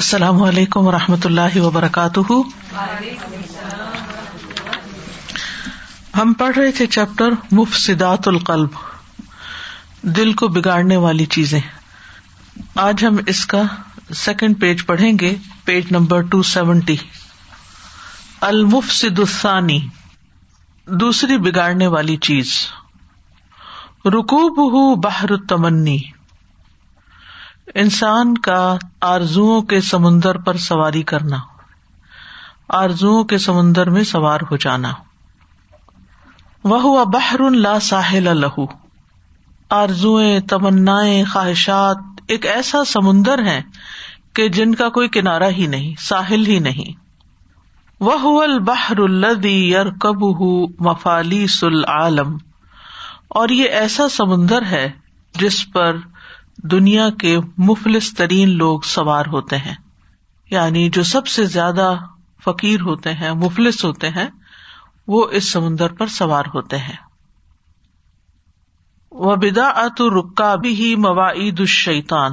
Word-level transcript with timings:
السلام 0.00 0.40
علیکم 0.42 0.86
و 0.86 0.92
رحمۃ 0.92 1.24
اللہ 1.24 1.56
وبرکاتہ 1.62 2.20
ہم 6.20 6.32
پڑھ 6.38 6.56
رہے 6.58 6.70
تھے 6.78 6.86
چیپٹر 6.96 7.32
مفسدات 7.58 8.28
القلب 8.28 8.70
دل 10.16 10.32
کو 10.40 10.48
بگاڑنے 10.56 10.96
والی 11.04 11.26
چیزیں 11.36 11.58
آج 12.86 13.04
ہم 13.04 13.16
اس 13.34 13.44
کا 13.52 13.62
سیکنڈ 14.24 14.60
پیج 14.60 14.84
پڑھیں 14.86 15.12
گے 15.20 15.34
پیج 15.64 15.92
نمبر 15.98 16.22
ٹو 16.30 16.42
سیونٹی 16.54 16.96
المف 18.50 18.92
الثانی 19.04 19.78
دوسری 21.02 21.38
بگاڑنے 21.48 21.86
والی 21.96 22.16
چیز 22.30 22.56
رکوب 24.18 24.58
بہ 24.74 24.94
بہر 25.04 25.36
تمنی 25.48 25.96
انسان 27.82 28.36
کا 28.46 28.56
آرزو 29.10 29.60
کے 29.68 29.80
سمندر 29.90 30.38
پر 30.46 30.56
سواری 30.68 31.02
کرنا 31.12 31.36
آرزو 32.78 33.22
کے 33.30 33.38
سمندر 33.44 33.90
میں 33.90 34.02
سوار 34.10 34.40
ہو 34.50 34.56
جانا 34.64 34.92
وہ 36.72 37.04
بحر 37.12 37.40
اللہ 37.46 37.78
ساحل 37.82 38.28
لہو 38.40 38.64
آرزوئیں 39.78 40.38
تمنا 40.48 40.98
خواہشات 41.32 42.20
ایک 42.34 42.46
ایسا 42.46 42.84
سمندر 42.92 43.44
ہے 43.46 43.60
کہ 44.36 44.48
جن 44.58 44.74
کا 44.74 44.88
کوئی 44.98 45.08
کنارا 45.16 45.48
ہی 45.58 45.66
نہیں 45.74 45.94
ساحل 46.08 46.46
ہی 46.46 46.58
نہیں 46.68 47.02
وہ 48.06 48.42
البحر 48.42 48.98
الدی 49.00 49.54
یار 49.70 49.86
کب 50.00 50.22
مفالی 50.88 51.46
سل 51.58 51.84
عالم 51.88 52.36
اور 53.42 53.48
یہ 53.60 53.78
ایسا 53.82 54.08
سمندر 54.16 54.64
ہے 54.70 54.88
جس 55.40 55.64
پر 55.72 55.96
دنیا 56.72 57.08
کے 57.20 57.36
مفلس 57.68 58.12
ترین 58.14 58.56
لوگ 58.58 58.80
سوار 58.86 59.26
ہوتے 59.32 59.56
ہیں 59.58 59.74
یعنی 60.50 60.88
جو 60.96 61.02
سب 61.12 61.26
سے 61.34 61.44
زیادہ 61.54 61.94
فقیر 62.44 62.80
ہوتے 62.86 63.12
ہیں 63.20 63.32
مفلس 63.40 63.84
ہوتے 63.84 64.08
ہیں 64.16 64.28
وہ 65.14 65.26
اس 65.38 65.50
سمندر 65.52 65.92
پر 65.98 66.06
سوار 66.18 66.44
ہوتے 66.54 66.76
ہیں 66.78 66.96
بدا 69.40 69.66
ات 69.80 70.00
رکا 70.16 70.54
بھی 70.62 70.70
ہی 70.76 70.94
مواعید 71.00 71.60
الشیطان 71.60 72.32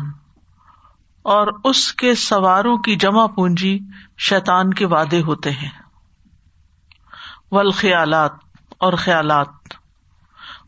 اور 1.33 1.47
اس 1.69 1.92
کے 2.02 2.14
سواروں 2.22 2.77
کی 2.86 2.95
جمع 3.02 3.25
پونجی 3.36 3.77
شیتان 4.27 4.73
کے 4.73 4.86
وعدے 4.94 5.22
ہوتے 5.27 5.52
ہیں 5.52 5.69
ول 7.52 7.72
خیالات 7.81 8.31
اور 8.88 8.94
خیالات 9.03 9.73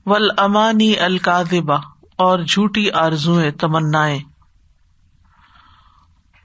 ول 0.07 0.29
امانی 0.43 0.93
القاضبہ 1.07 1.77
اور 2.25 2.39
جھوٹی 2.47 2.89
آرزویں 3.03 3.49
تمنا 3.61 4.05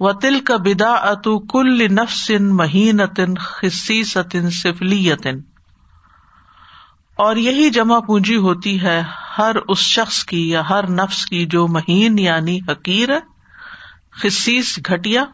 وطل 0.01 0.39
کا 0.47 0.57
بدا 0.65 0.93
اتو 1.11 1.39
کل 1.53 1.87
نفس 1.95 2.31
ان 2.35 2.49
مہین 2.57 3.01
اتن 3.01 3.35
سفلیتن 4.63 5.39
اور 7.25 7.37
یہی 7.47 7.69
جمع 7.77 7.99
پونجی 8.07 8.37
ہوتی 8.45 8.81
ہے 8.83 9.01
ہر 9.39 9.57
اس 9.75 9.79
شخص 9.95 10.23
کی 10.33 10.49
یا 10.51 10.61
ہر 10.69 10.89
نفس 11.01 11.25
کی 11.27 11.45
جو 11.55 11.67
مہین 11.77 12.19
یعنی 12.19 12.59
حقیر 12.71 13.09
خصیص 14.23 14.79
گٹیا 14.91 15.25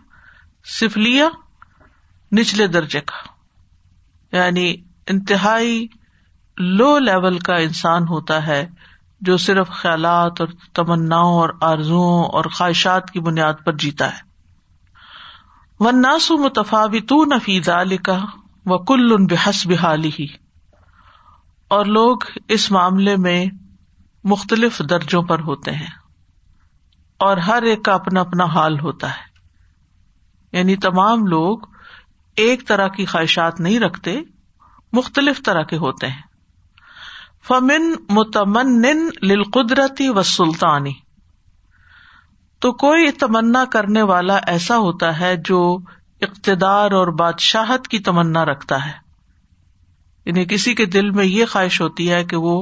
سفلیا 0.79 1.29
نچلے 2.37 2.67
درجے 2.67 3.01
کا 3.11 3.17
یعنی 4.37 4.75
انتہائی 5.15 5.87
لو 6.79 6.99
لیول 6.99 7.39
کا 7.51 7.57
انسان 7.67 8.03
ہوتا 8.09 8.47
ہے 8.47 8.65
جو 9.27 9.37
صرف 9.47 9.69
خیالات 9.81 10.41
اور 10.41 10.49
تمنا 10.75 11.17
اور 11.41 11.51
آرزوں 11.73 12.05
اور 12.39 12.45
خواہشات 12.53 13.11
کی 13.11 13.21
بنیاد 13.29 13.65
پر 13.65 13.77
جیتا 13.85 14.09
ہے 14.15 14.33
نفیز 17.35 17.69
کل 18.89 19.13
ان 19.17 19.27
بحس 19.31 19.67
بحالی 19.69 20.11
ہی 20.19 20.27
اور 21.77 21.87
لوگ 21.99 22.19
اس 22.57 22.71
معاملے 22.71 23.17
میں 23.27 23.45
مختلف 24.33 24.81
درجوں 24.91 25.23
پر 25.31 25.41
ہوتے 25.47 25.71
ہیں 25.75 25.89
اور 27.27 27.37
ہر 27.47 27.63
ایک 27.71 27.85
کا 27.85 27.95
اپنا 27.95 28.21
اپنا 28.21 28.45
حال 28.55 28.79
ہوتا 28.81 29.11
ہے 29.17 30.59
یعنی 30.59 30.77
تمام 30.87 31.27
لوگ 31.27 31.67
ایک 32.47 32.67
طرح 32.69 32.89
کی 32.97 33.05
خواہشات 33.07 33.61
نہیں 33.61 33.79
رکھتے 33.81 34.19
مختلف 34.97 35.43
طرح 35.45 35.63
کے 35.71 35.77
ہوتے 35.77 36.07
ہیں 36.09 36.21
فمن 37.49 37.89
متمن 38.17 38.69
لدرتی 39.31 40.05
و 40.19 40.23
سلطانی 40.35 40.93
تو 42.61 42.71
کوئی 42.83 43.11
تمنا 43.23 43.65
کرنے 43.73 44.03
والا 44.11 44.37
ایسا 44.53 44.77
ہوتا 44.85 45.11
ہے 45.19 45.35
جو 45.49 45.59
اقتدار 46.29 46.93
اور 47.01 47.09
بادشاہت 47.19 47.89
کی 47.95 47.99
تمنا 48.07 48.45
رکھتا 48.53 48.79
ہے 48.87 48.93
یعنی 50.31 50.45
کسی 50.55 50.75
کے 50.75 50.87
دل 50.95 51.11
میں 51.19 51.25
یہ 51.25 51.45
خواہش 51.55 51.81
ہوتی 51.81 52.11
ہے 52.13 52.23
کہ 52.31 52.37
وہ 52.47 52.55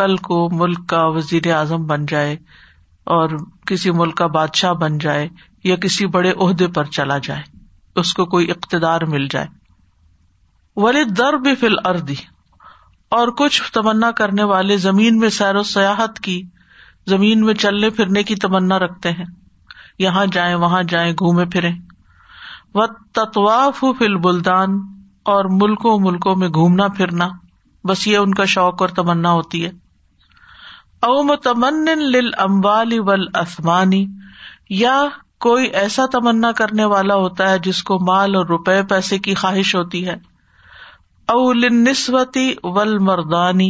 کل 0.00 0.16
کو 0.30 0.38
ملک 0.62 0.88
کا 0.88 1.04
وزیر 1.18 1.50
اعظم 1.56 1.86
بن 1.92 2.06
جائے 2.14 2.34
اور 3.18 3.36
کسی 3.66 3.90
ملک 4.00 4.16
کا 4.22 4.26
بادشاہ 4.38 4.72
بن 4.82 4.98
جائے 5.06 5.28
یا 5.64 5.76
کسی 5.84 6.06
بڑے 6.16 6.32
عہدے 6.32 6.66
پر 6.78 6.90
چلا 6.98 7.18
جائے 7.30 7.42
اس 8.00 8.12
کو 8.14 8.26
کوئی 8.34 8.50
اقتدار 8.50 9.06
مل 9.16 9.26
جائے 9.30 9.46
ولی 10.82 11.04
در 11.18 11.32
بھی 11.46 11.54
اردی 11.92 12.14
اور 13.18 13.28
کچھ 13.38 13.62
تمنا 13.72 14.10
کرنے 14.18 14.44
والے 14.50 14.76
زمین 14.82 15.16
میں 15.18 15.28
سیر 15.36 15.56
و 15.56 15.62
سیاحت 15.70 16.18
کی 16.26 16.40
زمین 17.12 17.40
میں 17.46 17.54
چلنے 17.64 17.88
پھرنے 17.96 18.22
کی 18.28 18.34
تمنا 18.44 18.78
رکھتے 18.78 19.10
ہیں 19.12 19.24
یہاں 19.98 20.24
جائیں 20.32 20.54
وہاں 20.64 20.82
جائیں 20.92 21.12
گھومے 21.18 21.44
پھرے 21.54 21.70
وہ 22.74 22.84
تطواف 23.18 23.78
فل 23.98 24.16
بلدان 24.26 24.78
اور 25.32 25.44
ملکوں 25.62 25.98
ملکوں 26.06 26.36
میں 26.42 26.48
گھومنا 26.54 26.86
پھرنا 26.98 27.28
بس 27.88 28.06
یہ 28.06 28.16
ان 28.16 28.34
کا 28.40 28.44
شوق 28.54 28.82
اور 28.82 28.88
تمنا 29.02 29.30
ہوتی 29.40 29.64
ہے 29.64 29.70
او 31.10 31.22
متمن 31.32 31.88
لمبالی 32.12 32.98
ول 33.10 33.26
اسمانی 33.42 34.04
یا 34.84 34.94
کوئی 35.48 35.66
ایسا 35.82 36.06
تمنا 36.12 36.52
کرنے 36.62 36.84
والا 36.94 37.14
ہوتا 37.26 37.50
ہے 37.50 37.58
جس 37.68 37.82
کو 37.90 37.98
مال 38.06 38.34
اور 38.36 38.46
روپے 38.56 38.80
پیسے 38.88 39.18
کی 39.26 39.34
خواہش 39.42 39.74
ہوتی 39.74 40.06
ہے 40.08 40.16
اول 41.32 41.66
نسبتی 41.72 42.42
مردانی 43.06 43.66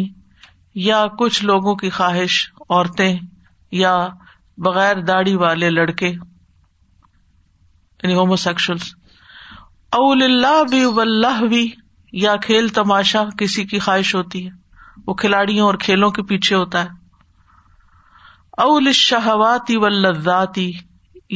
یا 0.82 0.98
کچھ 1.19 1.41
لوگوں 1.44 1.72
کی 1.82 1.88
خواہش 1.97 2.37
عورتیں 2.69 3.19
یا 3.81 3.91
بغیر 4.66 5.00
داڑھی 5.09 5.34
والے 5.43 5.70
لڑکے 5.70 6.09
یعنی 6.12 8.15
ہومو 8.20 8.37
سیکشل 8.47 8.81
اول 10.00 10.22
اللہ 10.28 10.59
بھی 10.70 10.82
ولہ 11.00 11.34
بھی 11.49 11.62
یا 12.26 12.37
کھیل 12.49 12.69
تماشا 12.81 13.25
کسی 13.44 13.65
کی 13.72 13.78
خواہش 13.88 14.15
ہوتی 14.15 14.43
ہے 14.47 14.50
وہ 15.06 15.15
کھلاڑیوں 15.25 15.66
اور 15.69 15.75
کھیلوں 15.84 16.10
کے 16.20 16.26
پیچھے 16.32 16.56
ہوتا 16.56 16.84
ہے 16.84 16.91
اول 18.69 18.93
شہواتی 19.03 19.76
و 19.76 19.84
لذاتی 20.09 20.69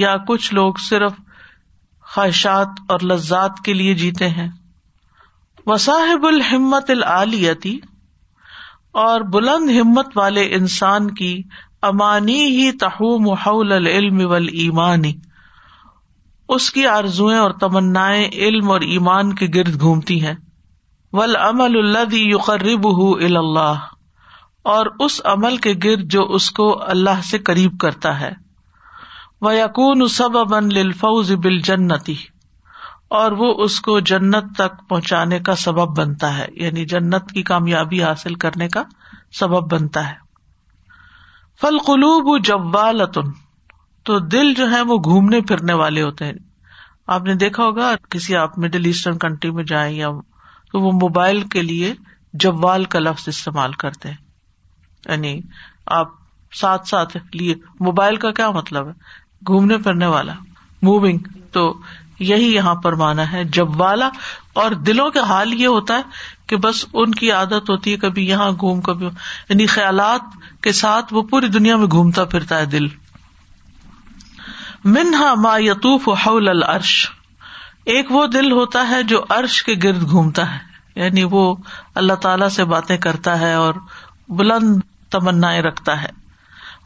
یا 0.06 0.16
کچھ 0.28 0.46
لوگ 0.54 0.78
صرف 0.88 1.14
خواہشات 2.14 2.70
اور 2.94 2.98
لذات 3.12 3.54
کے 3.64 3.72
لیے 3.82 3.94
جیتے 4.04 4.28
ہیں 4.42 4.48
وصاحب 5.70 6.24
الحمت 6.28 6.90
العالیتی 6.90 7.70
اور 9.02 9.20
بلند 9.36 9.70
ہمت 9.76 10.08
والے 10.16 10.42
انسان 10.56 11.10
کی 11.20 11.30
امانی 11.90 12.40
ہی 12.56 12.70
تحوم 12.82 13.22
محل 13.28 13.72
العلم 13.76 14.20
و 14.26 14.84
اس 16.56 16.70
کی 16.72 16.86
آرزوئیں 16.86 17.38
اور 17.38 17.50
تمنا 17.60 18.08
علم 18.20 18.70
اور 18.70 18.80
ایمان 18.96 19.34
کے 19.40 19.46
گرد 19.54 19.80
گھومتی 19.80 20.20
ہیں 20.26 20.34
ول 21.20 21.36
امل 21.44 21.78
الى 21.84 22.30
اللہ 23.36 23.88
اور 24.74 24.86
اس 25.06 25.20
عمل 25.34 25.56
کے 25.66 25.72
گرد 25.84 26.04
جو 26.16 26.24
اس 26.38 26.50
کو 26.58 26.68
اللہ 26.96 27.22
سے 27.30 27.38
قریب 27.50 27.78
کرتا 27.80 28.18
ہے 28.20 28.30
و 29.46 29.52
یقون 29.52 30.06
سب 30.20 30.36
امن 30.38 30.68
بل 31.48 31.58
جنتی 31.70 32.14
اور 33.20 33.32
وہ 33.38 33.52
اس 33.64 33.80
کو 33.86 33.98
جنت 34.10 34.44
تک 34.58 34.88
پہنچانے 34.88 35.38
کا 35.46 35.54
سبب 35.64 35.96
بنتا 35.98 36.36
ہے 36.36 36.46
یعنی 36.60 36.84
جنت 36.92 37.30
کی 37.34 37.42
کامیابی 37.50 38.02
حاصل 38.02 38.34
کرنے 38.44 38.68
کا 38.76 38.82
سبب 39.38 39.70
بنتا 39.72 40.08
ہے 40.08 40.14
فل 41.60 41.78
قلوب 41.86 42.36
تو 44.06 44.18
دل 44.34 44.52
جو 44.54 44.70
ہے 44.70 44.80
وہ 44.88 44.96
گھومنے 45.04 45.40
پھرنے 45.48 45.72
والے 45.82 46.02
ہوتے 46.02 46.24
ہیں 46.24 46.32
آپ 47.14 47.22
نے 47.24 47.34
دیکھا 47.42 47.64
ہوگا 47.64 47.90
کسی 48.10 48.36
آپ 48.36 48.58
مڈل 48.58 48.84
ایسٹرن 48.86 49.18
کنٹری 49.18 49.50
میں 49.58 49.64
جائیں 49.68 49.94
یا 49.96 50.08
تو 50.72 50.80
وہ 50.80 50.90
موبائل 51.00 51.40
کے 51.52 51.62
لیے 51.62 51.92
جوال 52.44 52.84
کا 52.92 52.98
لفظ 52.98 53.28
استعمال 53.28 53.72
کرتے 53.82 54.08
ہیں 54.10 54.16
یعنی 55.08 55.40
آپ 56.00 56.08
ساتھ 56.60 56.88
ساتھ 56.88 57.16
لیے 57.36 57.54
موبائل 57.84 58.16
کا 58.24 58.30
کیا 58.40 58.50
مطلب 58.50 58.88
ہے 58.88 58.92
گھومنے 59.48 59.78
پھرنے 59.86 60.06
والا 60.06 60.32
موونگ 60.82 61.18
تو 61.52 61.72
یہی 62.20 62.54
یہاں 62.54 62.74
پر 62.82 62.92
مانا 62.96 63.30
ہے 63.32 63.42
جب 63.58 63.80
والا 63.80 64.08
اور 64.62 64.70
دلوں 64.88 65.10
کا 65.10 65.22
حال 65.28 65.52
یہ 65.60 65.66
ہوتا 65.66 65.94
ہے 65.98 66.02
کہ 66.48 66.56
بس 66.66 66.84
ان 66.92 67.12
کی 67.20 67.30
عادت 67.32 67.70
ہوتی 67.70 67.92
ہے 67.92 67.96
کبھی 68.04 68.26
یہاں 68.28 68.50
گھوم 68.60 68.80
کبھی 68.88 69.06
یعنی 69.48 69.66
خیالات 69.76 70.36
کے 70.62 70.72
ساتھ 70.82 71.14
وہ 71.14 71.22
پوری 71.30 71.46
دنیا 71.56 71.76
میں 71.76 71.86
گھومتا 71.90 72.24
پھرتا 72.34 72.58
ہے 72.60 72.66
دل 72.74 72.86
منہا 74.94 75.32
ما 75.42 75.56
یتوف 75.66 76.08
حول 76.26 76.48
العرش 76.48 76.94
ایک 77.92 78.10
وہ 78.12 78.26
دل 78.32 78.50
ہوتا 78.52 78.88
ہے 78.90 79.02
جو 79.14 79.22
عرش 79.38 79.62
کے 79.62 79.74
گرد 79.82 80.02
گھومتا 80.10 80.50
ہے 80.54 80.58
یعنی 81.02 81.24
وہ 81.30 81.54
اللہ 82.00 82.20
تعالی 82.26 82.48
سے 82.56 82.64
باتیں 82.72 82.96
کرتا 83.06 83.38
ہے 83.40 83.52
اور 83.62 83.74
بلند 84.38 84.80
تمنا 85.10 85.54
رکھتا 85.68 86.02
ہے 86.02 86.08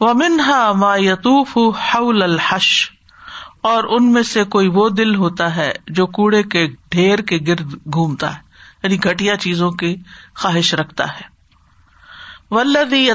وہ 0.01 0.13
منہا 0.23 0.71
ما 0.85 0.95
یتوف 1.07 1.57
حول 1.91 2.23
الحش 2.23 2.71
اور 3.67 3.83
ان 3.97 4.05
میں 4.13 4.21
سے 4.23 4.41
کوئی 4.55 4.67
وہ 4.73 4.83
دل 4.97 5.09
ہوتا 5.21 5.45
ہے 5.55 5.71
جو 5.97 6.03
کوڑے 6.17 6.39
کے 6.51 6.59
ڈھیر 6.91 7.21
کے 7.31 7.37
گرد 7.47 7.73
گھومتا 7.93 8.27
ہے 8.35 8.47
یعنی 8.83 8.97
چیزوں 9.41 9.69
کی 9.81 9.89
خواہش 10.41 10.69
رکھتا 10.81 11.05
ہے 11.15 11.25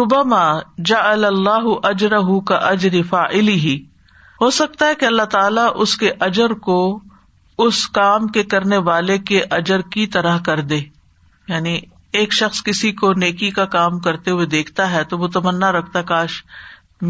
ربما 0.00 0.42
جا 0.90 0.98
اللہ 1.10 1.68
اجرہ 1.90 2.22
کا 2.46 2.56
اجر 2.72 2.94
فا 3.10 3.24
علی 3.42 3.74
ہو 4.40 4.48
سکتا 4.60 4.82
ہے 4.88 4.94
کہ 5.00 5.06
اللہ 5.06 5.26
تعالی 5.36 5.64
اس 5.84 5.90
کے 5.96 6.08
اجر 6.30 6.50
کو 6.68 6.80
اس 7.66 7.76
کام 8.00 8.22
کے 8.38 8.42
کرنے 8.54 8.76
والے 8.90 9.16
کے 9.32 9.38
اجر 9.60 9.80
کی 9.96 10.04
طرح 10.18 10.36
کر 10.50 10.58
دے 10.74 10.80
یعنی 11.48 11.74
ایک 12.18 12.32
شخص 12.32 12.62
کسی 12.64 12.90
کو 12.98 13.12
نیکی 13.20 13.48
کا 13.54 13.64
کام 13.70 13.98
کرتے 14.00 14.30
ہوئے 14.30 14.44
دیکھتا 14.50 14.90
ہے 14.90 15.02
تو 15.12 15.16
وہ 15.18 15.28
تمنا 15.36 15.70
رکھتا 15.72 16.02
کاش 16.10 16.42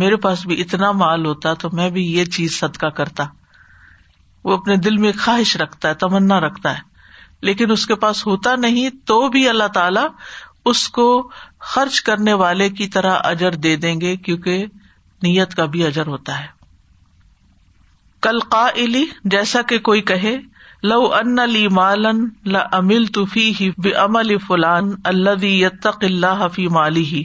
میرے 0.02 0.16
پاس 0.26 0.44
بھی 0.50 0.60
اتنا 0.60 0.90
مال 1.00 1.26
ہوتا 1.26 1.52
تو 1.62 1.68
میں 1.80 1.88
بھی 1.96 2.04
یہ 2.12 2.24
چیز 2.36 2.58
صدقہ 2.60 2.86
کرتا 3.00 3.24
وہ 4.44 4.56
اپنے 4.56 4.76
دل 4.86 4.96
میں 5.02 5.10
خواہش 5.24 5.56
رکھتا 5.62 5.88
ہے 5.88 5.94
تمنا 6.04 6.38
رکھتا 6.46 6.72
ہے 6.76 6.94
لیکن 7.48 7.70
اس 7.70 7.86
کے 7.86 7.94
پاس 8.06 8.26
ہوتا 8.26 8.54
نہیں 8.62 8.88
تو 9.06 9.18
بھی 9.36 9.48
اللہ 9.48 9.68
تعالی 9.74 10.06
اس 10.72 10.88
کو 10.98 11.06
خرچ 11.74 12.00
کرنے 12.08 12.32
والے 12.44 12.68
کی 12.80 12.86
طرح 12.96 13.18
اجر 13.32 13.54
دے 13.66 13.74
دیں 13.84 13.94
گے 14.00 14.16
کیونکہ 14.28 14.64
نیت 15.22 15.54
کا 15.54 15.64
بھی 15.74 15.86
اجر 15.86 16.06
ہوتا 16.16 16.40
ہے 16.40 16.46
کل 18.26 18.38
قا 18.56 18.66
جیسا 19.36 19.62
کہ 19.72 19.78
کوئی 19.90 20.00
کہے 20.12 20.36
لو 20.90 20.96
ان 21.18 21.36
لی 21.50 21.60
مالن 21.74 22.18
لا 22.54 22.62
امل 22.78 23.04
تفی 23.18 23.44
ہی 23.60 23.70
بے 23.84 23.90
امل 24.00 24.36
فلان 24.46 24.90
اللہ 25.10 25.44
یتق 25.44 26.02
اللہ 26.08 26.46
فی 26.54 26.66
مالی 26.74 27.04
ہی 27.12 27.22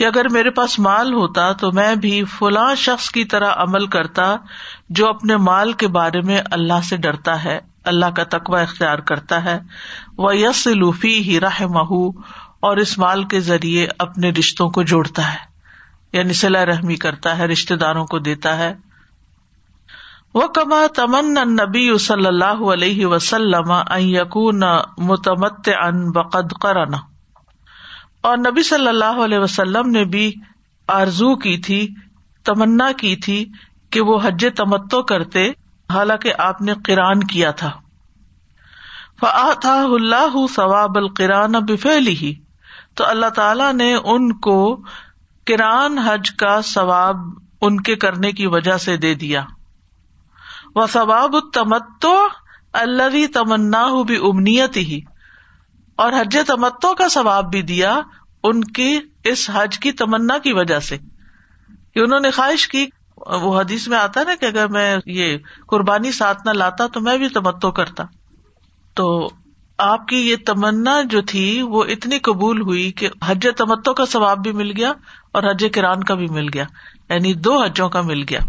کہ 0.00 0.06
اگر 0.06 0.28
میرے 0.36 0.50
پاس 0.56 0.78
مال 0.86 1.12
ہوتا 1.14 1.44
تو 1.60 1.70
میں 1.76 1.94
بھی 2.06 2.14
فلاں 2.38 2.74
شخص 2.84 3.10
کی 3.18 3.24
طرح 3.34 3.52
عمل 3.66 3.86
کرتا 3.96 4.24
جو 5.00 5.08
اپنے 5.08 5.36
مال 5.50 5.72
کے 5.82 5.88
بارے 5.98 6.20
میں 6.30 6.40
اللہ 6.58 6.82
سے 6.88 6.96
ڈرتا 7.04 7.42
ہے 7.44 7.58
اللہ 7.94 8.10
کا 8.16 8.24
تقوا 8.36 8.60
اختیار 8.62 8.98
کرتا 9.12 9.42
ہے 9.44 9.58
وہ 10.24 10.36
یس 10.36 10.66
لوفی 10.82 11.18
ہی 11.30 11.38
راہ 11.46 11.62
مہ 11.76 11.94
اور 12.70 12.76
اس 12.86 12.98
مال 13.04 13.22
کے 13.34 13.40
ذریعے 13.52 13.86
اپنے 14.08 14.30
رشتوں 14.38 14.68
کو 14.78 14.82
جوڑتا 14.94 15.32
ہے 15.32 16.18
یعنی 16.18 16.32
صلاح 16.42 16.64
رحمی 16.72 16.96
کرتا 17.06 17.38
ہے 17.38 17.46
رشتے 17.54 17.76
داروں 17.84 18.04
کو 18.14 18.18
دیتا 18.30 18.56
ہے 18.58 18.72
وہ 20.38 20.46
کما 20.56 20.78
تمن 20.94 21.32
نبی 21.50 21.82
ان 25.66 26.10
بقد 26.16 26.52
اور 28.30 28.36
نبی 28.40 28.62
صلی 28.70 28.88
اللہ 28.88 29.20
علیہ 29.26 29.38
وسلم 29.44 29.88
نے 29.94 30.04
بھی 30.16 30.24
آرزو 30.96 31.34
کی 31.44 31.56
تھی 31.68 31.78
تمنا 32.50 32.90
کی 33.00 33.14
تھی 33.26 33.38
کہ 33.96 34.00
وہ 34.10 34.18
حج 34.24 34.46
تمتو 34.56 35.02
کرتے 35.14 35.46
حالانکہ 35.96 36.32
آپ 36.48 36.60
نے 36.68 36.74
کران 36.90 37.24
کیا 37.32 37.50
تھا 37.62 37.70
فع 39.20 39.34
اللہ 39.64 40.38
ثواب 40.54 40.98
القرآن 41.04 41.54
اب 41.62 41.70
ہی 42.22 42.32
تو 43.00 43.06
اللہ 43.14 43.34
تعالی 43.42 43.72
نے 43.82 43.92
ان 44.16 44.32
کو 44.48 44.58
کران 45.52 45.98
حج 46.08 46.30
کا 46.44 46.60
ثواب 46.76 47.26
ان 47.68 47.80
کے 47.88 47.94
کرنے 48.06 48.32
کی 48.42 48.46
وجہ 48.58 48.76
سے 48.88 48.96
دے 49.06 49.14
دیا 49.28 49.44
و 50.80 50.84
ثواب 50.92 51.34
تمتو 51.56 52.14
اللہ 52.80 53.14
تمنا 53.34 53.82
بھی 54.06 54.16
امنیت 54.28 54.76
ہی 54.88 55.00
اور 56.04 56.12
حج 56.20 56.36
تمتو 56.46 56.94
کا 56.94 57.08
ثواب 57.16 57.50
بھی 57.50 57.62
دیا 57.70 57.92
ان 58.48 58.62
کی 58.78 58.88
اس 59.30 59.48
حج 59.54 59.78
کی 59.84 59.92
تمنا 60.00 60.36
کی 60.46 60.52
وجہ 60.58 60.78
سے 60.88 60.96
انہوں 62.02 62.20
نے 62.26 62.30
خواہش 62.38 62.66
کی 62.74 62.86
وہ 63.44 63.58
حدیث 63.60 63.86
میں 63.88 63.96
آتا 63.98 64.22
نا 64.28 64.34
کہ 64.40 64.46
اگر 64.46 64.68
میں 64.76 64.84
یہ 65.20 65.36
قربانی 65.70 66.12
ساتھ 66.12 66.46
نہ 66.46 66.52
لاتا 66.56 66.86
تو 66.96 67.00
میں 67.08 67.16
بھی 67.18 67.28
تمتو 67.38 67.70
کرتا 67.78 68.04
تو 69.00 69.06
آپ 69.86 70.06
کی 70.08 70.16
یہ 70.28 70.36
تمنا 70.46 71.00
جو 71.14 71.20
تھی 71.32 71.46
وہ 71.74 71.84
اتنی 71.94 72.18
قبول 72.28 72.60
ہوئی 72.68 72.90
کہ 73.00 73.08
حج 73.26 73.46
تمتو 73.56 73.94
کا 74.02 74.06
ثواب 74.16 74.42
بھی 74.42 74.52
مل 74.60 74.72
گیا 74.76 74.92
اور 75.34 75.50
حج 75.50 75.64
کران 75.74 76.04
کا 76.10 76.14
بھی 76.22 76.28
مل 76.40 76.48
گیا 76.54 76.64
یعنی 77.14 77.34
دو 77.48 77.58
حجوں 77.62 77.88
کا 77.96 78.02
مل 78.10 78.22
گیا 78.30 78.40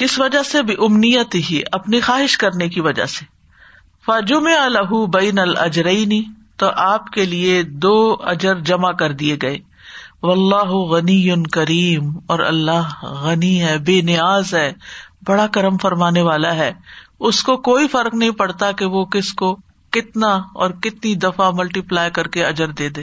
کس 0.00 0.18
وجہ 0.18 0.42
سے 0.50 0.62
بھی 0.68 0.74
امنیت 0.86 1.34
ہی 1.50 1.60
اپنی 1.78 2.00
خواہش 2.06 2.36
کرنے 2.42 2.68
کی 2.76 2.80
وجہ 2.86 3.04
سے 3.16 3.24
فاجم 4.06 4.46
الح 4.56 4.94
بین 5.16 5.38
الجرئینی 5.38 6.22
تو 6.62 6.70
آپ 6.86 7.06
کے 7.12 7.24
لیے 7.26 7.62
دو 7.84 7.94
اجر 8.32 8.60
جمع 8.70 8.90
کر 9.02 9.12
دیے 9.22 9.36
گئے 9.42 9.56
اللہ 10.32 10.70
غنی 10.90 11.22
کریم 11.52 12.10
اور 12.32 12.38
اللہ 12.50 12.94
غنی 13.22 13.54
ہے 13.62 13.76
بے 13.86 14.00
نیاز 14.10 14.52
ہے 14.54 14.70
بڑا 15.26 15.46
کرم 15.56 15.76
فرمانے 15.82 16.22
والا 16.28 16.54
ہے 16.56 16.70
اس 17.30 17.42
کو 17.48 17.56
کوئی 17.68 17.88
فرق 17.92 18.14
نہیں 18.14 18.30
پڑتا 18.38 18.70
کہ 18.78 18.84
وہ 18.94 19.04
کس 19.16 19.32
کو 19.42 19.54
کتنا 19.96 20.30
اور 20.62 20.70
کتنی 20.82 21.14
دفعہ 21.24 21.50
ملٹی 21.58 21.80
پلائی 21.90 22.10
کر 22.18 22.28
کے 22.36 22.44
اجر 22.44 22.70
دے 22.80 22.88
دے 22.98 23.02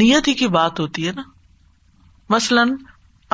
نیت 0.00 0.28
ہی 0.28 0.34
کی 0.42 0.48
بات 0.58 0.80
ہوتی 0.80 1.06
ہے 1.06 1.12
نا 1.16 1.22
مثلاً 2.36 2.74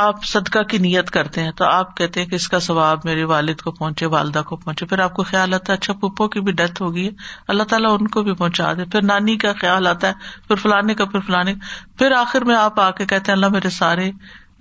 آپ 0.01 0.25
صدقہ 0.31 0.59
کی 0.71 0.79
نیت 0.79 1.09
کرتے 1.11 1.43
ہیں 1.43 1.51
تو 1.57 1.65
آپ 1.65 1.97
کہتے 1.97 2.21
ہیں 2.21 2.27
کہ 2.29 2.35
اس 2.35 2.47
کا 2.49 2.59
ثواب 2.67 3.01
میرے 3.05 3.23
والد 3.31 3.61
کو 3.61 3.71
پہنچے 3.79 4.07
والدہ 4.13 4.43
کو 4.47 4.57
پہنچے 4.57 4.87
پھر 4.93 4.99
آپ 5.07 5.15
کو 5.15 5.23
خیال 5.31 5.55
آتا 5.55 5.73
ہے 5.73 5.79
اچھا 5.79 5.93
پپو 6.03 6.29
کی 6.35 6.41
بھی 6.49 6.53
ڈیتھ 6.61 6.83
ہوگی 6.83 7.05
ہے 7.07 7.11
اللہ 7.55 7.63
تعالیٰ 7.73 7.91
ان 8.01 8.07
کو 8.17 8.23
بھی 8.29 8.35
پہنچا 8.43 8.73
دے 8.79 8.85
پھر 8.93 9.03
نانی 9.09 9.37
کا 9.45 9.53
خیال 9.61 9.87
آتا 9.93 10.09
ہے 10.09 10.39
پھر 10.49 10.57
فلانے 10.63 10.95
کا 11.01 11.05
پھر 11.15 11.21
فلانے 11.27 11.55
کا 11.55 11.75
پھر 11.99 12.13
آخر 12.21 12.45
میں 12.51 12.57
آپ 12.57 12.79
آ 12.81 12.91
کے 13.01 13.07
کہتے 13.07 13.33
ہیں 13.33 13.37
اللہ 13.37 13.53
میرے 13.57 13.71
سارے 13.81 14.11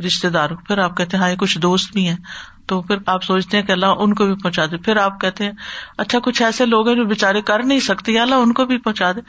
رشتے 0.06 0.30
دار 0.40 0.50
کو 0.56 0.62
پھر 0.68 0.78
آپ 0.88 0.98
کہتے 0.98 1.18
ہیں 1.18 1.24
ہاں 1.24 1.30
یہ 1.32 1.36
کچھ 1.46 1.58
دوست 1.68 1.94
بھی 1.94 2.08
ہیں 2.08 2.16
تو 2.72 2.82
پھر 2.88 2.98
آپ 3.18 3.24
سوچتے 3.24 3.58
ہیں 3.58 3.66
کہ 3.66 3.72
اللہ 3.72 4.04
ان 4.06 4.14
کو 4.22 4.26
بھی 4.32 4.36
پہنچا 4.44 4.66
دے 4.72 4.78
پھر 4.90 4.98
آپ 5.06 5.20
کہتے 5.22 5.44
ہیں 5.46 5.52
اچھا 6.06 6.20
کچھ 6.30 6.42
ایسے 6.50 6.66
لوگ 6.66 6.88
ہیں 6.88 6.96
جو 6.96 7.06
بےچارے 7.14 7.42
کر 7.52 7.64
نہیں 7.72 7.80
سکتے 7.94 8.20
اللہ 8.22 8.46
ان 8.48 8.54
کو 8.60 8.66
بھی 8.74 8.78
پہنچا 8.90 9.12
دے 9.16 9.22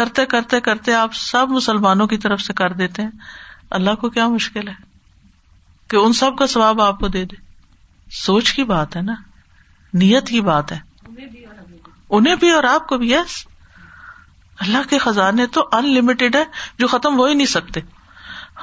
کرتے 0.00 0.26
کرتے 0.36 0.60
کرتے 0.70 0.94
آپ 1.04 1.14
سب 1.28 1.50
مسلمانوں 1.58 2.06
کی 2.14 2.18
طرف 2.26 2.40
سے 2.46 2.52
کر 2.62 2.72
دیتے 2.84 3.02
ہیں 3.02 3.10
اللہ 3.80 4.00
کو 4.04 4.10
کیا 4.18 4.28
مشکل 4.40 4.68
ہے 4.68 4.84
کہ 5.90 5.96
ان 5.96 6.12
سب 6.18 6.36
کا 6.38 6.46
سواب 6.54 6.80
آپ 6.82 6.98
کو 7.00 7.08
دے 7.16 7.24
دے 7.32 7.36
سوچ 8.24 8.52
کی 8.52 8.64
بات 8.70 8.96
ہے 8.96 9.02
نا 9.02 9.14
نیت 10.02 10.28
کی 10.28 10.40
بات 10.50 10.72
ہے 10.72 10.78
انہیں 12.16 12.34
بھی 12.40 12.50
اور 12.54 12.64
آپ 12.70 12.86
کو 12.88 12.98
بھی 12.98 13.10
یس 13.12 13.36
اللہ 14.64 14.88
کے 14.90 14.98
خزانے 14.98 15.46
تو 15.54 15.62
ان 15.76 15.88
لمیٹڈ 15.94 16.36
ہے 16.36 16.42
جو 16.78 16.86
ختم 16.88 17.18
ہو 17.18 17.24
ہی 17.26 17.34
نہیں 17.34 17.46
سکتے 17.54 17.80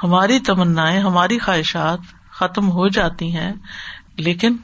ہماری 0.02 0.38
تمنا 0.46 0.88
ہماری 1.06 1.38
خواہشات 1.38 2.12
ختم 2.38 2.70
ہو 2.76 2.88
جاتی 2.96 3.34
ہیں 3.34 3.52
لیکن 4.28 4.56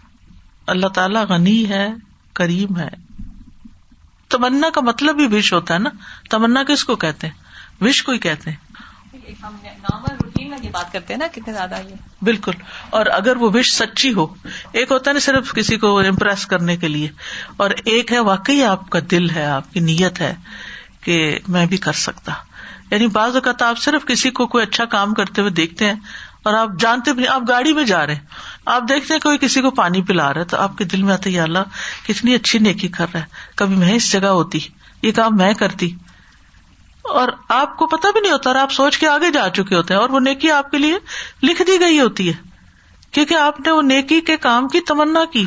اللہ 0.74 0.88
تعالیٰ 0.94 1.24
غنی 1.28 1.58
ہے 1.68 1.86
کریم 2.40 2.76
ہے 2.78 2.88
تمنا 4.34 4.68
کا 4.74 4.80
مطلب 4.88 5.16
بھی 5.22 5.26
وش 5.36 5.52
ہوتا 5.52 5.74
ہے 5.74 5.78
نا 5.78 5.90
تمنا 6.30 6.62
کس 6.68 6.84
کو 6.90 6.96
کہتے 7.04 7.26
ہیں 7.26 7.84
وش 7.84 8.02
کو 8.04 8.12
ہی 8.12 8.18
کہتے 8.26 8.50
ہیں 8.50 8.69
نارمل 9.42 10.16
ہیں 10.38 11.18
نا 11.18 11.26
کتنے 11.32 11.52
زیادہ 11.52 11.80
بالکل 12.28 12.52
اور 12.98 13.06
اگر 13.16 13.36
وہ 13.42 13.50
وش 13.54 13.72
سچی 13.74 14.12
ہو 14.14 14.26
ایک 14.78 14.92
ہوتا 14.92 15.10
ہے 15.10 15.14
نا 15.14 15.20
صرف 15.26 15.52
کسی 15.54 15.76
کو 15.78 15.98
امپریس 15.98 16.46
کرنے 16.52 16.76
کے 16.76 16.88
لیے 16.88 17.08
اور 17.64 17.70
ایک 17.84 18.12
ہے 18.12 18.18
واقعی 18.30 18.62
آپ 18.64 18.88
کا 18.90 18.98
دل 19.10 19.30
ہے 19.30 19.44
آپ 19.46 19.72
کی 19.72 19.80
نیت 19.90 20.20
ہے 20.20 20.34
کہ 21.04 21.18
میں 21.56 21.66
بھی 21.66 21.76
کر 21.86 21.92
سکتا 22.06 22.32
یعنی 22.90 23.06
بعض 23.18 23.34
اوقات 23.34 23.62
آپ 23.62 23.78
صرف 23.78 24.04
کسی 24.06 24.30
کو 24.38 24.46
کوئی 24.54 24.64
اچھا 24.66 24.84
کام 24.96 25.14
کرتے 25.14 25.40
ہوئے 25.40 25.52
دیکھتے 25.60 25.86
ہیں 25.86 25.94
اور 26.48 26.54
آپ 26.58 26.68
جانتے 26.80 27.12
بھی 27.12 27.26
آپ 27.28 27.42
گاڑی 27.48 27.72
میں 27.74 27.84
جا 27.86 28.06
رہے 28.06 28.14
ہیں 28.14 28.60
آپ 28.74 28.82
دیکھتے 28.88 29.14
ہیں 29.14 29.20
کوئی 29.20 29.38
کسی 29.40 29.60
کو 29.62 29.70
پانی 29.80 30.02
پلا 30.10 30.32
رہا 30.34 30.40
ہے 30.40 30.46
تو 30.52 30.56
آپ 30.60 30.76
کے 30.78 30.84
دل 30.92 31.02
میں 31.08 31.12
آتا 31.14 31.30
ہے 31.30 31.40
اللہ 31.40 31.80
کتنی 32.06 32.34
اچھی 32.34 32.58
نیکی 32.68 32.88
کر 32.98 33.06
رہا 33.14 33.20
ہے 33.20 33.54
کبھی 33.62 33.76
میں 33.76 33.92
اس 33.94 34.10
جگہ 34.12 34.32
ہوتی 34.38 34.58
یہ 35.02 35.12
کام 35.16 35.36
میں 35.36 35.52
کرتی 35.64 35.90
اور 37.18 37.28
آپ 37.56 37.76
کو 37.78 37.86
پتا 37.96 38.10
بھی 38.14 38.20
نہیں 38.20 38.32
ہوتا 38.32 38.50
اور 38.50 38.56
آپ 38.56 38.72
سوچ 38.72 38.98
کے 38.98 39.06
آگے 39.08 39.30
جا 39.32 39.48
چکے 39.56 39.74
ہوتے 39.74 39.94
ہیں 39.94 40.00
اور 40.00 40.10
وہ 40.10 40.20
نیکی 40.20 40.50
آپ 40.50 40.70
کے 40.70 40.78
لیے 40.78 40.98
لکھ 41.42 41.62
دی 41.66 41.78
گئی 41.80 42.00
ہوتی 42.00 42.28
ہے 42.28 42.32
کیونکہ 43.12 43.34
آپ 43.34 43.60
نے 43.60 43.70
وہ 43.72 43.82
نیکی 43.82 44.20
کے 44.30 44.36
کام 44.46 44.68
کی 44.74 44.80
تمنا 44.90 45.24
کی 45.32 45.44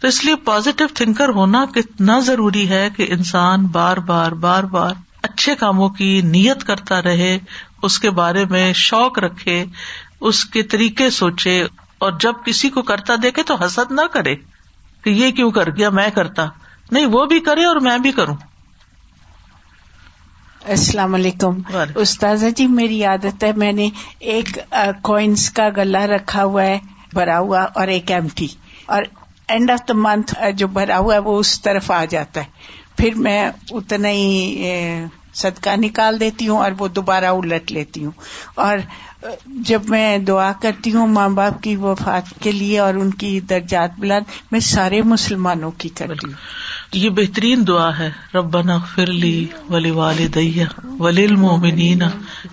تو 0.00 0.08
اس 0.08 0.24
لیے 0.24 0.34
پازیٹو 0.44 0.84
تھنکر 0.94 1.28
ہونا 1.36 1.64
کتنا 1.74 2.18
ضروری 2.24 2.68
ہے 2.70 2.88
کہ 2.96 3.06
انسان 3.16 3.66
بار 3.76 3.96
بار 4.10 4.32
بار 4.44 4.62
بار 4.74 4.94
اچھے 5.28 5.54
کاموں 5.60 5.88
کی 5.98 6.20
نیت 6.24 6.64
کرتا 6.64 7.00
رہے 7.02 7.38
اس 7.86 7.98
کے 7.98 8.10
بارے 8.20 8.44
میں 8.50 8.72
شوق 8.80 9.18
رکھے 9.24 9.64
اس 10.28 10.44
کے 10.52 10.62
طریقے 10.74 11.08
سوچے 11.20 11.62
اور 12.04 12.12
جب 12.20 12.44
کسی 12.44 12.68
کو 12.76 12.82
کرتا 12.90 13.14
دیکھے 13.22 13.42
تو 13.50 13.54
حسد 13.64 13.92
نہ 13.92 14.06
کرے 14.12 14.34
کہ 15.04 15.10
یہ 15.22 15.30
کیوں 15.40 15.50
کر 15.58 15.70
گیا 15.76 15.90
میں 16.00 16.08
کرتا 16.14 16.46
نہیں 16.92 17.06
وہ 17.16 17.24
بھی 17.32 17.40
کرے 17.50 17.64
اور 17.66 17.76
میں 17.88 17.96
بھی 18.06 18.12
کروں 18.18 18.34
السلام 20.74 21.12
علیکم 21.14 21.58
استاذہ 22.02 22.46
جی 22.56 22.66
میری 22.66 23.02
عادت 23.08 23.44
ہے 23.44 23.50
میں 23.62 23.70
نے 23.72 23.88
ایک 24.36 24.48
کوئنس 25.08 25.48
کا 25.58 25.68
گلا 25.76 26.06
رکھا 26.06 26.44
ہوا 26.44 26.64
ہے 26.64 26.78
بھرا 27.14 27.38
ہوا 27.38 27.60
اور 27.80 27.88
ایک 27.96 28.10
ایم 28.12 28.28
ٹی 28.36 28.46
اور 28.94 29.02
اینڈ 29.56 29.70
آف 29.70 29.86
دا 29.88 29.94
منتھ 30.06 30.34
جو 30.62 30.66
بھرا 30.78 30.98
ہوا 30.98 31.14
ہے 31.14 31.18
وہ 31.28 31.38
اس 31.40 31.60
طرف 31.62 31.90
آ 31.98 32.04
جاتا 32.14 32.40
ہے 32.44 32.76
پھر 32.96 33.14
میں 33.26 33.38
اتنا 33.80 34.08
ہی 34.10 34.72
صدقہ 35.42 35.76
نکال 35.84 36.20
دیتی 36.20 36.48
ہوں 36.48 36.58
اور 36.62 36.72
وہ 36.78 36.88
دوبارہ 36.98 37.30
الٹ 37.42 37.72
لیتی 37.72 38.04
ہوں 38.04 38.12
اور 38.66 38.78
جب 39.70 39.88
میں 39.90 40.06
دعا 40.28 40.50
کرتی 40.62 40.92
ہوں 40.94 41.06
ماں 41.18 41.28
باپ 41.40 41.62
کی 41.62 41.76
وفات 41.86 42.38
کے 42.42 42.52
لیے 42.52 42.78
اور 42.86 42.94
ان 43.02 43.10
کی 43.22 43.38
درجات 43.50 43.98
بلاد 44.00 44.32
میں 44.50 44.60
سارے 44.74 45.02
مسلمانوں 45.14 45.70
کی 45.82 45.88
کرتی 46.02 46.26
ہوں 46.32 46.38
یہ 46.94 47.10
بہترین 47.14 47.66
دعا 47.68 47.90
ہے 47.98 48.10
ربنا 48.34 48.74
اغفر 48.74 49.06
لی 49.12 49.46
ولی 49.70 49.90
والدیہ 49.90 50.64
ولی 51.00 51.24
المومنین 51.24 52.02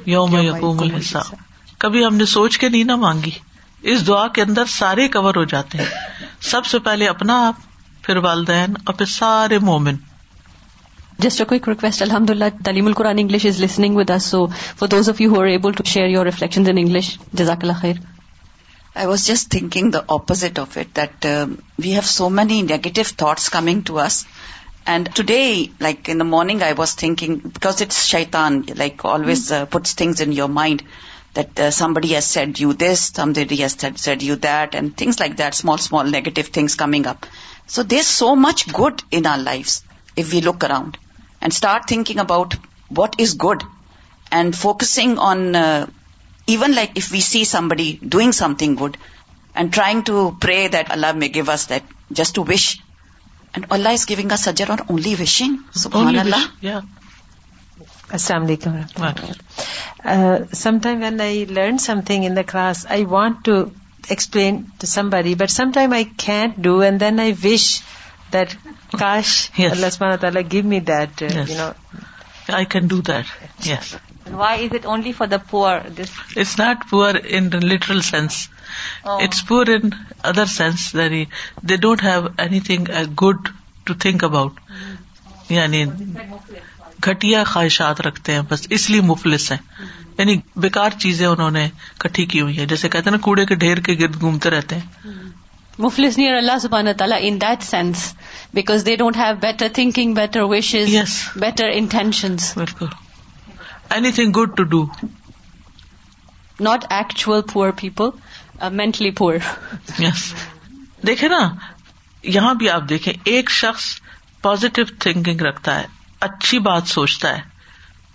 یوم 0.05 0.35
یقوم 0.41 0.79
الحساب 0.83 1.33
کبھی 1.81 2.05
ہم 2.05 2.15
نے 2.15 2.25
سوچ 2.31 2.57
کے 2.57 2.69
نہیں 2.69 2.83
نہ 2.83 2.95
مانگی 3.05 3.31
اس 3.91 4.05
دعا 4.07 4.27
کے 4.35 4.41
اندر 4.41 4.65
سارے 4.77 5.07
کور 5.13 5.35
ہو 5.35 5.43
جاتے 5.53 5.77
ہیں 5.77 5.85
سب 6.51 6.65
سے 6.65 6.79
پہلے 6.85 7.07
اپنا 7.07 7.41
آپ 7.47 7.55
پھر 8.05 8.17
والدین 8.23 8.73
اور 8.85 8.93
پھر 8.93 9.05
سارے 9.09 9.57
مومن 9.69 9.95
جسٹ 11.23 11.39
اے 11.41 11.45
کوئک 11.47 11.67
ریکویسٹ 11.69 12.01
الحمد 12.01 12.29
للہ 12.29 12.43
تلیم 12.65 12.85
القرآن 12.87 13.19
English 13.19 13.45
is 13.45 13.61
listening 13.63 13.95
with 13.97 14.09
us 14.15 14.23
so 14.31 14.45
for 14.79 14.87
those 14.95 15.09
of 15.09 15.21
you 15.21 15.35
who 15.35 15.41
able 15.51 15.71
to 15.77 15.83
share 15.91 16.07
your 16.09 16.25
reflection 16.25 16.67
in 16.69 16.77
English 16.77 17.17
جزاک 17.39 17.61
اللہ 17.63 17.79
خیر 17.81 17.95
I 18.95 19.07
was 19.07 19.25
just 19.25 19.49
thinking 19.49 19.89
the 19.89 20.05
opposite 20.07 20.59
of 20.59 20.77
it, 20.77 20.93
that 20.93 21.25
um, 21.25 21.63
we 21.77 21.91
have 21.91 22.05
so 22.05 22.29
many 22.29 22.61
negative 22.61 23.07
thoughts 23.07 23.49
coming 23.49 23.83
to 23.85 23.97
us. 23.97 24.25
And 24.85 25.13
today, 25.15 25.71
like 25.79 26.09
in 26.09 26.19
the 26.19 26.25
morning, 26.25 26.61
I 26.61 26.73
was 26.73 26.93
thinking, 26.93 27.39
because 27.39 27.81
it's 27.81 28.05
shaitan, 28.05 28.65
like 28.75 29.03
always 29.03 29.49
mm. 29.49 29.61
uh, 29.61 29.65
puts 29.65 29.93
things 29.93 30.21
in 30.21 30.31
your 30.31 30.47
mind 30.47 30.83
that 31.33 31.59
uh, 31.59 31.71
somebody 31.71 32.09
has 32.09 32.27
said 32.27 32.59
you 32.59 32.73
this, 32.73 33.07
somebody 33.07 33.55
has 33.57 33.75
said 33.95 34.21
you 34.21 34.35
that, 34.37 34.75
and 34.75 34.95
things 34.95 35.19
like 35.19 35.37
that, 35.37 35.55
small 35.55 36.03
negative 36.03 36.47
things 36.47 36.75
coming 36.75 37.07
up. 37.07 37.25
So 37.65 37.81
there's 37.81 38.05
so 38.05 38.35
much 38.35 38.71
good 38.71 39.01
in 39.09 39.25
our 39.25 39.39
lives 39.39 39.83
if 40.15 40.31
we 40.31 40.41
look 40.41 40.63
around 40.63 40.99
and 41.41 41.51
start 41.51 41.87
thinking 41.87 42.19
about 42.19 42.53
what 42.89 43.15
is 43.19 43.33
good 43.33 43.63
and 44.31 44.55
focusing 44.55 45.17
on 45.17 45.55
uh, 45.55 45.87
even 46.51 46.73
like 46.75 46.91
if 46.99 47.11
we 47.11 47.19
see 47.25 47.43
somebody 47.67 47.95
doing 48.13 48.31
thing 48.57 48.75
good 48.79 48.97
and 49.53 49.73
trying 49.73 50.01
to 50.07 50.29
pray 50.41 50.67
that 50.73 50.91
Allah 50.91 51.19
give 51.33 51.51
us 51.51 51.69
that 51.69 51.93
just 52.19 52.35
to 52.35 52.43
wish 52.49 52.65
and 53.53 53.65
Allah 53.75 53.89
is 53.97 54.07
giving 54.09 54.35
سجر 54.39 54.69
only 54.87 55.15
wishing 55.19 55.87
اللہ 55.93 56.81
السلام 58.15 58.43
علیکم 58.43 59.05
some 60.61 60.77
time 60.83 60.99
when 61.01 61.21
I 61.21 61.45
learn 61.49 61.77
something 62.07 62.23
in 62.23 62.35
the 62.35 62.41
class 62.51 62.85
I 62.95 63.05
want 63.15 63.43
to 63.45 63.63
explain 64.15 64.61
somebody 65.09 65.35
but 65.43 65.49
some 65.51 65.71
time 65.73 65.93
I 65.93 66.03
can 66.25 66.51
do 66.67 66.77
and 66.85 66.99
then 67.01 67.19
I 67.19 67.33
wish 67.43 67.67
that 68.33 68.55
کاش 68.99 69.39
اللہ 69.71 70.15
تعالیٰ 70.21 70.41
give 70.51 70.63
me 70.73 70.79
that 70.91 71.21
you 71.21 71.45
no 71.57 71.71
I 72.55 72.65
can 72.75 72.87
do 72.87 73.01
that 73.07 73.65
yes 73.67 73.95
why 74.31 74.63
is 74.65 74.73
it 74.75 74.85
only 74.91 75.11
for 75.13 75.27
the 75.27 75.37
poor 75.49 75.79
it's 76.01 76.57
not 76.59 76.89
poor 76.89 77.19
literal 77.69 78.01
sense 78.11 78.35
it's 79.21 79.45
poor 79.47 79.69
in 79.75 79.89
other 80.31 80.45
sense 80.57 80.95
they 81.69 81.75
don't 81.85 82.03
have 82.03 82.21
anything 82.69 82.89
good 83.21 83.47
to 83.85 83.93
think 84.05 84.23
about 84.23 84.59
یعنی 85.49 85.83
گھٹیا 87.05 87.43
خواہشات 87.47 88.01
رکھتے 88.07 88.33
ہیں 88.33 88.41
بس 88.49 88.67
اس 88.77 88.89
لیے 88.89 89.01
مفلس 89.11 89.51
ہیں 89.51 89.57
یعنی 90.17 90.35
بیکار 90.63 90.89
چیزیں 90.99 91.25
انہوں 91.27 91.51
نے 91.51 91.67
کٹھی 91.99 92.25
کی 92.33 92.41
ہوئی 92.41 92.57
ہیں 92.59 92.65
جیسے 92.73 92.89
کہتے 92.89 93.09
ہیں 93.09 93.15
نا 93.17 93.21
کوڑے 93.23 93.45
کے 93.45 93.55
ڈھیر 93.63 93.79
کے 93.87 93.93
گرد 93.99 94.19
گھومتے 94.19 94.49
رہتے 94.49 94.75
ہیں 94.75 95.13
مفلس 95.83 96.17
نیئر 96.17 96.35
اللہ 96.37 96.57
سبحانہ 96.61 96.89
تعالیٰ 96.97 97.17
in 97.29 97.39
that 97.41 97.63
sense 97.63 98.13
because 98.53 98.85
they 98.85 98.95
don't 98.95 99.17
have 99.17 99.35
better 99.41 99.67
thinking 99.73 100.13
better 100.15 100.41
wishes 100.53 100.95
better 101.43 101.69
intention 101.75 102.35
بالکل 102.57 102.87
anything 104.17 104.31
good 104.37 104.55
to 104.57 104.63
do 104.73 104.83
not 106.67 106.85
actual 106.99 107.41
poor 107.53 107.71
people 107.81 108.09
mentally 108.75 109.11
poor 109.19 109.33
yes 109.99 110.33
دیکھے 111.07 111.27
نا 111.29 111.39
یہاں 112.35 112.53
بھی 112.59 112.69
آپ 112.69 112.83
دیکھیں 112.89 113.13
ایک 113.33 113.49
شخص 113.51 113.85
پوزیٹو 114.41 114.81
تھنکنگ 114.99 115.41
رکھتا 115.41 115.79
ہے 115.79 115.85
اچھی 116.27 116.59
بات 116.67 116.87
سوچتا 116.87 117.29
ہے 117.37 117.41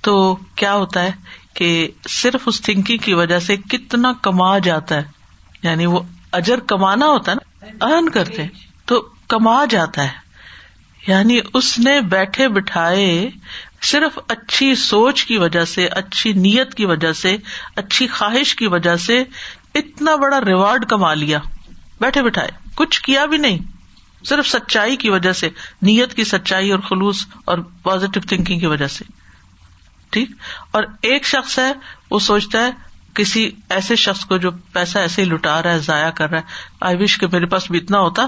تو 0.07 0.15
کیا 0.57 0.75
ہوتا 0.75 1.03
ہے 1.03 1.11
کہ 1.55 1.67
صرف 2.11 2.49
اس 2.49 2.61
تھنکنگ 2.63 2.97
کی 3.05 3.15
وجہ 3.15 3.39
سے 3.47 3.57
کتنا 3.71 4.13
کما 4.23 4.57
جاتا 4.65 4.97
ہے 4.97 5.17
یعنی 5.63 5.87
وہ 5.95 6.01
اجر 6.39 6.61
کمانا 6.69 7.07
ہوتا 7.07 7.33
ہے 7.33 7.37
نا 7.73 7.87
ارن 7.87 8.09
کرتے 8.17 8.45
تو 8.87 9.01
کما 9.29 9.65
جاتا 9.71 10.05
ہے 10.05 10.27
یعنی 11.07 11.39
اس 11.59 11.79
نے 11.79 12.01
بیٹھے 12.15 12.49
بٹھائے 12.57 13.07
صرف 13.87 14.19
اچھی 14.29 14.75
سوچ 14.75 15.25
کی 15.25 15.37
وجہ 15.39 15.65
سے 15.75 15.87
اچھی 16.01 16.33
نیت 16.47 16.75
کی 16.75 16.85
وجہ 16.87 17.13
سے 17.21 17.37
اچھی 17.83 18.07
خواہش 18.17 18.55
کی 18.57 18.67
وجہ 18.69 18.95
سے 19.07 19.23
اتنا 19.79 20.15
بڑا 20.23 20.41
ریوارڈ 20.47 20.87
کما 20.89 21.13
لیا 21.15 21.39
بیٹھے 22.01 22.23
بٹھائے 22.23 22.51
کچھ 22.77 23.01
کیا 23.03 23.25
بھی 23.35 23.39
نہیں 23.39 23.59
صرف 24.29 24.47
سچائی 24.49 24.97
کی 25.03 25.11
وجہ 25.11 25.33
سے 25.41 25.49
نیت 25.89 26.15
کی 26.15 26.25
سچائی 26.25 26.71
اور 26.73 26.79
خلوص 26.89 27.25
اور 27.51 27.59
پازیٹو 27.83 28.21
تھنکنگ 28.29 28.59
کی 28.61 28.67
وجہ 28.67 28.87
سے 28.97 29.05
ٹھیک 30.13 30.31
اور 30.79 30.83
ایک 31.11 31.25
شخص 31.27 31.59
ہے 31.59 31.73
وہ 32.11 32.19
سوچتا 32.27 32.65
ہے 32.67 32.71
کسی 33.15 33.51
ایسے 33.75 33.97
شخص 33.97 34.25
کو 34.27 34.37
جو 34.43 34.51
پیسہ 34.73 34.99
ایسے 34.99 35.23
ہی 35.23 35.27
لٹا 35.29 35.61
رہا 35.63 35.73
ہے 35.73 35.79
ضائع 35.85 36.11
کر 36.17 36.31
رہا 36.31 36.39
ہے 36.39 36.67
آئی 36.89 36.97
وش 37.03 37.17
کہ 37.19 37.27
میرے 37.33 37.47
پاس 37.55 37.71
بھی 37.71 37.79
اتنا 37.85 37.99
ہوتا 38.01 38.27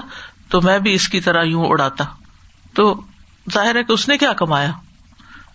تو 0.51 0.61
میں 0.61 0.77
بھی 0.87 0.93
اس 0.93 1.07
کی 1.09 1.19
طرح 1.27 1.43
یوں 1.47 1.65
اڑاتا 1.69 2.03
تو 2.79 2.93
ظاہر 3.53 3.75
ہے 3.75 3.83
کہ 3.83 3.93
اس 3.93 4.07
نے 4.09 4.17
کیا 4.17 4.33
کمایا 4.39 4.71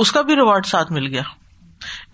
اس 0.00 0.12
کا 0.12 0.20
بھی 0.22 0.36
ریوارڈ 0.36 0.66
ساتھ 0.66 0.92
مل 0.92 1.06
گیا 1.14 1.22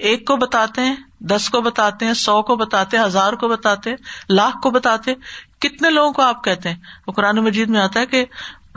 ایک 0.08 0.26
کو 0.26 0.36
بتاتے 0.36 0.82
ہیں 0.84 0.94
دس 1.30 1.48
کو 1.50 1.60
بتاتے 1.60 2.06
ہیں 2.06 2.12
سو 2.18 2.40
کو 2.50 2.56
بتاتے 2.56 2.96
ہیں 2.96 3.04
ہزار 3.04 3.32
کو 3.40 3.48
بتاتے 3.48 3.94
لاکھ 4.30 4.56
کو 4.62 4.70
بتاتے 4.70 5.14
کتنے 5.64 5.90
لوگوں 5.90 6.12
کو 6.12 6.22
آپ 6.22 6.42
کہتے 6.44 6.68
ہیں 6.70 6.76
وہ 7.06 7.12
قرآن 7.12 7.36
مجید 7.44 7.70
میں 7.70 7.80
آتا 7.80 8.00
ہے 8.00 8.06
کہ 8.06 8.24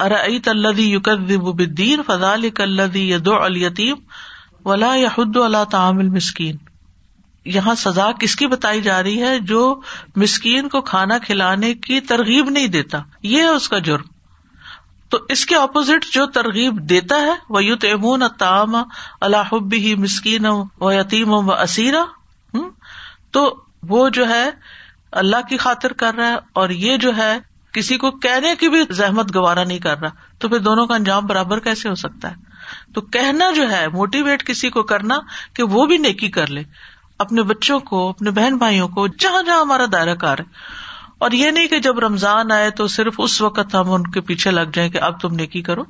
ارعت 0.05 0.48
یوکدیر 0.79 2.00
فضا 2.07 2.31
الیتیم 2.33 3.29
التیم 3.33 5.03
یحد 5.03 5.38
اللہ 5.43 5.63
تعام 5.71 5.98
المسکین 6.00 6.57
یہاں 7.53 7.74
سزا 7.83 8.12
کس 8.19 8.36
کی 8.36 8.48
بتائی 8.48 8.81
جا 8.81 9.01
رہی 9.03 9.21
ہے 9.21 9.38
جو 9.51 9.63
مسکین 10.24 10.67
کو 10.69 10.81
کھانا 10.89 11.17
کھلانے 11.25 11.74
کی 11.88 12.00
ترغیب 12.12 12.50
نہیں 12.50 12.67
دیتا 12.77 13.00
یہ 13.31 13.41
ہے 13.41 13.48
اس 13.48 13.69
کا 13.69 13.79
جرم 13.88 14.11
تو 15.12 15.18
اس 15.34 15.46
کے 15.46 15.56
اپوزٹ 15.56 16.06
جو 16.13 16.25
ترغیب 16.36 16.77
دیتا 16.89 17.15
ہے 17.22 17.32
وہ 17.56 18.25
تام 18.44 18.75
ہی 19.86 19.94
مسکین 20.03 20.46
و 20.51 20.91
یتیم 20.94 21.34
و 21.38 21.41
اسیرا 21.53 22.03
تو 23.38 23.41
وہ 23.89 24.08
جو 24.18 24.27
ہے 24.30 24.44
اللہ 25.22 25.41
کی 25.50 25.58
خاطر 25.63 25.94
کر 26.03 26.13
رہا 26.18 26.27
ہے 26.30 26.38
اور 26.62 26.70
یہ 26.86 26.98
جو 27.06 27.15
ہے 27.18 27.32
کسی 27.77 27.98
کو 28.03 28.12
کہنے 28.27 28.53
کی 28.60 28.70
بھی 28.70 28.82
زحمت 29.01 29.34
گوارا 29.36 29.63
نہیں 29.63 29.80
کر 29.88 29.98
رہا 30.01 30.30
تو 30.44 30.50
پھر 30.53 30.60
دونوں 30.68 30.86
کا 30.88 30.96
انجام 30.96 31.25
برابر 31.32 31.60
کیسے 31.68 31.89
ہو 31.89 31.96
سکتا 32.06 32.32
ہے 32.32 32.50
تو 32.96 33.01
کہنا 33.18 33.51
جو 33.56 33.70
ہے 33.72 33.88
موٹیویٹ 33.94 34.46
کسی 34.48 34.70
کو 34.77 34.84
کرنا 34.94 35.20
کہ 35.56 35.63
وہ 35.75 35.86
بھی 35.91 35.98
نیکی 36.08 36.30
کر 36.39 36.50
لے 36.58 36.63
اپنے 37.25 37.44
بچوں 37.51 37.80
کو 37.91 38.08
اپنے 38.10 38.32
بہن 38.39 38.58
بھائیوں 38.63 38.88
کو 38.96 39.08
جہاں 39.25 39.41
جہاں 39.50 39.60
ہمارا 39.62 39.86
دائرہ 39.91 40.15
کار 40.24 40.39
ہے 40.46 40.80
اور 41.25 41.32
یہ 41.38 41.51
نہیں 41.56 41.68
کہ 41.72 41.78
جب 41.86 42.00
رمضان 42.00 42.51
آئے 42.51 42.70
تو 42.78 42.86
صرف 42.92 43.20
اس 43.24 43.34
وقت 43.42 43.74
ہم 43.75 43.92
ان 43.94 44.04
کے 44.12 44.22
پیچھے 44.30 44.51
لگ 44.51 44.70
جائیں 44.74 44.90
کہ 44.92 45.01
اب 45.08 45.20
تم 45.22 45.34
نیکی 45.42 45.62
کرو 45.68 45.84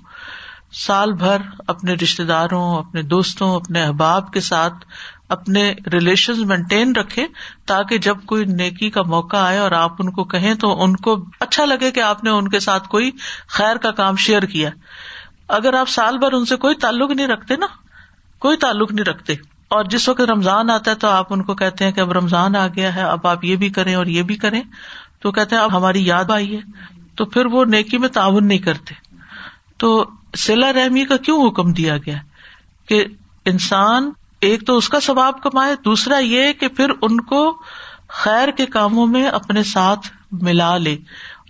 سال 0.79 1.13
بھر 1.21 1.41
اپنے 1.73 1.93
رشتے 2.01 2.23
داروں 2.31 2.63
اپنے 2.77 3.01
دوستوں 3.13 3.49
اپنے 3.55 3.83
احباب 3.83 4.31
کے 4.33 4.39
ساتھ 4.49 4.85
اپنے 5.35 5.63
ریلیشن 5.93 6.45
مینٹین 6.47 6.91
رکھے 6.95 7.25
تاکہ 7.71 7.97
جب 8.07 8.25
کوئی 8.31 8.45
نیکی 8.61 8.89
کا 8.97 9.01
موقع 9.13 9.37
آئے 9.45 9.57
اور 9.57 9.71
آپ 9.79 10.01
ان 10.03 10.11
کو 10.17 10.23
کہیں 10.33 10.53
تو 10.63 10.73
ان 10.83 10.95
کو 11.07 11.15
اچھا 11.47 11.65
لگے 11.65 11.91
کہ 11.95 11.99
آپ 12.09 12.23
نے 12.23 12.29
ان 12.39 12.47
کے 12.55 12.59
ساتھ 12.67 12.87
کوئی 12.95 13.11
خیر 13.59 13.77
کا 13.85 13.91
کام 14.03 14.15
شیئر 14.25 14.45
کیا 14.55 14.69
اگر 15.59 15.73
آپ 15.83 15.89
سال 15.97 16.17
بھر 16.25 16.33
ان 16.37 16.45
سے 16.51 16.55
کوئی 16.65 16.75
تعلق 16.87 17.11
نہیں 17.11 17.27
رکھتے 17.33 17.55
نا 17.59 17.67
کوئی 18.47 18.57
تعلق 18.65 18.91
نہیں 18.91 19.05
رکھتے 19.11 19.33
اور 19.75 19.83
جس 19.91 20.07
وقت 20.09 20.29
رمضان 20.29 20.69
آتا 20.69 20.91
ہے 20.91 20.95
تو 21.01 21.07
آپ 21.09 21.31
ان 21.33 21.43
کو 21.49 21.53
کہتے 21.59 21.85
ہیں 21.85 21.91
کہ 21.97 22.01
اب 22.01 22.11
رمضان 22.17 22.55
آ 22.61 22.67
گیا 22.75 22.95
ہے 22.95 23.03
اب 23.11 23.27
آپ 23.27 23.43
یہ 23.45 23.55
بھی 23.65 23.69
کریں 23.77 23.93
اور 23.95 24.05
یہ 24.15 24.23
بھی 24.31 24.35
کریں 24.41 24.61
تو 25.21 25.31
کہتے 25.31 25.55
ہیں 25.55 25.61
اب 25.63 25.77
ہماری 25.77 26.05
یاد 26.05 26.31
آئی 26.35 26.55
ہے 26.55 26.61
تو 27.17 27.25
پھر 27.33 27.45
وہ 27.55 27.63
نیکی 27.73 27.97
میں 28.03 28.09
تعاون 28.17 28.47
نہیں 28.47 28.59
کرتے 28.67 28.93
تو 29.83 29.89
سلا 30.43 30.71
رحمی 30.73 31.03
کا 31.05 31.17
کیوں 31.27 31.37
حکم 31.47 31.71
دیا 31.79 31.97
گیا 32.05 32.15
کہ 32.89 33.03
انسان 33.51 34.09
ایک 34.49 34.65
تو 34.67 34.75
اس 34.77 34.89
کا 34.89 34.99
ثواب 35.07 35.41
کمائے 35.43 35.75
دوسرا 35.85 36.17
یہ 36.27 36.51
کہ 36.59 36.67
پھر 36.77 36.91
ان 37.07 37.19
کو 37.31 37.41
خیر 38.23 38.51
کے 38.57 38.65
کاموں 38.77 39.05
میں 39.07 39.25
اپنے 39.39 39.63
ساتھ 39.73 40.07
ملا 40.47 40.75
لے 40.77 40.95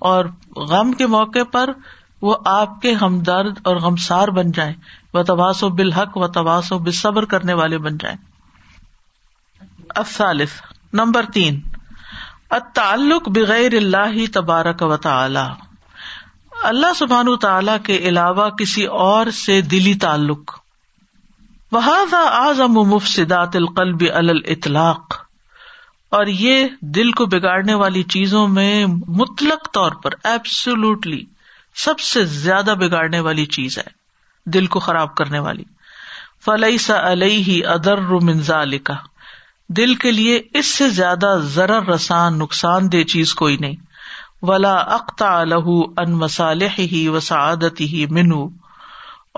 اور 0.10 0.26
غم 0.70 0.92
کے 1.02 1.06
موقع 1.16 1.44
پر 1.52 1.70
وہ 2.28 2.36
آپ 2.54 2.82
کے 2.82 2.92
ہمدرد 3.02 3.60
اور 3.70 3.76
غمسار 3.86 4.28
بن 4.40 4.52
جائیں 4.58 4.74
و 5.14 5.24
تباس 5.32 5.64
و 5.64 5.70
بالحق 5.80 6.18
و 6.18 6.28
تباس 6.40 6.72
و 6.72 6.78
بے 6.86 6.92
صبر 7.00 7.26
کرنے 7.34 7.54
والے 7.62 7.78
بن 7.88 7.98
جائیں 8.04 8.16
نمبر 11.00 11.26
تین 11.34 11.60
تعلق 12.76 13.28
بغیر 13.36 13.74
اللہ 13.78 14.16
تبارک 14.34 14.82
و 14.88 14.96
تعالی 15.04 15.44
اللہ 16.70 16.94
سبحان 16.96 17.28
تعالی 17.42 17.72
کے 17.86 17.98
علاوہ 18.10 18.48
کسی 18.60 18.84
اور 19.08 19.28
سے 19.38 19.54
دلی 19.72 19.94
تعلق 20.02 20.54
القلب 21.74 24.04
مفتاتلاق 24.06 25.16
اور 26.20 26.26
یہ 26.28 26.68
دل 26.96 27.12
کو 27.18 27.24
بگاڑنے 27.34 27.74
والی 27.82 28.04
چیزوں 28.14 28.44
میں 28.56 28.74
مطلق 29.20 29.62
طور 29.74 29.92
پر 30.04 30.12
ایبسولوٹلی 30.32 31.24
سب 31.84 31.96
سے 32.08 32.20
زیادہ 32.40 32.72
بگاڑنے 32.80 33.20
والی 33.28 33.46
چیز 33.58 33.78
ہے 33.78 33.88
دل 34.54 34.66
کو 34.74 34.78
خراب 34.88 35.10
کرنے 35.16 35.40
والی 35.48 35.64
فلئی 36.46 36.78
سا 36.88 37.00
علیہ 37.12 37.50
ادر 37.78 38.00
منزا 38.24 38.62
لکھا 38.64 38.96
دل 39.78 39.94
کے 40.04 40.12
لیے 40.12 40.40
اس 40.60 40.74
سے 40.78 40.88
زیادہ 41.00 41.28
ذر 41.56 41.72
رسان 41.88 42.38
نقصان 42.40 42.92
دہ 42.92 43.04
چیز 43.12 43.34
کوئی 43.42 43.58
نہیں 43.66 43.76
ولا 44.50 44.74
اقتا 44.96 45.30
لہ 45.52 45.70
ان 46.04 46.18
مسالح 46.24 46.80
ہی 46.92 47.08
وسعادت 47.16 47.80
ہی 47.92 48.06
منو 48.18 48.40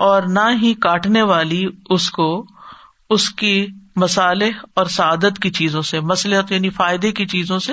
اور 0.08 0.22
نہ 0.38 0.46
ہی 0.62 0.72
کاٹنے 0.88 1.22
والی 1.32 1.64
اس 1.96 2.10
کو 2.18 2.26
اس 3.16 3.28
کی 3.42 3.52
مسالح 4.04 4.64
اور 4.80 4.86
سعادت 4.96 5.38
کی 5.42 5.50
چیزوں 5.60 5.82
سے 5.92 6.00
مسلحت 6.12 6.52
یعنی 6.52 6.70
فائدے 6.82 7.12
کی 7.20 7.26
چیزوں 7.36 7.58
سے 7.68 7.72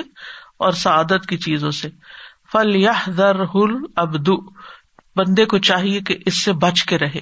اور 0.66 0.78
سعادت 0.86 1.26
کی 1.28 1.36
چیزوں 1.48 1.70
سے 1.82 1.88
فل 2.52 2.74
یا 2.76 2.92
در 3.18 3.42
ہل 3.54 3.74
ابد 4.06 4.28
بندے 5.16 5.44
کو 5.54 5.58
چاہیے 5.72 6.00
کہ 6.10 6.16
اس 6.30 6.42
سے 6.44 6.52
بچ 6.66 6.84
کے 6.90 6.98
رہے 7.08 7.20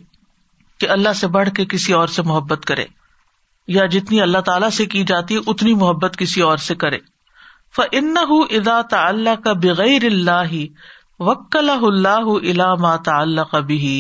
کہ 0.81 0.89
اللہ 0.99 1.17
سے 1.23 1.27
بڑھ 1.39 1.49
کے 1.57 1.65
کسی 1.77 1.93
اور 2.03 2.19
سے 2.19 2.23
محبت 2.33 2.65
کرے 2.73 2.85
یا 3.75 3.85
جتنی 3.91 4.21
اللہ 4.23 4.41
تعالیٰ 4.47 4.69
سے 4.77 4.85
کی 4.93 5.03
جاتی 5.09 5.35
ہے 5.35 5.41
اتنی 5.51 5.73
محبت 5.81 6.17
کسی 6.19 6.41
اور 6.47 6.63
سے 6.69 6.75
کرے 6.85 6.99
ادا 8.57 8.81
کا 9.45 9.53
بغیر 9.65 10.05
اللہ 10.05 10.55
وکلا 11.29 11.77
اللہ 11.89 12.75
ماتا 12.87 13.19
اللہ 13.21 13.53
کبھی 13.53 13.93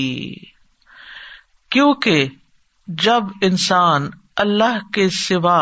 کیونکہ 1.76 2.26
جب 3.06 3.24
انسان 3.50 4.08
اللہ 4.46 4.78
کے 4.94 5.08
سوا 5.20 5.60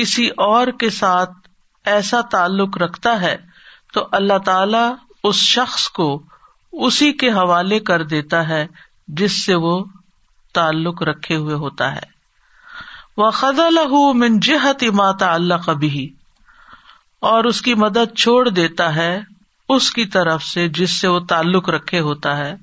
کسی 0.00 0.28
اور 0.50 0.66
کے 0.84 0.90
ساتھ 1.02 1.34
ایسا 1.94 2.20
تعلق 2.36 2.78
رکھتا 2.82 3.20
ہے 3.20 3.36
تو 3.94 4.06
اللہ 4.20 4.38
تعالی 4.50 4.84
اس 5.28 5.36
شخص 5.56 5.88
کو 5.98 6.08
اسی 6.86 7.12
کے 7.24 7.28
حوالے 7.40 7.78
کر 7.92 8.02
دیتا 8.16 8.48
ہے 8.48 8.66
جس 9.22 9.44
سے 9.44 9.54
وہ 9.66 9.78
تعلق 10.60 11.02
رکھے 11.12 11.36
ہوئے 11.46 11.54
ہوتا 11.64 11.94
ہے 11.94 12.14
وہ 13.20 13.30
خز 13.36 13.60
الح 13.60 13.92
من 14.22 14.38
جہت 14.46 14.82
ماتا 14.94 15.32
اللہ 15.34 15.64
کبھی 15.66 16.06
اور 17.30 17.44
اس 17.50 17.60
کی 17.68 17.74
مدد 17.82 18.14
چھوڑ 18.16 18.48
دیتا 18.48 18.94
ہے 18.96 19.10
اس 19.74 19.90
کی 19.92 20.04
طرف 20.16 20.42
سے 20.44 20.66
جس 20.78 21.00
سے 21.00 21.08
وہ 21.08 21.18
تعلق 21.28 21.68
رکھے 21.76 22.00
ہوتا 22.08 22.36
ہے 22.38 22.54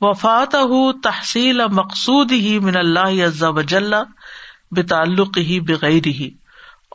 وفات 0.00 0.56
تحصیل 1.02 1.60
مقصود 1.72 2.32
ہی 2.32 2.58
من 2.62 2.76
اللہ 2.76 3.22
عزا 3.26 3.48
وجل 3.58 3.94
تعلق 4.88 5.38
ہی 5.48 5.58
بغیر 5.68 6.06
ہی 6.20 6.30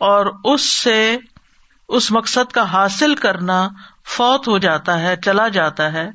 اور 0.09 0.25
اس 0.53 0.61
سے 0.79 0.97
اس 1.97 2.11
مقصد 2.11 2.51
کا 2.53 2.63
حاصل 2.71 3.15
کرنا 3.25 3.67
فوت 4.15 4.47
ہو 4.47 4.57
جاتا 4.65 4.99
ہے 5.01 5.15
چلا 5.25 5.47
جاتا 5.59 5.91
ہے 5.93 6.09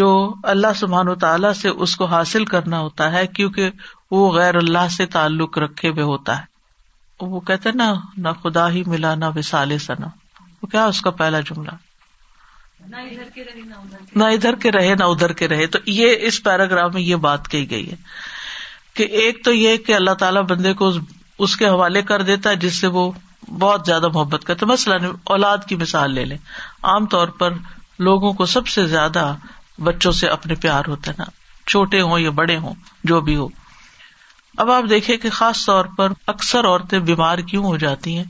جو 0.00 0.08
اللہ 0.52 0.72
سبحان 0.76 1.08
و 1.08 1.14
تعالی 1.24 1.52
سے 1.60 1.68
اس 1.86 1.96
کو 1.96 2.04
حاصل 2.14 2.44
کرنا 2.54 2.80
ہوتا 2.80 3.12
ہے 3.12 3.26
کیونکہ 3.36 3.70
وہ 4.10 4.30
غیر 4.34 4.54
اللہ 4.56 4.88
سے 4.96 5.06
تعلق 5.16 5.58
رکھے 5.58 5.88
ہوئے 5.88 6.02
ہوتا 6.10 6.38
ہے 6.40 7.26
وہ 7.30 7.40
کہتے 7.46 7.70
نا 7.74 7.92
نہ 8.24 8.28
خدا 8.42 8.68
ہی 8.70 8.82
ملا 8.86 9.14
نہ 9.14 9.24
وسال 9.36 9.76
سنا 9.86 10.06
وہ 10.62 10.66
کیا 10.70 10.84
اس 10.92 11.00
کا 11.02 11.10
پہلا 11.20 11.40
جملہ 11.48 11.70
نہ 12.90 12.96
ادھر 12.96 13.28
کے 13.38 13.44
رہے 14.72 14.94
نہ 14.98 15.04
ادھر 15.12 15.32
کے 15.40 15.48
رہے 15.48 15.66
تو 15.66 15.78
یہ 15.92 16.26
اس 16.26 16.42
پیراگراف 16.44 16.92
میں 16.94 17.02
یہ 17.02 17.16
بات 17.26 17.48
کہی 17.50 17.70
گئی 17.70 17.90
ہے 17.90 17.96
کہ 18.96 19.02
ایک 19.22 19.44
تو 19.44 19.52
یہ 19.52 19.76
کہ 19.86 19.94
اللہ 19.94 20.14
تعالیٰ 20.20 20.42
بندے 20.48 20.72
کو 20.80 20.90
اس 21.46 21.56
کے 21.56 21.68
حوالے 21.68 22.02
کر 22.02 22.22
دیتا 22.30 22.50
ہے 22.50 22.56
جس 22.66 22.80
سے 22.80 22.86
وہ 22.96 23.10
بہت 23.58 23.86
زیادہ 23.86 24.08
محبت 24.14 24.44
کرتے 24.44 24.66
مثلاً 24.66 25.04
اولاد 25.34 25.68
کی 25.68 25.76
مثال 25.82 26.14
لے 26.14 26.24
لیں 26.30 26.36
عام 26.94 27.06
طور 27.16 27.28
پر 27.42 27.52
لوگوں 28.08 28.32
کو 28.40 28.46
سب 28.56 28.66
سے 28.76 28.86
زیادہ 28.86 29.32
بچوں 29.90 30.12
سے 30.22 30.28
اپنے 30.28 30.54
پیار 30.62 30.88
ہوتا 30.88 31.10
ہے 31.10 31.14
نا 31.18 31.24
چھوٹے 31.66 32.00
ہوں 32.00 32.18
یا 32.20 32.30
بڑے 32.42 32.56
ہوں 32.66 32.74
جو 33.12 33.20
بھی 33.28 33.36
ہو 33.36 33.48
اب 34.62 34.70
آپ 34.70 34.84
دیکھے 34.90 35.16
کہ 35.22 35.30
خاص 35.30 35.58
طور 35.66 35.84
پر 35.96 36.12
اکثر 36.30 36.66
عورتیں 36.66 36.98
بیمار 37.08 37.38
کیوں 37.50 37.62
ہو 37.64 37.76
جاتی 37.82 38.16
ہیں 38.16 38.22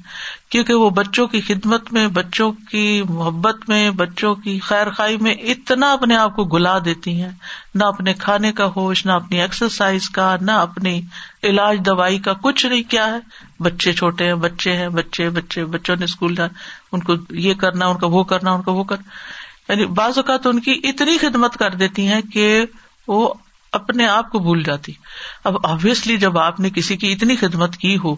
کیونکہ 0.55 0.75
وہ 0.83 0.88
بچوں 0.99 1.27
کی 1.35 1.41
خدمت 1.47 1.93
میں 1.93 2.07
بچوں 2.19 2.51
کی 2.71 2.83
محبت 3.09 3.69
میں 3.69 3.91
بچوں 4.01 4.35
کی 4.45 4.59
خیر 4.67 4.91
خائی 4.99 5.17
میں 5.27 5.33
اتنا 5.55 5.91
اپنے 5.93 6.17
آپ 6.17 6.35
کو 6.37 6.45
گلا 6.57 6.77
دیتی 6.85 7.14
ہیں 7.23 7.31
نہ 7.75 7.85
اپنے 7.95 8.14
کھانے 8.25 8.53
کا 8.61 8.67
ہوش 8.77 9.05
نہ 9.07 9.12
اپنی 9.23 9.41
ایکسرسائز 9.41 10.11
کا 10.19 10.35
نہ 10.41 10.59
اپنی 10.69 11.01
علاج 11.53 11.79
دوائی 11.87 12.19
کا 12.29 12.33
کچھ 12.43 12.67
نہیں 12.67 12.83
کیا 12.91 13.07
ہے 13.14 13.19
بچے 13.69 13.93
چھوٹے 14.03 14.27
ہیں 14.33 14.35
بچے 14.47 14.77
ہیں 14.77 14.88
بچے 15.01 15.29
بچے 15.41 15.64
بچوں 15.77 15.97
نے 16.01 16.05
اسکول 16.12 16.35
جانا 16.35 16.59
ان 16.93 17.03
کو 17.09 17.14
یہ 17.47 17.55
کرنا 17.67 17.87
ان 17.95 17.99
کا 18.05 18.14
وہ 18.19 18.25
کرنا 18.35 18.53
ان 18.59 18.62
کو 18.69 18.75
وہ 18.75 18.85
کرنا 18.93 19.73
یعنی 19.73 19.87
بعض 20.03 20.19
اوقات 20.19 20.47
ان 20.47 20.61
کی 20.69 20.81
اتنی 20.91 21.19
خدمت 21.29 21.57
کر 21.64 21.75
دیتی 21.85 22.07
ہیں 22.09 22.21
کہ 22.33 22.55
وہ 23.14 23.33
اپنے 23.77 24.07
آپ 24.09 24.31
کو 24.31 24.39
بھول 24.39 24.63
جاتی 24.65 24.93
اب 25.51 25.57
آبیسلی 25.67 26.17
جب 26.19 26.39
آپ 26.39 26.61
نے 26.61 26.71
کسی 26.75 26.97
کی 26.97 27.13
اتنی 27.13 27.37
خدمت 27.37 27.77
کی 27.77 27.97
ہو 28.05 28.15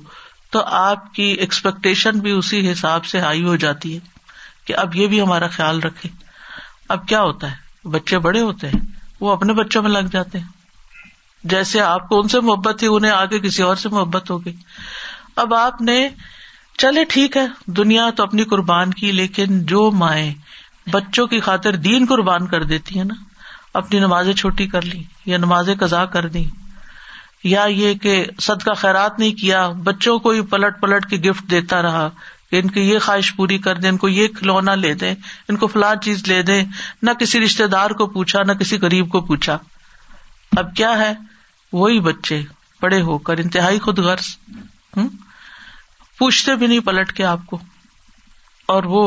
تو 0.52 0.62
آپ 0.80 1.12
کی 1.14 1.24
ایکسپیکٹیشن 1.44 2.18
بھی 2.20 2.30
اسی 2.30 2.70
حساب 2.70 3.04
سے 3.06 3.20
ہائی 3.20 3.42
ہو 3.44 3.56
جاتی 3.64 3.94
ہے 3.94 3.98
کہ 4.66 4.74
اب 4.84 4.94
یہ 4.96 5.06
بھی 5.14 5.20
ہمارا 5.20 5.46
خیال 5.56 5.80
رکھے 5.82 6.08
اب 6.96 7.06
کیا 7.08 7.20
ہوتا 7.22 7.50
ہے 7.50 7.88
بچے 7.90 8.18
بڑے 8.28 8.40
ہوتے 8.40 8.68
ہیں 8.68 8.80
وہ 9.20 9.32
اپنے 9.32 9.52
بچوں 9.52 9.82
میں 9.82 9.90
لگ 9.90 10.08
جاتے 10.12 10.38
ہیں 10.38 10.58
جیسے 11.52 11.80
آپ 11.80 12.08
کو 12.08 12.18
ان 12.20 12.28
سے 12.28 12.40
محبت 12.48 12.78
تھی 12.78 12.86
انہیں 12.92 13.10
آگے 13.12 13.38
کسی 13.40 13.62
اور 13.62 13.76
سے 13.82 13.88
محبت 13.88 14.30
ہو 14.30 14.44
گئی 14.44 14.54
اب 15.44 15.54
آپ 15.54 15.80
نے 15.80 15.98
چلے 16.78 17.04
ٹھیک 17.10 17.36
ہے 17.36 17.46
دنیا 17.76 18.08
تو 18.16 18.22
اپنی 18.22 18.44
قربان 18.52 18.90
کی 19.00 19.12
لیکن 19.12 19.62
جو 19.72 19.90
مائیں 20.02 20.32
بچوں 20.92 21.26
کی 21.32 21.40
خاطر 21.40 21.76
دین 21.86 22.06
قربان 22.08 22.46
کر 22.54 22.64
دیتی 22.72 22.98
ہے 22.98 23.04
نا 23.04 23.14
اپنی 23.78 23.98
نمازیں 24.00 24.32
چھوٹی 24.40 24.66
کر 24.68 24.82
لی 24.84 25.02
یا 25.26 25.38
نمازیں 25.38 25.74
قزا 25.80 26.04
کر 26.14 26.28
دی 26.36 26.44
یا 27.44 27.64
یہ 27.70 27.94
کہ 28.02 28.24
سد 28.42 28.62
کا 28.64 28.72
خیرات 28.80 29.18
نہیں 29.18 29.34
کیا 29.40 29.66
بچوں 29.84 30.18
کو 30.24 30.30
ہی 30.30 30.40
پلٹ 30.50 30.80
پلٹ 30.80 31.06
کے 31.10 31.16
گفٹ 31.28 31.50
دیتا 31.50 31.80
رہا 31.82 32.08
کہ 32.50 32.58
ان 32.60 32.70
کی 32.70 32.80
یہ 32.80 32.98
خواہش 32.98 33.32
پوری 33.36 33.58
کر 33.66 33.78
دیں 33.78 33.88
ان 33.88 33.96
کو 34.04 34.08
یہ 34.08 34.28
کھلونا 34.38 34.74
لے 34.74 34.92
دیں 35.02 35.14
ان 35.48 35.56
کو 35.56 35.66
فلاں 35.74 35.94
چیز 36.04 36.22
لے 36.28 36.40
دیں 36.48 36.62
نہ 37.02 37.10
کسی 37.18 37.44
رشتے 37.44 37.66
دار 37.74 37.90
کو 38.00 38.06
پوچھا 38.16 38.42
نہ 38.46 38.52
کسی 38.60 38.78
غریب 38.82 39.08
کو 39.12 39.20
پوچھا 39.28 39.58
اب 40.62 40.74
کیا 40.76 40.96
ہے 40.98 41.12
وہی 41.72 42.00
بچے 42.10 42.40
پڑے 42.80 43.00
ہو 43.08 43.16
کر 43.28 43.38
انتہائی 43.38 43.78
خود 43.86 43.98
غرض 44.08 44.26
پوچھتے 46.18 46.54
بھی 46.56 46.66
نہیں 46.66 46.80
پلٹ 46.86 47.12
کے 47.16 47.24
آپ 47.24 47.46
کو 47.46 47.58
اور 48.74 48.84
وہ 48.94 49.04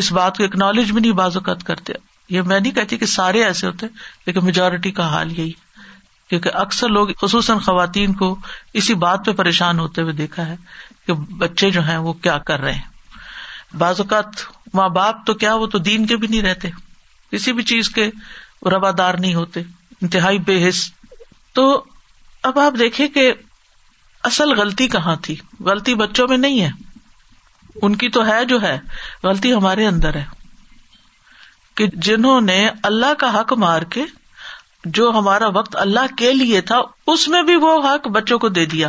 اس 0.00 0.12
بات 0.12 0.36
کو 0.38 0.44
اکنالج 0.44 0.92
بھی 0.92 1.00
نہیں 1.00 1.12
بازوقت 1.20 1.64
کرتے 1.66 1.92
یہ 2.34 2.42
میں 2.46 2.58
نہیں 2.60 2.72
کہتی 2.74 2.96
کہ 2.98 3.06
سارے 3.06 3.44
ایسے 3.44 3.66
ہوتے 3.66 3.86
لیکن 4.26 4.44
میجورٹی 4.44 4.90
کا 4.92 5.08
حال 5.12 5.32
یہی 5.38 5.52
کیونکہ 6.28 6.54
اکثر 6.60 6.88
لوگ 6.88 7.08
خصوصاً 7.20 7.58
خواتین 7.66 8.12
کو 8.22 8.34
اسی 8.80 8.94
بات 9.04 9.26
پہ 9.26 9.32
پریشان 9.40 9.78
ہوتے 9.78 10.02
ہوئے 10.02 10.12
دیکھا 10.20 10.46
ہے 10.46 10.56
کہ 11.06 11.12
بچے 11.42 11.70
جو 11.76 11.84
ہیں 11.88 11.96
وہ 12.06 12.12
کیا 12.22 12.36
کر 12.48 12.60
رہے 12.60 12.72
ہیں 12.72 13.76
بعض 13.78 14.00
اوقات 14.00 14.42
ماں 14.74 14.88
باپ 14.96 15.24
تو 15.26 15.34
کیا 15.44 15.54
وہ 15.62 15.66
تو 15.74 15.78
دین 15.90 16.06
کے 16.06 16.16
بھی 16.16 16.28
نہیں 16.28 16.42
رہتے 16.48 16.68
کسی 17.30 17.52
بھی 17.58 17.62
چیز 17.72 17.88
کے 17.98 18.10
روادار 18.70 19.14
نہیں 19.24 19.34
ہوتے 19.34 19.60
انتہائی 20.00 20.38
بے 20.46 20.56
حص 20.68 20.84
تو 21.54 21.66
اب 22.50 22.58
آپ 22.58 22.72
دیکھیں 22.78 23.06
کہ 23.14 23.32
اصل 24.30 24.52
غلطی 24.60 24.88
کہاں 24.88 25.14
تھی 25.22 25.36
غلطی 25.66 25.94
بچوں 26.02 26.26
میں 26.28 26.38
نہیں 26.38 26.60
ہے 26.62 26.70
ان 27.86 27.96
کی 28.00 28.08
تو 28.16 28.26
ہے 28.26 28.44
جو 28.50 28.60
ہے 28.62 28.78
غلطی 29.22 29.52
ہمارے 29.54 29.86
اندر 29.86 30.14
ہے 30.16 30.24
کہ 31.76 31.86
جنہوں 32.06 32.40
نے 32.40 32.58
اللہ 32.88 33.14
کا 33.18 33.30
حق 33.40 33.52
مار 33.64 33.82
کے 33.96 34.04
جو 34.98 35.10
ہمارا 35.18 35.46
وقت 35.54 35.74
اللہ 35.80 36.14
کے 36.18 36.32
لیے 36.32 36.60
تھا 36.70 36.76
اس 37.12 37.26
میں 37.34 37.42
بھی 37.48 37.56
وہ 37.64 37.72
حق 37.88 38.06
بچوں 38.16 38.38
کو 38.44 38.48
دے 38.58 38.64
دیا 38.74 38.88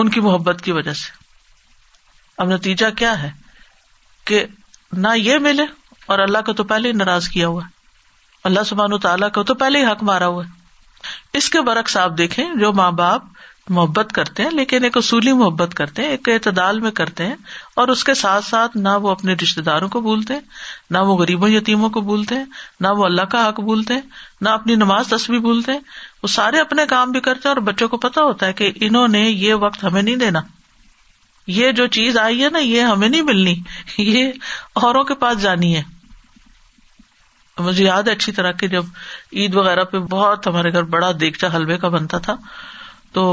ان 0.00 0.08
کی 0.14 0.20
محبت 0.26 0.60
کی 0.64 0.72
وجہ 0.72 0.92
سے 1.02 1.10
اب 2.42 2.48
نتیجہ 2.52 2.86
کیا 2.96 3.12
ہے 3.22 3.30
کہ 4.30 4.44
نہ 5.06 5.16
یہ 5.16 5.38
ملے 5.46 5.64
اور 6.12 6.18
اللہ 6.26 6.38
کا 6.46 6.52
تو 6.60 6.64
پہلے 6.72 6.88
ہی 6.88 6.92
ناراض 7.00 7.28
کیا 7.28 7.48
ہوا 7.48 7.62
اللہ 8.50 8.64
سبحان 8.66 8.92
و 8.92 8.98
تعالیٰ 9.06 9.30
کا 9.36 9.42
تو 9.50 9.54
پہلے 9.62 9.78
ہی 9.78 9.84
حق 9.90 10.02
مارا 10.10 10.26
ہوا 10.34 10.44
ہے 10.46 11.36
اس 11.38 11.48
کے 11.54 11.60
برعکس 11.70 11.96
آپ 12.02 12.12
دیکھیں 12.18 12.44
جو 12.60 12.72
ماں 12.80 12.90
باپ 13.00 13.22
محبت 13.76 14.12
کرتے 14.14 14.42
ہیں 14.42 14.50
لیکن 14.50 14.84
ایک 14.84 14.96
اصولی 14.96 15.32
محبت 15.38 15.74
کرتے 15.76 16.02
ہیں 16.02 16.10
ایک 16.10 16.28
اعتدال 16.32 16.80
میں 16.80 16.90
کرتے 17.00 17.26
ہیں 17.26 17.34
اور 17.82 17.88
اس 17.94 18.04
کے 18.04 18.14
ساتھ 18.20 18.44
ساتھ 18.44 18.76
نہ 18.76 18.88
وہ 19.02 19.10
اپنے 19.10 19.34
رشتے 19.42 19.62
داروں 19.62 19.88
کو 19.96 20.00
بولتے 20.00 20.34
نہ 20.90 20.98
وہ 21.08 21.16
غریبوں 21.16 21.48
یتیموں 21.48 21.90
کو 21.96 22.00
بولتے 22.10 22.34
ہیں 22.34 22.44
نہ 22.80 22.88
وہ 22.98 23.04
اللہ 23.04 23.26
کا 23.34 23.48
حق 23.48 23.60
بولتے 23.70 23.94
نہ 24.40 24.48
اپنی 24.48 24.74
نماز 24.84 25.08
بھولتے 25.12 25.38
بولتے 25.48 25.72
وہ 26.22 26.28
سارے 26.36 26.60
اپنے 26.60 26.86
کام 26.90 27.10
بھی 27.12 27.20
کرتے 27.26 27.48
ہیں 27.48 27.54
اور 27.54 27.62
بچوں 27.64 27.88
کو 27.88 27.96
پتا 28.06 28.22
ہوتا 28.24 28.46
ہے 28.46 28.52
کہ 28.60 28.70
انہوں 28.88 29.08
نے 29.16 29.20
یہ 29.20 29.54
وقت 29.66 29.84
ہمیں 29.84 30.02
نہیں 30.02 30.16
دینا 30.24 30.40
یہ 31.56 31.70
جو 31.76 31.86
چیز 31.98 32.16
آئی 32.18 32.42
ہے 32.44 32.48
نا 32.52 32.58
یہ 32.58 32.82
ہمیں 32.82 33.08
نہیں 33.08 33.22
ملنی 33.32 33.54
یہ 33.98 34.32
اوروں 34.82 35.04
کے 35.10 35.14
پاس 35.22 35.40
جانی 35.42 35.74
ہے 35.76 35.82
مجھے 37.66 37.84
یاد 37.84 38.08
ہے 38.08 38.12
اچھی 38.12 38.32
طرح 38.32 38.52
کہ 38.58 38.66
جب 38.74 38.84
عید 39.40 39.54
وغیرہ 39.54 39.84
پہ 39.92 39.98
بہت 40.10 40.46
ہمارے 40.46 40.72
گھر 40.72 40.82
بڑا 40.96 41.10
دیگچا 41.20 41.48
حلوے 41.54 41.76
کا 41.84 41.88
بنتا 41.94 42.18
تھا 42.26 42.34
تو 43.12 43.24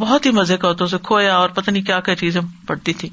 بہت 0.00 0.26
ہی 0.26 0.30
مزے 0.40 0.56
کا 0.62 0.68
ہوتا 0.68 0.84
اسے 0.84 0.98
کھویا 1.02 1.36
اور 1.36 1.48
پتہ 1.54 1.70
نہیں 1.70 1.82
کیا 1.86 2.00
کیا 2.06 2.14
چیزیں 2.16 2.40
پڑتی 2.66 2.92
تھی 3.02 3.08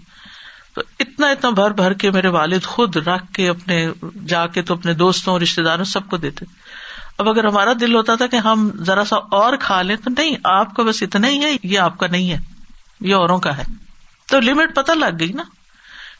تو 0.76 0.82
اتنا 1.00 1.28
اتنا 1.30 1.50
بھر 1.58 1.72
بھر 1.80 1.94
کے 2.02 2.12
میرے 2.12 2.28
والد 2.36 2.64
خود 2.66 2.96
رکھ 3.08 3.32
کے 3.34 3.48
اپنے 3.50 3.86
جا 4.28 4.46
کے 4.54 4.62
تو 4.70 4.74
اپنے 4.74 4.94
دوستوں 5.02 5.38
رشتے 5.40 5.64
داروں 5.64 5.86
سب 5.92 6.10
کو 6.10 6.18
دیتے 6.24 6.46
اب 7.22 7.30
اگر 7.30 7.46
ہمارا 7.46 7.72
دل 7.80 7.96
ہوتا 7.96 8.16
تھا 8.22 8.28
کہ 8.28 8.36
ہم 8.48 8.70
ذرا 8.86 9.04
سا 9.06 9.16
اور 9.40 9.58
کھا 9.62 9.82
لیں 9.82 9.96
تو 10.04 10.10
نہیں 10.18 10.36
آپ 10.54 10.74
کا 10.76 10.84
بس 10.84 11.02
اتنا 11.04 11.30
ہی 11.30 11.44
ہے 11.44 11.52
یہ 11.64 11.78
آپ 11.80 11.98
کا 11.98 12.08
نہیں 12.12 12.30
ہے 12.32 12.38
یہ 13.10 13.16
اوروں 13.16 13.38
کا 13.46 13.58
ہے 13.58 13.64
تو 14.32 14.40
لمٹ 14.40 14.76
پتہ 14.76 14.92
لگ 15.00 15.20
گئی 15.20 15.32
نا 15.36 15.44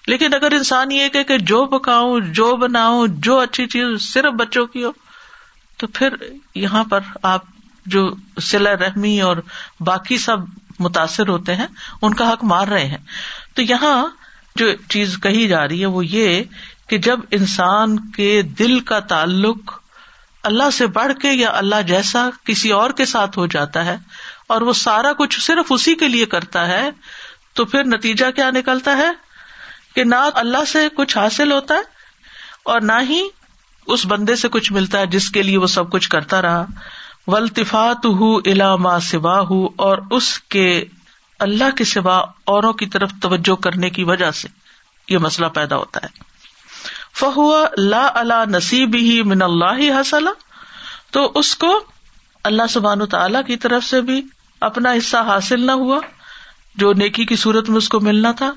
لیکن 0.08 0.34
اگر 0.34 0.52
انسان 0.54 0.92
یہ 0.92 1.10
کہ 1.28 1.38
جو 1.52 1.66
پکاؤں 1.78 2.20
جو 2.40 2.56
بناؤں 2.62 3.20
جو 3.28 3.40
اچھی 3.40 3.66
چیز 3.76 4.02
صرف 4.14 4.34
بچوں 4.40 4.66
کی 4.74 4.84
ہو 4.84 4.92
تو 5.80 5.88
پھر 5.94 6.16
یہاں 6.56 6.84
پر 6.90 7.00
آپ 7.32 7.46
جو 7.92 8.10
سلا 8.48 8.74
رحمی 8.80 9.20
اور 9.22 9.38
باقی 9.86 10.18
سب 10.26 10.38
متاثر 10.80 11.28
ہوتے 11.28 11.56
ہیں 11.56 11.66
ان 12.02 12.14
کا 12.22 12.32
حق 12.32 12.44
مار 12.52 12.68
رہے 12.68 12.86
ہیں 12.88 12.98
تو 13.56 13.62
یہاں 13.62 13.96
جو 14.58 14.68
چیز 14.90 15.18
کہی 15.24 15.48
جا 15.48 15.68
رہی 15.68 15.80
ہے 15.82 15.86
وہ 15.98 16.06
یہ 16.06 16.42
کہ 16.90 16.98
جب 17.08 17.20
انسان 17.40 17.98
کے 18.16 18.42
دل 18.60 18.80
کا 18.92 19.00
تعلق 19.14 19.72
اللہ 20.50 20.70
سے 20.74 20.88
بڑھ 20.98 21.12
کے 21.22 21.32
یا 21.32 21.50
اللہ 21.58 21.82
جیسا 21.88 22.28
کسی 22.46 22.72
اور 22.78 22.90
کے 22.98 23.06
ساتھ 23.12 23.38
ہو 23.38 23.46
جاتا 23.54 23.86
ہے 23.86 23.96
اور 24.54 24.62
وہ 24.62 24.74
سارا 24.86 25.12
کچھ 25.18 25.40
صرف 25.42 25.72
اسی 25.74 25.96
کے 26.00 26.08
لیے 26.08 26.26
کرتا 26.34 26.68
ہے 26.68 26.90
تو 27.56 27.66
پھر 27.66 27.84
نتیجہ 27.86 28.30
کیا 28.36 28.50
نکلتا 28.52 28.98
ہے 28.98 29.10
کہ 29.96 30.04
نہ 30.04 30.16
اللہ 30.42 30.66
سے 30.72 30.88
کچھ 30.98 31.18
حاصل 31.18 31.52
ہوتا 31.52 31.76
ہے 31.76 31.92
اور 32.72 32.82
نہ 32.82 33.00
ہی 33.10 33.22
اس 33.94 34.06
بندے 34.10 34.36
سے 34.42 34.48
کچھ 34.52 34.72
ملتا 34.74 35.00
ہے 35.00 35.06
جس 35.16 35.30
کے 35.32 35.44
لیے 35.44 35.58
وہ 35.58 35.68
سب 35.68 35.92
کچھ 35.92 36.10
کرتا 36.10 36.42
رہا 36.42 36.66
ولطفات 37.32 38.06
ہو 38.20 38.38
علاما 38.52 38.98
سوا 39.12 39.40
ہو 39.50 39.66
اور 39.84 39.98
اس 40.18 40.38
کے 40.56 40.66
اللہ 41.46 41.76
کے 41.78 41.84
سوا 41.92 42.18
اوروں 42.54 42.72
کی 42.82 42.86
طرف 42.96 43.12
توجہ 43.22 43.56
کرنے 43.64 43.90
کی 43.98 44.04
وجہ 44.10 44.32
سے 44.40 44.48
یہ 45.10 45.18
مسئلہ 45.28 45.46
پیدا 45.58 45.78
ہوتا 45.78 46.00
ہے 46.04 46.22
فہو 47.20 47.46
لا 47.78 48.08
اللہ 48.22 48.44
نصیب 48.50 48.96
ہی 48.96 49.22
من 49.32 49.42
اللہ 49.42 49.82
حسلہ 50.00 50.30
تو 51.18 51.32
اس 51.40 51.56
کو 51.64 51.72
اللہ 52.50 52.68
سبحان 52.70 53.02
و 53.02 53.06
تعالی 53.16 53.40
کی 53.48 53.56
طرف 53.66 53.84
سے 53.90 54.02
بھی 54.10 54.22
اپنا 54.68 54.92
حصہ 54.98 55.18
حاصل 55.28 55.66
نہ 55.66 55.72
ہوا 55.84 56.00
جو 56.82 56.92
نیکی 56.98 57.26
کی 57.32 57.36
صورت 57.42 57.70
میں 57.70 57.78
اس 57.78 57.90
کو 57.96 58.00
ملنا 58.10 58.32
تھا 58.38 58.52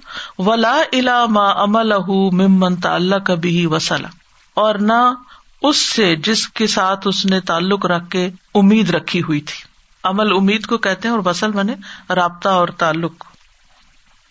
ولا 0.49 0.77
الا 0.99 1.25
ما 1.39 1.49
امل 1.63 1.93
ہُ 2.09 2.21
ممن 2.43 2.77
تعلق 2.87 3.27
کبھی 3.27 3.65
وسلا 3.73 4.09
اور 4.65 4.75
نہ 4.91 5.01
اس 5.69 5.77
سے 5.95 6.15
جس 6.25 6.47
کے 6.59 6.67
ساتھ 6.67 7.07
اس 7.09 7.25
نے 7.27 7.41
تعلق 7.51 7.87
رکھ 7.91 8.11
کے 8.11 8.27
امید 8.61 8.91
رکھی 8.95 9.23
ہوئی 9.29 9.41
تھی 9.51 9.65
عمل 10.09 10.33
امید 10.37 10.67
کو 10.67 10.79
کہتے 10.87 11.09
ہیں 11.09 11.15
اور 11.15 11.49
بنے 11.55 11.75
رابطہ 12.17 12.49
اور 12.63 12.69
تعلق 12.83 13.25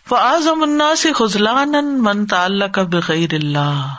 فعض 0.09 0.47
سے 1.01 1.11
خزلان 1.19 1.71
من 2.03 2.25
تعلق 2.33 2.79
بغیر 2.91 3.33
اللہ 3.33 3.93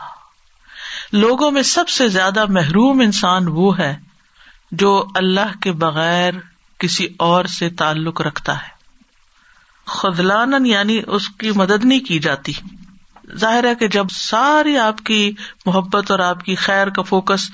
لوگوں 1.13 1.51
میں 1.51 1.63
سب 1.73 1.89
سے 1.97 2.09
زیادہ 2.19 2.45
محروم 2.59 3.01
انسان 3.01 3.49
وہ 3.59 3.79
ہے 3.79 3.95
جو 4.83 4.93
اللہ 5.23 5.59
کے 5.63 5.73
بغیر 5.85 6.35
کسی 6.81 7.07
اور 7.27 7.45
سے 7.59 7.69
تعلق 7.83 8.21
رکھتا 8.27 8.57
ہے 8.63 8.75
خزلان 9.99 10.67
یعنی 10.67 11.01
اس 11.17 11.29
کی 11.41 11.51
مدد 11.57 11.85
نہیں 11.85 12.01
کی 12.07 12.19
جاتی 12.19 12.53
ظاہر 13.41 13.67
ہے 13.69 13.75
کہ 13.75 13.89
جب 13.95 14.11
ساری 14.17 14.77
آپ 14.79 14.99
کی 15.07 15.31
محبت 15.67 16.11
اور 16.11 16.19
آپ 16.27 16.45
کی 16.45 16.55
خیر 16.65 16.91
کا 16.99 17.03
فوکس 17.09 17.49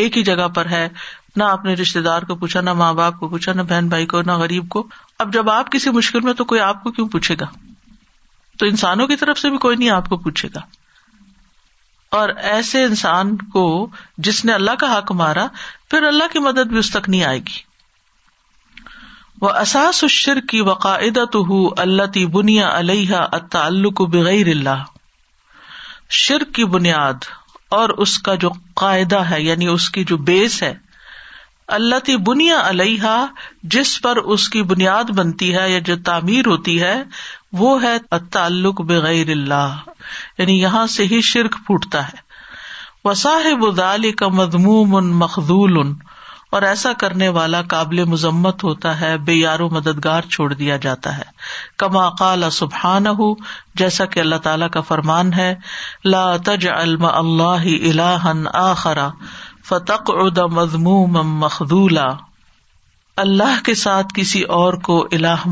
ایک 0.00 0.16
ہی 0.16 0.22
جگہ 0.24 0.48
پر 0.54 0.66
ہے 0.70 0.88
نہ 1.36 1.44
آپ 1.44 1.64
نے 1.64 1.74
رشتے 1.76 2.00
دار 2.02 2.22
کو 2.28 2.34
پوچھا 2.36 2.60
نہ 2.60 2.72
ماں 2.82 2.92
باپ 2.94 3.18
کو 3.20 3.28
پوچھا 3.28 3.52
نہ 3.52 3.62
بہن 3.68 3.88
بھائی 3.88 4.06
کو 4.12 4.20
نہ 4.26 4.32
غریب 4.42 4.68
کو 4.70 4.86
اب 5.24 5.32
جب 5.32 5.50
آپ 5.50 5.70
کسی 5.72 5.90
مشکل 5.90 6.20
میں 6.28 6.32
تو 6.34 6.44
کوئی 6.52 6.60
آپ 6.60 6.82
کو 6.82 6.90
کیوں 6.98 7.08
پوچھے 7.12 7.34
گا 7.40 7.46
تو 8.58 8.66
انسانوں 8.66 9.06
کی 9.06 9.16
طرف 9.20 9.38
سے 9.38 9.50
بھی 9.50 9.58
کوئی 9.64 9.76
نہیں 9.76 9.90
آپ 9.90 10.08
کو 10.08 10.16
پوچھے 10.26 10.48
گا 10.54 10.60
اور 12.16 12.28
ایسے 12.52 12.82
انسان 12.84 13.36
کو 13.52 13.64
جس 14.26 14.44
نے 14.44 14.52
اللہ 14.52 14.74
کا 14.80 14.96
حق 14.96 15.12
مارا 15.22 15.46
پھر 15.90 16.02
اللہ 16.08 16.32
کی 16.32 16.38
مدد 16.48 16.68
بھی 16.68 16.78
اس 16.78 16.90
تک 16.90 17.08
نہیں 17.08 17.24
آئے 17.30 17.38
گی 17.48 17.64
وہ 19.40 19.48
اساس 19.64 20.02
الشر 20.04 20.40
کی 20.50 20.60
وقاعدہ 20.70 21.24
تو 21.32 21.44
اللہ 21.80 22.06
تی 22.12 22.24
بنیا 22.36 22.76
علیہ 22.78 23.16
اطالق 23.40 24.00
بغیر 24.12 24.46
اللہ 24.50 24.84
شرک 26.14 26.54
کی 26.54 26.64
بنیاد 26.74 27.24
اور 27.76 27.88
اس 28.04 28.18
کا 28.26 28.34
جو 28.42 28.48
قاعدہ 28.80 29.18
ہے 29.30 29.40
یعنی 29.42 29.66
اس 29.68 29.88
کی 29.90 30.04
جو 30.08 30.16
بیس 30.28 30.62
ہے 30.62 30.74
اللہ 31.76 32.04
کی 32.06 32.16
بنیا 32.26 32.60
علیہ 32.68 33.12
جس 33.74 34.00
پر 34.02 34.16
اس 34.34 34.48
کی 34.48 34.62
بنیاد 34.72 35.10
بنتی 35.16 35.54
ہے 35.56 35.68
یا 35.70 35.78
جو 35.88 35.96
تعمیر 36.04 36.46
ہوتی 36.46 36.80
ہے 36.82 36.94
وہ 37.60 37.72
ہے 37.82 37.96
تعلق 38.32 38.80
بغیر 38.88 39.30
اللہ 39.30 39.76
یعنی 40.38 40.60
یہاں 40.60 40.86
سے 40.96 41.04
ہی 41.10 41.20
شرک 41.30 41.56
پھوٹتا 41.66 42.06
ہے 42.08 42.24
وساحبال 43.04 44.10
کا 44.20 44.28
مضمون 44.36 45.10
مخدول 45.18 45.78
ان 45.80 45.92
اور 46.56 46.64
ایسا 46.66 46.92
کرنے 47.00 47.26
والا 47.36 47.60
قابل 47.70 48.02
مزمت 48.10 48.62
ہوتا 48.64 48.90
ہے 49.00 49.08
بے 49.24 49.32
یارو 49.34 49.68
مددگار 49.72 50.26
چھوڑ 50.34 50.44
دیا 50.52 50.76
جاتا 50.84 51.10
ہے 51.16 51.24
کما 51.82 52.04
قال 52.20 52.44
سبحان 52.58 53.06
ہو 53.18 53.24
جیسا 53.80 54.04
کہ 54.12 54.20
اللہ 54.20 54.36
تعالیٰ 54.46 54.68
کا 54.76 54.80
فرمان 54.90 55.32
ہے 55.38 55.48
لا 56.14 56.22
تج 56.46 56.66
الم 56.74 57.04
اللہ 57.10 57.66
اللہ 57.90 58.28
آخرا 58.60 59.08
فتق 59.68 60.10
مضموم 60.60 61.18
مخدولا 61.42 62.06
کے 63.66 63.74
ساتھ 63.82 64.14
کسی 64.20 64.42
اور 64.60 64.74
کو 64.88 64.96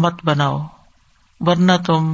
مت 0.07 0.25
بناؤ 0.31 0.57
ورنہ 1.49 1.77
تم 1.87 2.07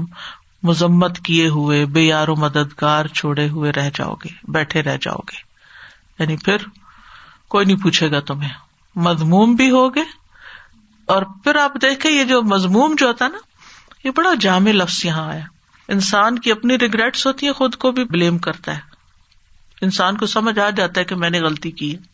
مزمت 0.70 1.18
کیے 1.29 1.46
ہوئے 1.59 1.85
بے 1.98 2.03
یار 2.05 2.29
و 2.35 2.37
مددگار 2.46 3.07
چھوڑے 3.20 3.46
ہوئے 3.57 3.72
رہ 3.76 3.90
جاؤ 4.00 4.14
گے 4.24 4.35
بیٹھے 4.59 4.83
رہ 4.90 4.96
جاؤ 5.07 5.22
گے 5.31 5.38
یعنی 6.22 6.37
پھر 6.44 6.66
کوئی 7.57 7.64
نہیں 7.66 7.83
پوچھے 7.83 8.11
گا 8.14 8.20
تمہیں 8.33 8.50
مضموم 9.07 9.55
بھی 9.55 9.70
ہو 9.70 9.88
گئے 9.94 10.05
اور 11.14 11.22
پھر 11.44 11.57
آپ 11.57 11.74
دیکھیں 11.83 12.11
یہ 12.11 12.24
جو 12.24 12.42
مضموم 12.42 12.94
جو 12.98 13.07
ہوتا 13.07 13.24
ہے 13.24 13.31
نا 13.31 13.38
یہ 14.05 14.11
بڑا 14.16 14.33
جامع 14.40 14.70
لفظ 14.72 15.05
یہاں 15.05 15.26
آیا 15.31 15.44
انسان 15.94 16.38
کی 16.38 16.53
اپنی 16.53 16.79
ریگریٹس 16.79 17.26
ہوتی 17.26 17.46
ہے 17.46 17.53
خود 17.53 17.74
کو 17.85 17.90
بھی 17.92 18.05
بلیم 18.11 18.38
کرتا 18.46 18.74
ہے 18.74 18.88
انسان 19.85 20.16
کو 20.16 20.26
سمجھ 20.26 20.59
آ 20.59 20.68
جاتا 20.76 21.00
ہے 21.00 21.05
کہ 21.05 21.14
میں 21.16 21.31
نے 21.31 21.40
غلطی 21.42 21.70
کی 21.81 21.94
ہے 21.94 22.09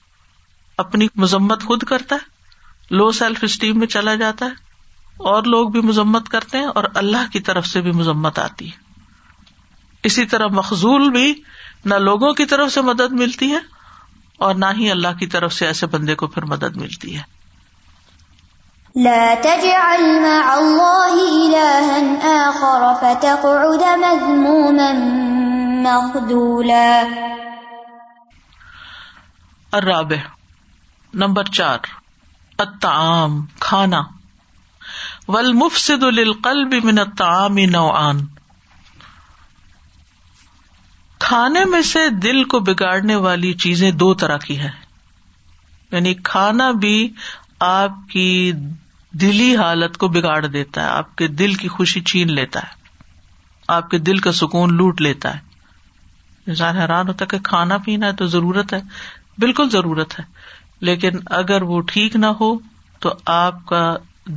اپنی 0.84 1.06
مذمت 1.22 1.62
خود 1.64 1.82
کرتا 1.92 2.16
ہے 2.22 2.94
لو 2.96 3.10
سیلف 3.18 3.38
اسٹیم 3.42 3.78
میں 3.78 3.86
چلا 3.96 4.14
جاتا 4.14 4.46
ہے 4.46 4.64
اور 5.30 5.42
لوگ 5.54 5.68
بھی 5.72 5.80
مذمت 5.88 6.28
کرتے 6.28 6.58
ہیں 6.58 6.66
اور 6.78 6.84
اللہ 7.02 7.30
کی 7.32 7.40
طرف 7.48 7.66
سے 7.66 7.80
بھی 7.82 7.92
مذمت 8.00 8.38
آتی 8.38 8.66
ہے 8.70 8.84
اسی 10.10 10.24
طرح 10.32 10.46
مخضول 10.54 11.08
بھی 11.10 11.32
نہ 11.84 11.94
لوگوں 12.08 12.32
کی 12.40 12.44
طرف 12.52 12.72
سے 12.72 12.80
مدد 12.90 13.12
ملتی 13.22 13.50
ہے 13.52 13.58
اور 14.44 14.55
نہ 14.62 14.66
ہی 14.79 14.90
اللہ 14.90 15.16
کی 15.18 15.27
طرف 15.35 15.53
سے 15.53 15.66
ایسے 15.66 15.87
بندے 15.96 16.14
کو 16.22 16.27
پھر 16.35 16.44
مدد 16.51 16.77
ملتی 16.77 17.16
ہے 17.16 17.25
راب 29.85 30.12
نمبر 31.22 31.44
چار 31.59 31.90
اتام 32.64 33.40
کھانا 33.61 34.01
ولمف 35.29 35.90
للقلب 36.14 36.75
من 36.85 36.99
الطعام 36.99 37.59
نوعان 37.70 38.20
کھانے 41.26 41.64
میں 41.70 41.80
سے 41.86 42.00
دل 42.22 42.42
کو 42.50 42.58
بگاڑنے 42.66 43.14
والی 43.22 43.52
چیزیں 43.62 43.90
دو 44.02 44.12
طرح 44.22 44.36
کی 44.44 44.58
ہیں 44.58 44.68
یعنی 45.92 46.12
کھانا 46.28 46.70
بھی 46.84 46.92
آپ 47.68 47.92
کی 48.10 48.26
دلی 49.22 49.48
حالت 49.56 49.96
کو 50.04 50.08
بگاڑ 50.16 50.38
دیتا 50.46 50.82
ہے 50.82 50.88
آپ 50.88 51.14
کے 51.18 51.26
دل 51.40 51.54
کی 51.62 51.68
خوشی 51.78 52.00
چھین 52.10 52.32
لیتا 52.34 52.60
ہے 52.66 53.00
آپ 53.78 53.88
کے 53.90 53.98
دل 54.10 54.18
کا 54.28 54.32
سکون 54.42 54.76
لوٹ 54.76 55.00
لیتا 55.08 55.34
ہے 55.34 56.50
انسان 56.54 56.76
حیران 56.80 57.08
ہوتا 57.08 57.24
ہے 57.24 57.36
کہ 57.36 57.42
کھانا 57.50 57.78
پینا 57.86 58.06
ہے 58.06 58.12
تو 58.22 58.26
ضرورت 58.36 58.72
ہے 58.74 58.80
بالکل 59.46 59.70
ضرورت 59.70 60.18
ہے 60.18 60.24
لیکن 60.90 61.18
اگر 61.40 61.62
وہ 61.72 61.80
ٹھیک 61.94 62.16
نہ 62.26 62.32
ہو 62.40 62.54
تو 63.06 63.14
آپ 63.40 63.64
کا 63.72 63.82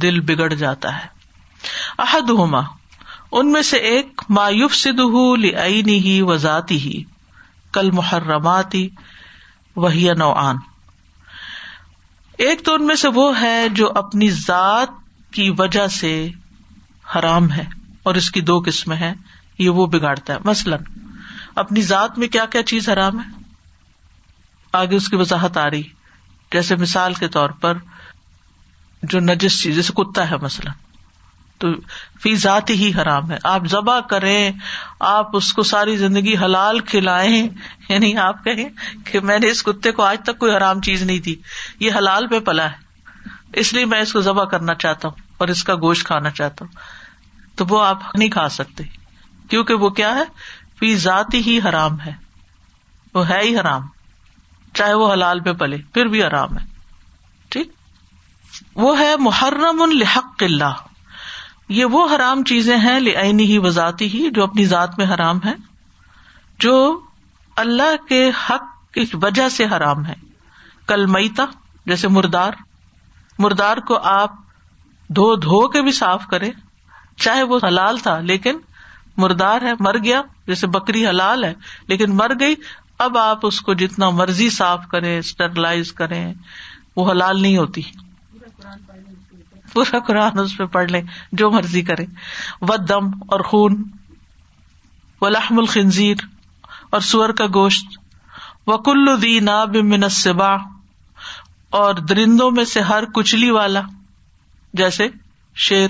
دل 0.08 0.20
بگڑ 0.32 0.54
جاتا 0.66 0.98
ہے 1.02 1.08
احد 2.08 2.30
ہوما 2.42 2.62
ان 3.38 3.52
میں 3.52 3.62
سے 3.62 3.78
ایک 3.88 4.22
مایوف 4.38 4.76
سدہ 4.76 5.04
لئینی 5.40 5.98
ہی 6.06 6.20
و 6.28 6.36
ذاتی 6.46 6.78
ہی 6.86 7.02
کل 7.74 7.92
محرماتی 7.94 8.88
وہی 9.84 10.10
نوعان 10.18 10.56
ایک 12.46 12.64
تو 12.66 12.74
ان 12.74 12.86
میں 12.88 12.96
سے 12.96 13.08
وہ 13.16 13.30
ہے 13.42 13.64
جو 13.76 13.92
اپنی 14.02 14.30
ذات 14.46 14.90
کی 15.34 15.50
وجہ 15.58 15.86
سے 16.00 16.14
حرام 17.16 17.52
ہے 17.52 17.64
اور 18.10 18.16
اس 18.16 18.32
کی 18.32 18.42
دو 18.50 18.60
قسمیں 18.66 18.98
ہیں 18.98 19.14
یہ 19.60 19.70
وہ 19.80 19.86
بگاڑتا 19.96 20.34
ہے 20.34 20.40
مثلاً 20.46 20.84
اپنی 21.64 21.82
ذات 21.92 22.18
میں 22.20 22.28
کیا 22.38 22.46
کیا 22.52 22.64
چیز 22.72 22.90
حرام 22.90 23.20
ہے 23.20 23.28
آگے 24.82 24.96
اس 24.96 25.08
کی 25.10 25.16
وضاحت 25.16 25.58
آ 25.58 25.70
رہی 25.70 25.84
جیسے 26.52 26.76
مثال 26.86 27.14
کے 27.14 27.28
طور 27.38 27.50
پر 27.62 27.78
جو 29.12 29.20
نجس 29.24 29.62
چیز 29.62 29.76
جیسے 29.76 29.94
کتا 30.02 30.30
ہے 30.32 30.36
مثلاً 30.42 30.88
تو 31.60 31.68
فی 32.24 32.34
ذات 32.42 32.70
ہی 32.82 32.92
حرام 33.02 33.32
ہے 33.32 33.38
آپ 33.54 33.66
ذبح 33.72 34.00
کریں 34.12 34.52
آپ 35.12 35.36
اس 35.38 35.52
کو 35.54 35.64
ساری 35.72 35.96
زندگی 36.02 36.36
حلال 36.44 36.80
کھلائیں 36.92 37.48
یعنی 37.90 38.14
آپ 38.28 38.44
کہیں 38.44 38.68
کہ 39.10 39.20
میں 39.32 39.38
نے 39.46 39.50
اس 39.56 39.64
کتے 39.70 39.92
کو 39.98 40.04
آج 40.04 40.20
تک 40.30 40.38
کوئی 40.46 40.56
حرام 40.56 40.82
چیز 40.90 41.04
نہیں 41.10 41.20
دی 41.28 41.36
یہ 41.86 41.98
حلال 41.98 42.28
پہ 42.34 42.40
پلا 42.52 42.70
ہے 42.72 43.60
اس 43.64 43.74
لیے 43.74 43.86
میں 43.92 44.00
اس 44.06 44.14
کو 44.14 44.22
ذبح 44.30 44.46
کرنا 44.56 44.74
چاہتا 44.86 45.08
ہوں 45.08 45.28
اور 45.44 45.48
اس 45.56 45.64
کا 45.70 45.76
گوشت 45.84 46.06
کھانا 46.08 46.30
چاہتا 46.40 46.66
ہوں 46.66 47.56
تو 47.60 47.66
وہ 47.70 47.84
آپ 47.86 48.04
نہیں 48.16 48.30
کھا 48.40 48.48
سکتے 48.62 48.84
کیونکہ 49.50 49.86
وہ 49.86 49.90
کیا 50.02 50.16
ہے 50.16 50.24
فی 50.80 50.96
ذات 51.12 51.34
ہی 51.48 51.60
حرام 51.70 52.00
ہے 52.06 52.12
وہ 53.14 53.28
ہے 53.30 53.40
ہی 53.44 53.56
حرام 53.60 53.88
چاہے 54.80 54.94
وہ 55.02 55.12
حلال 55.14 55.40
پہ 55.48 55.54
پلے 55.64 55.78
پھر 55.94 56.08
بھی 56.16 56.24
حرام 56.24 56.58
ہے 56.58 56.64
ٹھیک 57.56 57.72
وہ 58.86 59.00
ہے 59.00 59.16
محرم 59.26 59.82
الحق 59.82 60.44
اللہ 60.48 60.80
یہ 61.78 61.86
وہ 61.94 62.06
حرام 62.16 62.44
چیزیں 62.50 62.76
ہیں 62.84 63.00
لینی 63.00 63.44
ہی 63.52 63.58
وزاتی 63.64 64.06
ہی 64.14 64.30
جو 64.36 64.44
اپنی 64.44 64.66
ذات 64.66 64.98
میں 64.98 65.06
حرام 65.14 65.40
ہے 65.46 65.54
جو 66.66 66.76
اللہ 67.64 67.96
کے 68.10 68.22
حق 68.50 68.64
کی 68.94 69.02
وجہ 69.22 69.48
سے 69.58 69.66
حرام 69.76 70.06
ہے 70.06 70.14
کل 70.88 71.06
میتا 71.16 71.46
جیسے 71.92 72.08
مردار 72.16 72.54
مردار 73.46 73.78
کو 73.92 73.98
آپ 74.14 74.32
دھو 75.16 75.34
دھو 75.46 75.68
کے 75.76 75.82
بھی 75.82 75.92
صاف 76.00 76.26
کرے 76.32 76.50
چاہے 77.26 77.44
وہ 77.52 77.60
حلال 77.68 77.98
تھا 78.08 78.18
لیکن 78.32 78.60
مردار 79.24 79.62
ہے 79.66 79.74
مر 79.86 79.98
گیا 80.04 80.22
جیسے 80.48 80.68
بکری 80.76 81.06
حلال 81.08 81.44
ہے 81.44 81.54
لیکن 81.88 82.16
مر 82.16 82.32
گئی 82.40 82.56
اب 83.06 83.18
آپ 83.18 83.46
اس 83.46 83.62
کو 83.70 83.74
جتنا 83.84 84.10
مرضی 84.22 84.50
صاف 84.60 84.88
کریں 84.92 85.18
اسٹرلائز 85.18 85.92
کریں 86.02 86.24
وہ 86.96 87.12
حلال 87.12 87.42
نہیں 87.42 87.58
ہوتی 87.58 87.82
پورا 89.74 90.00
قرآن 90.08 90.40
اس 90.40 90.58
پہ 90.58 90.66
پڑھ 90.76 90.92
لے 90.92 91.02
جو 91.42 91.50
مرضی 91.52 91.82
کرے 91.92 92.06
و 92.72 92.76
دم 92.90 93.08
اور 93.36 93.40
خون 93.52 93.82
و 95.22 95.30
لحم 95.30 95.60
الخنزیر 95.60 96.26
اور 96.96 97.02
سور 97.12 97.30
کا 97.42 97.46
گوشت 97.54 97.98
و 98.74 99.16
دی 99.24 99.40
ناب 99.50 99.76
منصبا 99.94 100.52
اور 101.82 101.96
درندوں 102.10 102.50
میں 102.52 102.64
سے 102.76 102.82
ہر 102.94 103.06
کچلی 103.16 103.50
والا 103.60 103.82
جیسے 104.82 105.08
شیر 105.68 105.90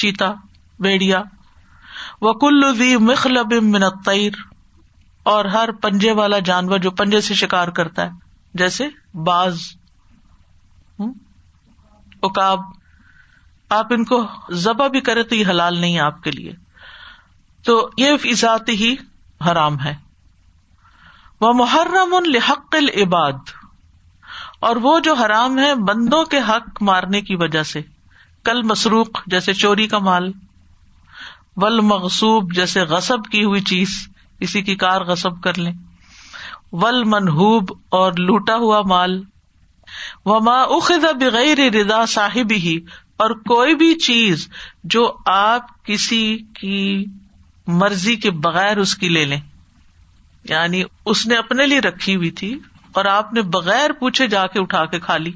چیتا 0.00 0.32
بیڑیا 0.86 1.22
دی 2.78 2.94
مخلب 3.08 3.52
بمنقیر 3.54 4.40
اور 5.32 5.44
ہر 5.54 5.72
پنجے 5.82 6.12
والا 6.20 6.38
جانور 6.50 6.78
جو 6.86 6.90
پنجے 7.00 7.20
سے 7.28 7.34
شکار 7.42 7.68
کرتا 7.78 8.04
ہے 8.06 8.56
جیسے 8.62 8.88
باز 9.28 9.60
اکاب 12.28 12.60
آپ 13.78 13.92
ان 13.94 14.04
کو 14.10 14.18
ذبح 14.66 14.88
بھی 14.94 15.00
کرے 15.08 15.22
تو 15.30 15.36
یہ 15.36 15.44
حلال 15.50 15.78
نہیں 15.80 15.98
آپ 16.06 16.22
کے 16.26 16.30
لیے 16.36 16.52
تو 17.68 17.74
یہ 18.02 18.24
ذات 18.42 18.68
ہی 18.82 18.94
حرام 19.50 19.78
ہے 19.84 19.94
وہ 21.44 21.52
محرم 21.60 22.14
العباد 22.20 23.52
اور 24.68 24.76
وہ 24.86 24.98
جو 25.08 25.14
حرام 25.18 25.58
ہے 25.58 25.74
بندوں 25.88 26.24
کے 26.34 26.38
حق 26.48 26.82
مارنے 26.90 27.20
کی 27.30 27.36
وجہ 27.44 27.62
سے 27.72 27.80
کل 28.50 28.62
مسروق 28.72 29.20
جیسے 29.34 29.52
چوری 29.64 29.86
کا 29.94 29.98
مال 30.08 30.30
ول 31.64 31.80
مغصوب 31.90 32.54
جیسے 32.54 32.82
غصب 32.94 33.26
کی 33.34 33.44
ہوئی 33.50 33.60
چیز 33.74 33.96
کسی 34.40 34.62
کی 34.68 34.76
کار 34.86 35.04
غصب 35.12 35.40
کر 35.48 35.58
لیں 35.66 35.72
ول 36.84 37.04
منہوب 37.14 37.72
اور 38.02 38.22
لوٹا 38.30 38.56
ہوا 38.66 38.80
مال 38.94 39.22
ماں 40.44 40.64
رضا 41.58 42.04
صاحب 42.12 42.52
ہی 42.64 42.76
اور 43.24 43.30
کوئی 43.48 43.74
بھی 43.82 43.94
چیز 44.04 44.46
جو 44.94 45.04
آپ 45.34 45.66
کسی 45.86 46.26
کی 46.60 46.78
مرضی 47.82 48.14
کے 48.24 48.30
بغیر 48.46 48.76
اس 48.84 48.94
کی 49.02 49.08
لے 49.08 49.24
لیں 49.24 49.40
یعنی 50.50 50.82
اس 51.12 51.26
نے 51.26 51.36
اپنے 51.36 51.66
لیے 51.66 51.80
رکھی 51.88 52.14
ہوئی 52.16 52.30
تھی 52.40 52.54
اور 52.98 53.04
آپ 53.18 53.32
نے 53.32 53.42
بغیر 53.58 53.92
پوچھے 54.00 54.26
جا 54.34 54.46
کے 54.54 54.60
اٹھا 54.60 54.84
کے 54.94 54.98
کھا 55.06 55.16
لی 55.26 55.32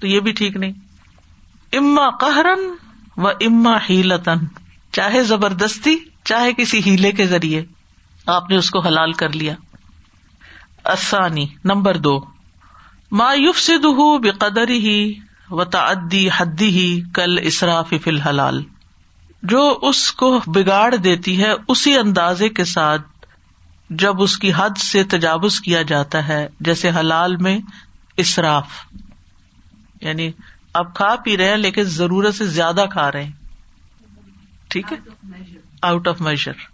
تو 0.00 0.06
یہ 0.06 0.20
بھی 0.26 0.32
ٹھیک 0.40 0.56
نہیں 0.64 1.76
اما 1.78 2.08
قہرن 2.20 2.68
و 3.24 3.28
اما 3.28 3.76
ہیلتن 3.88 4.44
چاہے 4.98 5.22
زبردستی 5.30 5.96
چاہے 6.30 6.52
کسی 6.56 6.80
ہیلے 6.86 7.10
کے 7.20 7.26
ذریعے 7.32 7.64
آپ 8.34 8.50
نے 8.50 8.56
اس 8.56 8.70
کو 8.70 8.80
حلال 8.86 9.12
کر 9.22 9.32
لیا 9.40 9.54
آسانی 10.92 11.46
نمبر 11.70 11.96
دو 12.06 12.18
ما 13.18 13.26
یوف 13.34 13.58
سد 13.62 13.82
صد 13.82 14.22
بے 14.22 14.30
قدر 14.38 14.68
ہی 14.84 14.94
و 15.58 15.64
تعدی 15.74 16.26
حدی 16.36 16.68
ہی 16.76 16.86
کل 17.14 17.38
حلال 18.24 18.62
جو 19.52 19.60
اس 19.90 20.00
کو 20.22 20.30
بگاڑ 20.54 20.94
دیتی 21.04 21.36
ہے 21.42 21.52
اسی 21.74 21.94
اندازے 21.98 22.48
کے 22.58 22.64
ساتھ 22.70 23.26
جب 24.04 24.22
اس 24.22 24.36
کی 24.44 24.50
حد 24.56 24.78
سے 24.84 25.02
تجاوز 25.14 25.60
کیا 25.68 25.82
جاتا 25.92 26.26
ہے 26.28 26.40
جیسے 26.68 26.90
حلال 26.98 27.36
میں 27.48 27.58
اسراف 28.24 28.80
یعنی 30.08 30.30
آپ 30.82 30.94
کھا 30.96 31.14
پی 31.24 31.36
رہے 31.36 31.48
ہیں 31.50 31.56
لیکن 31.68 31.94
ضرورت 32.00 32.34
سے 32.34 32.46
زیادہ 32.58 32.84
کھا 32.92 33.10
رہے 33.12 33.24
ہیں 33.24 33.32
ٹھیک 34.70 34.92
ہے 34.92 34.98
آؤٹ 35.92 36.08
آف 36.14 36.20
میشر 36.30 36.66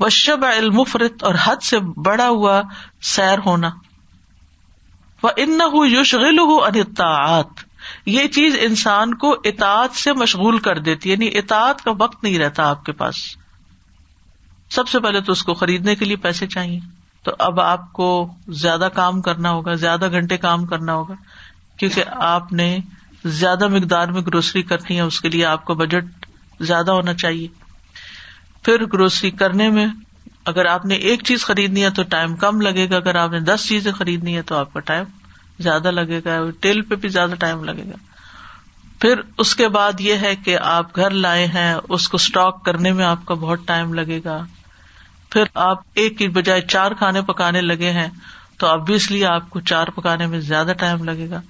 وشب 0.00 0.44
علمفرت 0.54 1.24
اور 1.30 1.34
حد 1.44 1.62
سے 1.74 1.78
بڑا 2.10 2.28
ہوا 2.28 2.62
سیر 3.16 3.38
ہونا 3.46 3.70
وہ 5.22 5.28
ان 5.44 5.58
یوشغل 5.90 6.38
ہو 6.38 7.06
یہ 8.06 8.26
چیز 8.34 8.56
انسان 8.60 9.14
کو 9.22 9.32
اطاعت 9.48 9.94
سے 9.96 10.12
مشغول 10.20 10.58
کر 10.66 10.78
دیتی 10.88 11.10
یعنی 11.10 11.28
اطاعت 11.38 11.82
کا 11.84 11.90
وقت 12.00 12.22
نہیں 12.24 12.38
رہتا 12.38 12.68
آپ 12.70 12.84
کے 12.84 12.92
پاس 13.00 13.16
سب 14.74 14.88
سے 14.88 15.00
پہلے 15.00 15.20
تو 15.26 15.32
اس 15.32 15.42
کو 15.48 15.54
خریدنے 15.60 15.94
کے 15.96 16.04
لیے 16.04 16.16
پیسے 16.22 16.46
چاہیے 16.54 16.78
تو 17.24 17.32
اب 17.46 17.60
آپ 17.60 17.92
کو 17.92 18.08
زیادہ 18.64 18.88
کام 18.94 19.20
کرنا 19.28 19.50
ہوگا 19.52 19.74
زیادہ 19.84 20.10
گھنٹے 20.18 20.36
کام 20.38 20.64
کرنا 20.66 20.94
ہوگا 20.94 21.14
کیونکہ 21.78 22.04
آپ 22.32 22.52
نے 22.60 22.68
زیادہ 23.40 23.68
مقدار 23.68 24.08
میں 24.16 24.20
گروسری 24.26 24.62
کرنی 24.72 24.96
ہے 24.96 25.00
اس 25.02 25.20
کے 25.20 25.28
لیے 25.28 25.44
آپ 25.44 25.64
کا 25.66 25.74
بجٹ 25.82 26.26
زیادہ 26.70 26.90
ہونا 26.90 27.14
چاہیے 27.22 27.46
پھر 28.64 28.84
گروسری 28.92 29.30
کرنے 29.42 29.68
میں 29.78 29.86
اگر 30.48 30.66
آپ 30.72 30.84
نے 30.90 30.94
ایک 31.12 31.22
چیز 31.28 31.44
خریدنی 31.44 31.82
ہے 31.84 31.88
تو 31.96 32.02
ٹائم 32.12 32.34
کم 32.42 32.60
لگے 32.66 32.88
گا 32.90 32.96
اگر 32.96 33.14
آپ 33.22 33.32
نے 33.32 33.38
دس 33.48 33.64
چیزیں 33.68 33.90
خریدنی 33.96 34.36
ہے 34.36 34.42
تو 34.50 34.54
آپ 34.56 34.72
کا 34.74 34.80
ٹائم 34.90 35.04
زیادہ 35.66 35.90
لگے 35.96 36.20
گا 36.24 36.36
ٹیل 36.66 36.80
پہ 36.90 36.94
بھی 37.02 37.08
زیادہ 37.16 37.34
ٹائم 37.40 37.64
لگے 37.64 37.84
گا 37.88 37.96
پھر 39.04 39.20
اس 39.44 39.54
کے 39.60 39.68
بعد 39.74 40.00
یہ 40.06 40.24
ہے 40.26 40.34
کہ 40.44 40.56
آپ 40.70 40.96
گھر 40.96 41.16
لائے 41.24 41.44
ہیں 41.56 41.70
اس 41.96 42.08
کو 42.14 42.20
اسٹاک 42.22 42.64
کرنے 42.64 42.92
میں 43.00 43.04
آپ 43.06 43.26
کا 43.26 43.34
بہت 43.44 43.66
ٹائم 43.66 43.92
لگے 44.00 44.20
گا 44.24 44.38
پھر 45.32 45.52
آپ 45.66 45.82
ایک 46.02 46.16
کی 46.18 46.28
بجائے 46.40 46.60
چار 46.76 46.92
کھانے 47.02 47.22
پکانے 47.32 47.60
لگے 47.60 47.90
ہیں 47.98 48.08
تو 48.60 48.66
آبیسلی 48.66 49.24
آپ 49.32 49.50
کو 49.50 49.60
چار 49.72 49.88
پکانے 49.96 50.26
میں 50.32 50.40
زیادہ 50.46 50.72
ٹائم 50.84 51.04
لگے 51.10 51.28
گا 51.30 51.40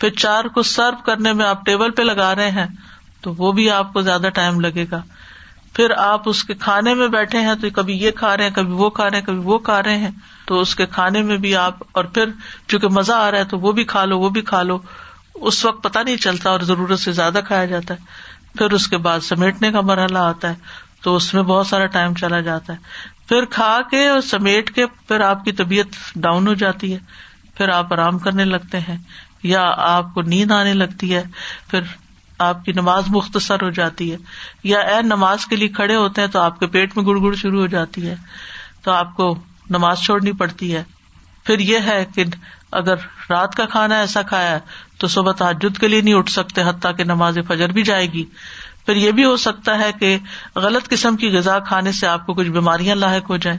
پھر 0.00 0.10
چار 0.24 0.44
کو 0.54 0.62
سرو 0.70 1.02
کرنے 1.10 1.32
میں 1.40 1.46
آپ 1.46 1.64
ٹیبل 1.66 1.90
پہ 2.00 2.08
لگا 2.10 2.34
رہے 2.40 2.50
ہیں 2.60 2.66
تو 3.26 3.34
وہ 3.42 3.52
بھی 3.60 3.70
آپ 3.80 3.92
کو 3.92 4.02
زیادہ 4.10 4.28
ٹائم 4.40 4.60
لگے 4.68 4.86
گا 4.90 5.02
پھر 5.76 5.90
آپ 6.02 6.28
اس 6.28 6.42
کے 6.48 6.54
کھانے 6.60 6.92
میں 6.98 7.06
بیٹھے 7.14 7.40
ہیں 7.46 7.54
تو 7.60 7.68
کبھی 7.74 7.94
یہ 8.02 8.10
کھا 8.18 8.36
رہے 8.36 8.44
ہیں 8.44 8.50
کبھی 8.58 8.72
وہ 8.74 8.88
کھا 8.98 9.08
رہے 9.10 9.18
ہیں 9.18 9.24
کبھی 9.26 9.40
وہ 9.44 9.58
کھا 9.66 9.82
رہے 9.82 9.96
ہیں 10.04 10.10
تو 10.46 10.60
اس 10.60 10.74
کے 10.80 10.86
کھانے 10.92 11.22
میں 11.30 11.36
بھی 11.42 11.54
آپ 11.62 11.82
اور 12.00 12.04
پھر 12.18 12.30
چونکہ 12.68 12.88
مزہ 12.98 13.12
آ 13.24 13.30
رہا 13.30 13.38
ہے 13.38 13.44
تو 13.50 13.58
وہ 13.64 13.72
بھی 13.78 13.84
کھا 13.90 14.04
لو 14.12 14.18
وہ 14.20 14.28
بھی 14.36 14.42
کھا 14.52 14.62
لو 14.70 14.78
اس 15.50 15.64
وقت 15.64 15.82
پتہ 15.84 15.98
نہیں 16.06 16.16
چلتا 16.26 16.50
اور 16.50 16.60
ضرورت 16.70 17.00
سے 17.00 17.12
زیادہ 17.18 17.40
کھایا 17.46 17.64
جاتا 17.74 17.94
ہے 17.94 18.56
پھر 18.58 18.72
اس 18.78 18.86
کے 18.88 18.96
بعد 19.08 19.26
سمیٹنے 19.28 19.70
کا 19.72 19.80
مرحلہ 19.90 20.18
آتا 20.30 20.50
ہے 20.50 20.54
تو 21.04 21.14
اس 21.16 21.32
میں 21.34 21.42
بہت 21.52 21.66
سارا 21.66 21.86
ٹائم 21.98 22.14
چلا 22.20 22.40
جاتا 22.48 22.72
ہے 22.72 22.78
پھر 23.28 23.44
کھا 23.58 23.78
کے 23.90 24.06
اور 24.08 24.20
سمیٹ 24.30 24.70
کے 24.74 24.86
پھر 25.08 25.20
آپ 25.30 25.44
کی 25.44 25.52
طبیعت 25.60 25.98
ڈاؤن 26.26 26.46
ہو 26.48 26.54
جاتی 26.64 26.92
ہے 26.94 26.98
پھر 27.56 27.68
آپ 27.76 27.92
آرام 27.92 28.18
کرنے 28.28 28.44
لگتے 28.54 28.80
ہیں 28.88 28.96
یا 29.52 29.70
آپ 29.94 30.12
کو 30.14 30.22
نیند 30.34 30.50
آنے 30.62 30.72
لگتی 30.74 31.14
ہے 31.14 31.22
پھر 31.70 31.94
آپ 32.44 32.64
کی 32.64 32.72
نماز 32.76 33.04
مختصر 33.10 33.62
ہو 33.62 33.68
جاتی 33.76 34.10
ہے 34.12 34.16
یا 34.64 34.78
اے 34.94 35.00
نماز 35.02 35.46
کے 35.46 35.56
لیے 35.56 35.68
کھڑے 35.76 35.94
ہوتے 35.96 36.20
ہیں 36.20 36.28
تو 36.32 36.38
آپ 36.40 36.58
کے 36.60 36.66
پیٹ 36.74 36.96
میں 36.96 37.04
گڑ 37.04 37.18
گڑ 37.22 37.34
شروع 37.34 37.60
ہو 37.60 37.66
جاتی 37.74 38.08
ہے 38.08 38.14
تو 38.84 38.92
آپ 38.92 39.14
کو 39.16 39.34
نماز 39.76 40.00
چھوڑنی 40.04 40.32
پڑتی 40.40 40.74
ہے 40.74 40.82
پھر 41.44 41.58
یہ 41.68 41.78
ہے 41.86 42.04
کہ 42.14 42.24
اگر 42.80 42.96
رات 43.30 43.54
کا 43.56 43.64
کھانا 43.70 43.98
ایسا 44.00 44.22
کھایا 44.28 44.58
تو 44.98 45.08
صبح 45.08 45.32
تحجد 45.38 45.78
کے 45.80 45.88
لیے 45.88 46.00
نہیں 46.00 46.14
اٹھ 46.14 46.30
سکتے 46.30 46.62
حتیٰ 46.66 46.96
کہ 46.96 47.04
نماز 47.04 47.38
فجر 47.48 47.72
بھی 47.72 47.82
جائے 47.90 48.06
گی 48.12 48.24
پھر 48.86 48.96
یہ 48.96 49.10
بھی 49.12 49.24
ہو 49.24 49.36
سکتا 49.46 49.78
ہے 49.78 49.90
کہ 50.00 50.16
غلط 50.62 50.88
قسم 50.88 51.16
کی 51.22 51.28
غذا 51.36 51.58
کھانے 51.68 51.92
سے 52.00 52.06
آپ 52.06 52.26
کو 52.26 52.34
کچھ 52.34 52.48
بیماریاں 52.56 52.94
لاحق 52.96 53.30
ہو 53.30 53.36
جائیں 53.46 53.58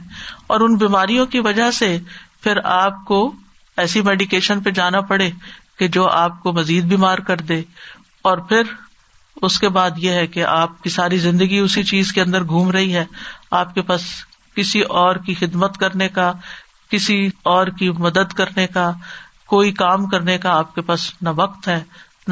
اور 0.54 0.60
ان 0.66 0.76
بیماریوں 0.84 1.26
کی 1.34 1.40
وجہ 1.46 1.70
سے 1.78 1.96
پھر 2.42 2.58
آپ 2.76 3.04
کو 3.04 3.20
ایسی 3.82 4.00
میڈیکیشن 4.02 4.60
پہ 4.60 4.70
جانا 4.78 5.00
پڑے 5.10 5.30
کہ 5.78 5.88
جو 5.96 6.06
آپ 6.08 6.42
کو 6.42 6.52
مزید 6.52 6.84
بیمار 6.90 7.18
کر 7.26 7.36
دے 7.48 7.62
اور 8.28 8.38
پھر 8.48 8.72
اس 9.46 9.58
کے 9.62 9.68
بعد 9.74 9.98
یہ 10.04 10.18
ہے 10.20 10.26
کہ 10.36 10.44
آپ 10.54 10.80
کی 10.82 10.90
ساری 10.94 11.18
زندگی 11.26 11.58
اسی 11.66 11.82
چیز 11.90 12.12
کے 12.12 12.20
اندر 12.22 12.44
گھوم 12.54 12.70
رہی 12.76 12.94
ہے 12.96 13.04
آپ 13.58 13.74
کے 13.74 13.82
پاس 13.90 14.02
کسی 14.56 14.80
اور 15.02 15.20
کی 15.26 15.34
خدمت 15.44 15.76
کرنے 15.84 16.08
کا 16.16 16.26
کسی 16.94 17.16
اور 17.54 17.66
کی 17.78 17.88
مدد 18.06 18.32
کرنے 18.42 18.66
کا 18.76 18.90
کوئی 19.52 19.72
کام 19.82 20.06
کرنے 20.14 20.36
کا 20.44 20.56
آپ 20.62 20.74
کے 20.74 20.80
پاس 20.90 21.08
نہ 21.28 21.34
وقت 21.42 21.68
ہے 21.68 21.78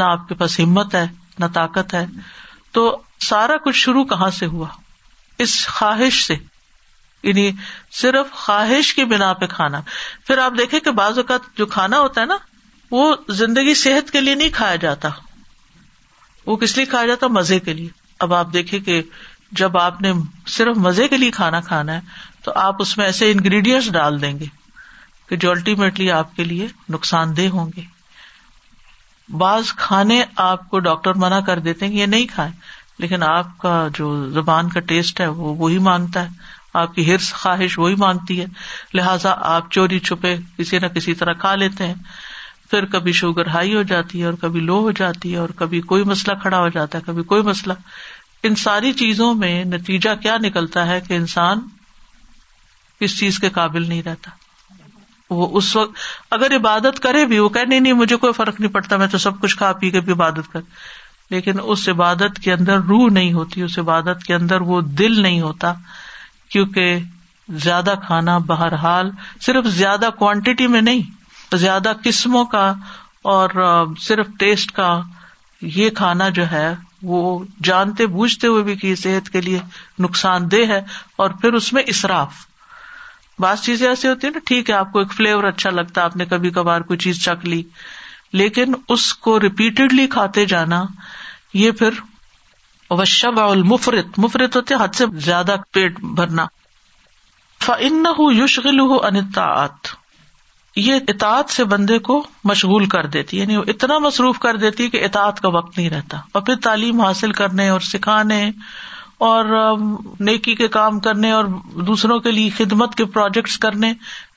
نہ 0.00 0.08
آپ 0.16 0.28
کے 0.28 0.34
پاس 0.42 0.58
ہمت 0.60 0.94
ہے 0.94 1.04
نہ 1.38 1.44
طاقت 1.54 1.94
ہے 1.94 2.04
تو 2.78 2.82
سارا 3.28 3.56
کچھ 3.64 3.76
شروع 3.84 4.04
کہاں 4.14 4.30
سے 4.40 4.46
ہوا 4.56 4.66
اس 5.44 5.54
خواہش 5.78 6.22
سے 6.26 6.34
یعنی 7.28 7.50
صرف 8.02 8.32
خواہش 8.46 8.92
کی 8.96 9.04
بنا 9.14 9.32
پہ 9.42 9.46
کھانا 9.58 9.80
پھر 10.26 10.38
آپ 10.48 10.58
دیکھیں 10.64 10.78
کہ 10.88 11.00
بعض 11.04 11.18
اوقات 11.22 11.52
جو 11.60 11.66
کھانا 11.76 12.00
ہوتا 12.06 12.20
ہے 12.20 12.26
نا 12.32 12.36
وہ 12.96 13.14
زندگی 13.42 13.74
صحت 13.84 14.10
کے 14.16 14.20
لیے 14.26 14.34
نہیں 14.42 14.56
کھایا 14.60 14.76
جاتا 14.86 15.08
وہ 16.46 16.56
کس 16.56 16.76
لیے 16.76 16.86
کھایا 16.86 17.06
جاتا 17.06 17.26
مزے 17.36 17.58
کے 17.60 17.72
لیے 17.74 17.88
اب 18.24 18.34
آپ 18.34 18.52
دیکھیں 18.52 18.78
کہ 18.84 19.00
جب 19.60 19.76
آپ 19.78 20.00
نے 20.02 20.12
صرف 20.56 20.76
مزے 20.86 21.08
کے 21.08 21.16
لیے 21.16 21.30
کھانا 21.30 21.60
کھانا 21.70 21.94
ہے 21.94 22.34
تو 22.44 22.52
آپ 22.64 22.82
اس 22.82 22.96
میں 22.98 23.04
ایسے 23.06 23.30
انگریڈینٹس 23.30 23.90
ڈال 23.92 24.20
دیں 24.22 24.38
گے 24.38 24.44
کہ 25.28 25.36
جو 25.44 25.50
الٹیمیٹلی 25.50 26.10
آپ 26.10 26.34
کے 26.36 26.44
لیے 26.44 26.66
نقصان 26.96 27.36
دہ 27.36 27.48
ہوں 27.56 27.70
گے 27.76 27.82
بعض 29.38 29.72
کھانے 29.76 30.22
آپ 30.50 30.68
کو 30.70 30.78
ڈاکٹر 30.88 31.14
منع 31.22 31.40
کر 31.46 31.58
دیتے 31.68 31.88
کہ 31.88 31.94
یہ 31.94 32.06
نہیں 32.06 32.26
کھائے 32.34 32.50
لیکن 33.04 33.22
آپ 33.22 33.56
کا 33.62 33.72
جو 33.94 34.10
زبان 34.34 34.68
کا 34.74 34.80
ٹیسٹ 34.92 35.20
ہے 35.20 35.26
وہ 35.40 35.54
وہی 35.56 35.78
مانگتا 35.88 36.22
ہے 36.28 36.54
آپ 36.82 36.94
کی 36.94 37.10
ہرس 37.12 37.32
خواہش 37.32 37.78
وہی 37.78 37.94
مانگتی 38.04 38.40
ہے 38.40 38.46
لہذا 38.94 39.34
آپ 39.54 39.70
چوری 39.72 39.98
چھپے 40.08 40.36
کسی 40.58 40.78
نہ 40.78 40.86
کسی 40.94 41.14
طرح 41.22 41.32
کھا 41.42 41.54
لیتے 41.62 41.86
ہیں 41.86 41.94
پھر 42.70 42.84
کبھی 42.92 43.12
شوگر 43.16 43.46
ہائی 43.54 43.74
ہو 43.74 43.82
جاتی 43.90 44.20
ہے 44.20 44.24
اور 44.26 44.34
کبھی 44.40 44.60
لو 44.60 44.78
ہو 44.82 44.90
جاتی 45.00 45.32
ہے 45.32 45.36
اور 45.38 45.48
کبھی 45.56 45.80
کوئی 45.92 46.04
مسئلہ 46.04 46.34
کھڑا 46.42 46.58
ہو 46.60 46.68
جاتا 46.76 46.98
ہے 46.98 47.02
کبھی 47.06 47.22
کوئی 47.32 47.42
مسئلہ 47.48 47.72
ان 48.48 48.54
ساری 48.62 48.92
چیزوں 49.02 49.32
میں 49.42 49.54
نتیجہ 49.64 50.10
کیا 50.22 50.36
نکلتا 50.42 50.86
ہے 50.86 51.00
کہ 51.08 51.14
انسان 51.16 51.60
کس 53.00 53.18
چیز 53.18 53.38
کے 53.38 53.48
قابل 53.58 53.88
نہیں 53.88 54.02
رہتا 54.06 54.30
وہ 55.36 55.48
اس 55.58 55.74
وقت 55.76 55.98
اگر 56.34 56.54
عبادت 56.56 57.00
کرے 57.02 57.24
بھی 57.30 57.38
وہ 57.38 57.48
کہ 57.56 57.64
نہیں 57.68 57.80
نہیں 57.80 57.92
مجھے 58.02 58.16
کوئی 58.24 58.32
فرق 58.32 58.60
نہیں 58.60 58.72
پڑتا 58.72 58.96
میں 58.96 59.06
تو 59.12 59.18
سب 59.26 59.40
کچھ 59.40 59.56
کھا 59.58 59.72
پی 59.80 59.90
کے 59.90 60.00
بھی 60.08 60.12
عبادت 60.12 60.52
کر 60.52 60.60
لیکن 61.30 61.58
اس 61.62 61.88
عبادت 61.88 62.38
کے 62.42 62.52
اندر 62.52 62.80
روح 62.88 63.08
نہیں 63.12 63.32
ہوتی 63.32 63.62
اس 63.62 63.78
عبادت 63.78 64.22
کے 64.26 64.34
اندر 64.34 64.60
وہ 64.70 64.80
دل 64.98 65.20
نہیں 65.22 65.40
ہوتا 65.40 65.72
کیونکہ 66.52 66.96
زیادہ 67.64 67.94
کھانا 68.06 68.36
بہرحال 68.46 69.10
صرف 69.46 69.64
زیادہ 69.76 70.08
کوانٹٹی 70.18 70.66
میں 70.76 70.80
نہیں 70.82 71.14
زیادہ 71.54 71.92
قسموں 72.04 72.44
کا 72.54 72.72
اور 73.34 73.50
صرف 74.06 74.26
ٹیسٹ 74.38 74.72
کا 74.72 75.00
یہ 75.74 75.90
کھانا 75.96 76.28
جو 76.38 76.50
ہے 76.50 76.72
وہ 77.10 77.20
جانتے 77.64 78.06
بوجھتے 78.06 78.46
ہوئے 78.46 78.62
بھی 78.62 78.74
کہ 78.76 78.94
صحت 78.96 79.28
کے 79.30 79.40
لیے 79.40 79.58
نقصان 80.02 80.50
دہ 80.50 80.66
ہے 80.68 80.80
اور 81.22 81.30
پھر 81.40 81.52
اس 81.54 81.72
میں 81.72 81.82
اصراف 81.88 82.44
بعض 83.40 83.60
چیزیں 83.62 83.88
ایسی 83.88 84.08
ہوتی 84.08 84.26
ہیں 84.26 84.32
نا 84.34 84.40
ٹھیک 84.46 84.70
ہے 84.70 84.74
آپ 84.74 84.92
کو 84.92 84.98
ایک 84.98 85.12
فلیور 85.16 85.44
اچھا 85.44 85.70
لگتا 85.70 86.00
ہے 86.00 86.04
آپ 86.06 86.16
نے 86.16 86.24
کبھی 86.26 86.50
کبھار 86.58 86.80
کوئی 86.90 86.98
چیز 86.98 87.22
چکھ 87.24 87.44
لی 87.46 87.62
لیکن 88.40 88.74
اس 88.94 89.12
کو 89.24 89.38
ریپیٹڈلی 89.40 90.06
کھاتے 90.14 90.44
جانا 90.52 90.82
یہ 91.58 91.70
پھر 91.78 92.00
وشب 92.90 93.38
مفرت 93.68 94.18
مفرت 94.24 94.56
ہوتے 94.56 94.74
حد 94.80 94.94
سے 94.96 95.04
زیادہ 95.24 95.56
پیٹ 95.72 96.00
بھرنا 96.20 96.46
فن 97.64 98.04
یوشغل 98.34 98.80
ہو 98.80 99.00
انتا 99.06 99.44
یہ 100.76 100.98
اطاعت 101.08 101.50
سے 101.50 101.64
بندے 101.64 101.98
کو 102.08 102.22
مشغول 102.44 102.86
کر 102.94 103.06
دیتی 103.12 103.38
یعنی 103.38 103.56
وہ 103.56 103.62
اتنا 103.72 103.96
مصروف 104.06 104.38
کر 104.38 104.56
دیتی 104.64 104.88
کہ 104.94 105.04
اطاعت 105.04 105.40
کا 105.40 105.48
وقت 105.54 105.78
نہیں 105.78 105.88
رہتا 105.90 106.18
اور 106.32 106.42
پھر 106.48 106.54
تعلیم 106.62 107.00
حاصل 107.00 107.32
کرنے 107.40 107.68
اور 107.68 107.80
سکھانے 107.92 108.40
اور 109.28 109.44
نیکی 110.28 110.54
کے 110.54 110.66
کام 110.74 110.98
کرنے 111.06 111.30
اور 111.32 111.44
دوسروں 111.86 112.18
کے 112.26 112.30
لیے 112.32 112.50
خدمت 112.56 112.94
کے 112.94 113.04
پروجیکٹس 113.14 113.58
کرنے 113.58 113.92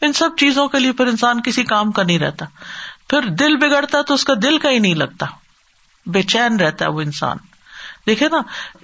ان 0.08 0.13
سب 0.19 0.38
چیزوں 0.43 0.67
کے 0.75 0.80
لیے 0.80 0.91
پھر 1.02 1.08
انسان 1.13 1.41
کسی 1.47 1.63
کام 1.73 1.91
کا 1.97 2.04
نہیں 2.04 2.19
رہتا 2.19 2.45
پھر 3.10 3.28
دل 3.41 3.56
بگڑتا 3.65 4.02
تو 4.08 4.13
اس 4.13 4.23
کا 4.25 4.34
دل 4.41 4.58
کہیں 4.67 4.80
نہیں 4.80 4.95
لگتا 5.02 5.25
بے 6.17 6.21
چین 6.36 6.60
رہتا 6.60 6.86
ہے 6.86 6.89
وہ 6.91 7.02
انسان 7.02 7.38
دیکھے 8.08 8.28
نا 8.32 8.41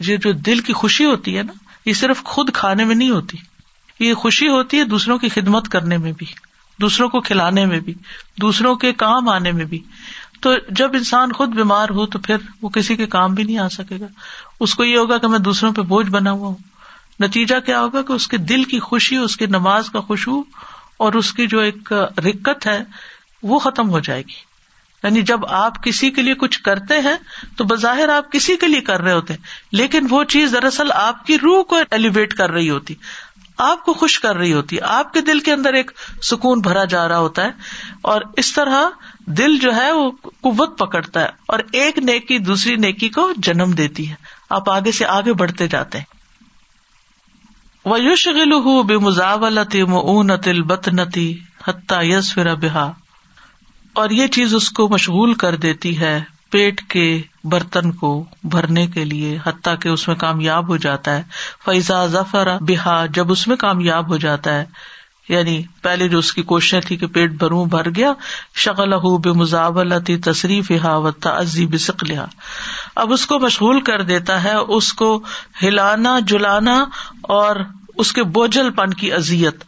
یہ 0.08 0.18
جو 0.28 0.32
دل 0.52 0.60
کی 0.70 0.74
خوشی 0.82 1.06
ہوتی 1.06 1.38
ہے 1.38 1.44
نا 1.44 1.54
یہ 1.89 1.94
صرف 2.04 2.24
خود 2.34 2.50
کھانے 2.54 2.86
میں 2.86 2.96
نہیں 2.96 3.10
ہوتی 3.10 3.38
یہ 4.08 4.13
خوشی 4.26 4.48
ہوتی 4.48 4.80
ہے 4.80 4.84
دوسروں 4.96 5.18
کی 5.18 5.30
خدمت 5.38 5.68
کرنے 5.78 5.98
میں 6.06 6.12
بھی 6.18 6.26
دوسروں 6.82 7.08
کو 7.10 7.22
کھلانے 7.30 7.66
میں 7.66 7.80
بھی 7.80 7.94
دوسروں 8.42 8.76
کے 8.84 8.92
کام 9.04 9.30
آنے 9.30 9.52
میں 9.52 9.66
بھی 9.66 9.82
تو 10.42 10.54
جب 10.78 10.96
انسان 10.96 11.32
خود 11.34 11.54
بیمار 11.56 11.90
ہو 11.96 12.06
تو 12.16 12.20
پھر 12.26 12.38
وہ 12.62 12.70
کسی 12.74 12.96
کے 12.96 13.06
کام 13.16 13.34
بھی 13.34 13.44
نہیں 13.44 13.58
آ 13.60 13.68
سکے 13.74 14.00
گا 14.00 14.08
اس 14.66 14.74
کو 14.76 14.84
یہ 14.84 14.98
ہوگا 14.98 15.18
کہ 15.18 15.28
میں 15.28 15.40
دوسروں 15.50 15.72
پہ 15.74 15.82
بوجھ 15.92 16.10
بنا 16.12 16.32
ہوا 16.32 16.48
ہوں 16.48 16.58
نتیجہ 17.24 17.60
کیا 17.66 17.80
ہوگا 17.82 18.02
کہ 18.08 18.14
اس 18.14 18.28
کے 18.28 18.38
دل 18.48 18.64
کی 18.72 18.80
خوشی 18.88 19.18
اس 19.18 19.38
کی 19.38 19.46
نماز 19.50 19.90
کا 19.90 20.00
خوشبو 20.08 20.42
اور 21.06 21.14
اس 21.20 21.32
کی 21.34 21.46
جو 21.54 21.60
ایک 21.60 21.92
رکت 22.26 22.68
ہے 22.68 22.80
وہ 23.52 23.60
ختم 23.60 23.90
ہو 23.90 24.00
جائے 24.08 24.22
گی 24.28 24.44
یعنی 25.04 25.22
جب 25.30 25.46
آپ 25.56 25.84
کسی 25.84 26.10
کے 26.12 26.22
لیے 26.22 26.34
کچھ 26.42 26.62
کرتے 26.64 27.00
ہیں 27.08 27.16
تو 27.58 27.64
بظاہر 27.72 28.10
آپ 28.10 28.32
کسی 28.32 28.56
کے 28.62 28.68
لیے 28.68 28.82
کر 28.90 29.02
رہے 29.02 29.12
ہوتے 29.14 29.34
ہیں 29.34 29.76
لیکن 29.82 30.08
وہ 30.10 30.24
چیز 30.36 30.54
دراصل 30.54 30.92
آپ 30.96 31.26
کی 31.26 31.38
روح 31.44 31.62
کو 31.70 31.80
ایلیویٹ 31.92 32.34
کر 32.38 32.52
رہی 32.52 32.70
ہوتی 32.70 32.96
آپ 33.63 33.84
کو 33.86 33.94
خوش 34.00 34.20
کر 34.20 34.36
رہی 34.36 34.54
ہوتی 34.54 34.76
ہے 34.76 34.82
آپ 34.94 35.13
کے 35.13 35.22
دل 35.28 35.39
کے 35.44 35.52
اندر 35.52 35.74
ایک 35.74 35.91
سکون 36.30 36.60
بھرا 36.62 36.84
جا 36.94 37.08
رہا 37.08 37.18
ہوتا 37.20 37.44
ہے 37.44 37.52
اور 38.13 38.22
اس 38.38 38.54
طرح 38.54 38.88
دل 39.38 39.58
جو 39.62 39.74
ہے 39.76 39.91
وہ 39.91 40.10
قوت 40.41 40.78
پکڑتا 40.80 41.22
ہے 41.22 41.28
اور 41.54 41.60
ایک 41.82 41.98
نیکی 42.10 42.38
دوسری 42.50 42.76
نیکی 42.88 43.10
کو 43.20 43.30
جنم 43.48 43.72
دیتی 43.78 44.10
ہے 44.10 44.15
آپ 44.58 44.70
آگے 44.70 44.91
سے 45.00 45.06
آگے 45.13 45.34
بڑھتے 45.44 45.68
جاتے 45.68 45.98
ہیں 45.98 46.13
وہ 47.89 48.00
یوش 48.02 48.28
گل 48.36 48.54
بے 48.88 48.98
مزاولتی 49.06 49.82
تل 50.44 50.62
بت 50.70 50.88
نتی 51.00 51.34
حتا 51.68 52.02
یس 52.06 52.34
فرا 52.34 52.54
بہا 52.62 52.91
اور 54.04 54.10
یہ 54.20 54.28
چیز 54.38 54.54
اس 54.56 54.70
کو 54.78 54.88
مشغول 54.91 55.34
کر 55.44 55.56
دیتی 55.65 56.00
ہے 56.00 56.20
پیٹ 56.52 56.82
کے 56.89 57.06
برتن 57.54 57.92
کو 58.02 58.10
بھرنے 58.54 58.86
کے 58.94 59.04
لیے 59.06 59.38
حتیٰ 59.46 59.76
کہ 59.82 59.90
اس 59.90 60.08
میں 60.08 60.16
کامیاب 60.26 60.70
ہو 60.70 60.78
جاتا 60.86 61.16
ہے 61.18 61.24
فیضا 61.66 62.06
ظفر 62.16 62.50
بحا 62.70 62.98
جب 63.18 63.32
اس 63.32 63.48
میں 63.48 63.58
کامیاب 63.64 64.08
ہو 64.12 64.18
جاتا 64.26 64.56
ہے 64.60 64.66
یعنی 65.30 65.54
پہلے 65.84 66.08
جو 66.08 66.18
اس 66.24 66.32
کی 66.38 66.42
کوششیں 66.50 66.80
تھی 66.88 66.96
کہ 67.04 67.08
پیٹ 67.14 67.32
بھروں 67.44 67.64
بھر 67.76 67.90
گیا 67.96 68.12
شکل 68.64 68.94
بے 69.28 70.00
تی 70.06 70.18
تصریف 70.28 70.72
ہا 70.72 70.78
ہاوت 70.88 71.28
بسک 71.72 72.04
لیا 72.10 72.26
اب 73.04 73.14
اس 73.14 73.26
کو 73.32 73.40
مشغول 73.46 73.82
کر 73.90 74.02
دیتا 74.12 74.44
ہے 74.44 74.54
اس 74.78 74.92
کو 75.02 75.08
ہلانا 75.64 76.18
جلانا 76.34 76.84
اور 77.38 77.62
اس 78.04 78.12
کے 78.20 78.24
بوجھل 78.38 78.70
پن 78.82 78.94
کی 79.02 79.12
ازیت 79.20 79.64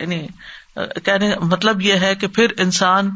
یعنی 0.00 0.26
کہنے 1.04 1.32
مطلب 1.52 1.80
یہ 1.82 1.94
ہے 2.06 2.14
کہ 2.22 2.26
پھر 2.38 2.52
انسان 2.64 3.10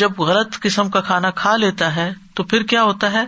جب 0.00 0.18
غلط 0.28 0.56
قسم 0.62 0.88
کا 0.94 1.00
کھانا 1.00 1.30
کھا 1.36 1.54
لیتا 1.56 1.94
ہے 1.96 2.12
تو 2.36 2.44
پھر 2.48 2.62
کیا 2.72 2.82
ہوتا 2.82 3.12
ہے 3.12 3.24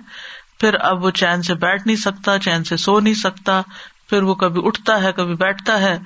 پھر 0.61 0.75
اب 0.89 1.05
وہ 1.05 1.11
چین 1.21 1.43
سے 1.43 1.55
بیٹھ 1.63 1.87
نہیں 1.87 1.97
سکتا 2.01 2.39
چین 2.47 2.65
سے 2.71 2.77
سو 2.83 2.99
نہیں 3.01 3.15
سکتا 3.21 3.61
پھر 4.09 4.23
وہ 4.23 4.35
کبھی 4.43 4.61
اٹھتا 4.67 5.03
ہے 5.03 5.13
کبھی 5.17 5.35
بیٹھتا 5.45 5.79
ہے 5.81 5.97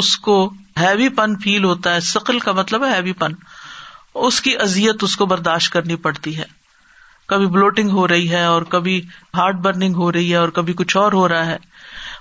اس 0.00 0.16
کو 0.28 0.36
ہیوی 0.80 1.08
پن 1.18 1.36
فیل 1.42 1.64
ہوتا 1.64 1.94
ہے 1.94 2.00
سکل 2.10 2.38
کا 2.46 2.52
مطلب 2.60 2.84
ہے 2.84 2.90
ہیوی 2.94 3.12
پن 3.22 3.32
اس 4.28 4.40
کی 4.42 4.56
ازیت 4.66 5.04
اس 5.04 5.16
کو 5.16 5.26
برداشت 5.32 5.72
کرنی 5.72 5.96
پڑتی 6.06 6.36
ہے 6.38 6.44
کبھی 7.32 7.46
بلوٹنگ 7.56 7.90
ہو 7.96 8.06
رہی 8.08 8.30
ہے 8.30 8.44
اور 8.44 8.62
کبھی 8.76 9.00
ہارٹ 9.38 9.56
برننگ 9.66 9.94
ہو 10.02 10.10
رہی 10.12 10.30
ہے 10.30 10.36
اور 10.36 10.48
کبھی 10.60 10.72
کچھ 10.76 10.96
اور 10.96 11.12
ہو 11.18 11.26
رہا 11.28 11.46
ہے 11.46 11.56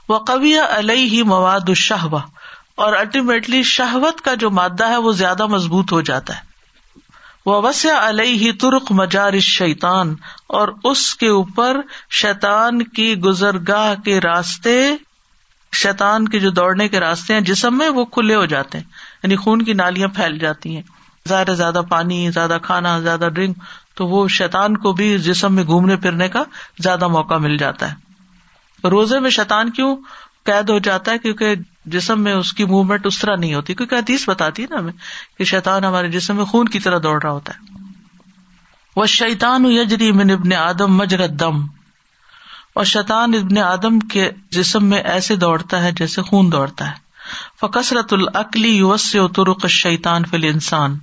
وہ 0.10 0.20
کبی 0.32 0.54
علیہ 0.78 1.08
ہی 1.12 1.22
مواد 1.34 1.70
الشہ 1.76 2.16
اور 2.76 2.94
الٹیمیٹلی 2.94 3.64
شہوت 3.72 4.22
کا 4.22 4.34
جو 4.46 4.50
مادہ 4.60 4.88
ہے 4.90 4.98
وہ 5.08 5.12
زیادہ 5.24 5.46
مضبوط 5.56 5.92
ہو 5.94 6.02
جاتا 6.12 6.36
ہے 6.40 6.54
وہ 7.46 7.60
علیہ 8.02 8.52
ترک 8.62 8.92
مجار 9.00 9.40
شیتان 9.48 10.14
اور 10.60 10.68
اس 10.92 11.02
کے 11.16 11.28
اوپر 11.30 11.80
شیتان 12.22 12.82
کی 12.98 13.14
گزرگاہ 13.26 13.94
کے 14.06 14.20
راستے 14.22 14.74
شیتان 15.82 16.28
کے 16.34 16.40
جو 16.40 16.50
دوڑنے 16.60 16.88
کے 16.88 17.00
راستے 17.00 17.34
ہیں 17.34 17.42
جسم 17.50 17.78
میں 17.78 17.90
وہ 17.98 18.06
کھلے 18.16 18.36
ہو 18.36 18.46
جاتے 18.56 18.78
ہیں 18.78 18.86
یعنی 19.24 19.36
خون 19.44 19.62
کی 19.66 19.74
نالیاں 19.84 20.08
پھیل 20.16 20.38
جاتی 20.40 20.76
ہیں 20.76 20.82
زیادہ 21.30 21.52
زیادہ 21.58 21.82
پانی 21.90 22.20
زیادہ 22.34 22.58
کھانا 22.64 22.98
زیادہ 23.00 23.28
ڈرنک 23.36 23.64
تو 23.98 24.08
وہ 24.08 24.28
شیتان 24.38 24.78
کو 24.86 24.92
بھی 25.02 25.18
جسم 25.28 25.54
میں 25.56 25.64
گھومنے 25.64 25.96
پھرنے 26.06 26.28
کا 26.30 26.44
زیادہ 26.84 27.08
موقع 27.18 27.38
مل 27.46 27.58
جاتا 27.58 27.92
ہے 27.92 28.88
روزے 28.90 29.20
میں 29.20 29.30
شیتان 29.36 29.70
کیوں 29.78 29.96
قید 30.46 30.70
ہو 30.70 30.78
جاتا 30.88 31.12
ہے 31.12 31.18
کیونکہ 31.20 31.54
جسم 31.94 32.22
میں 32.24 32.34
اس 32.34 32.52
کی 32.58 32.66
موومنٹ 32.72 33.06
اس 33.08 33.18
طرح 33.20 33.36
نہیں 33.44 33.54
ہوتی 33.54 33.74
کیونکہ 33.80 33.96
حدیث 33.96 34.28
بتاتی 34.30 34.64
ہے 34.64 34.68
نا 34.72 34.80
ہمیں 34.80 34.92
کہ 35.38 35.44
شیتان 35.52 35.84
ہمارے 35.86 36.10
جسم 36.16 36.36
میں 36.40 36.46
خون 36.52 36.68
کی 36.76 36.80
طرح 36.88 37.00
دوڑ 37.04 37.22
رہا 37.22 37.32
ہوتا 37.38 37.54
ہے 37.54 37.74
وہ 38.96 39.06
شیتان 39.20 39.66
آدم 40.58 40.96
مجر 40.98 41.26
دم 41.44 41.62
اور 42.80 42.86
شیطان 42.92 43.34
ابن 43.40 43.58
آدم 43.66 44.00
کے 44.14 44.30
جسم 44.60 44.86
میں 44.94 45.02
ایسے 45.16 45.36
دوڑتا 45.44 45.82
ہے 45.84 45.92
جیسے 46.00 46.22
خون 46.30 46.52
دوڑتا 46.52 46.90
ہے 46.90 47.04
فکثرت 47.62 48.14
العقلی 48.14 48.76
یوس 48.76 49.02
سے 49.12 49.20
اترق 49.20 49.66
شیتان 49.78 50.26
فل 50.32 50.44
انسان 50.54 50.98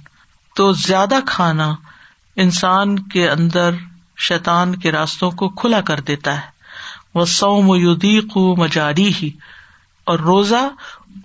تو 0.57 0.70
زیادہ 0.86 1.18
کھانا 1.26 1.70
انسان 2.47 2.99
کے 3.14 3.28
اندر 3.30 3.74
شیتان 4.28 4.76
کے 4.82 4.93
راستوں 4.93 5.30
کو 5.43 5.49
کھلا 5.62 5.80
کر 5.93 6.01
دیتا 6.11 6.36
ہے 6.40 6.51
وہ 7.14 7.24
سوم 7.34 7.70
کو 8.32 8.44
مجاری 8.58 9.08
ہی 9.20 9.30
اور 10.12 10.18
روزہ 10.28 10.62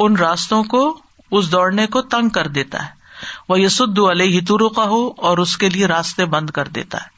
ان 0.05 0.17
راستوں 0.17 0.63
کو 0.71 0.81
اس 1.37 1.51
دوڑنے 1.51 1.85
کو 1.93 2.01
تنگ 2.15 2.29
کر 2.37 2.47
دیتا 2.57 2.83
ہے 2.85 2.95
وہ 3.49 3.59
یسد 3.59 3.99
علیہ 4.11 4.41
تو 4.47 4.69
کا 4.79 4.83
ہو 4.89 4.99
اور 5.27 5.37
اس 5.43 5.55
کے 5.61 5.69
لیے 5.75 5.87
راستے 5.93 6.25
بند 6.33 6.49
کر 6.57 6.67
دیتا 6.77 6.97
ہے 7.03 7.15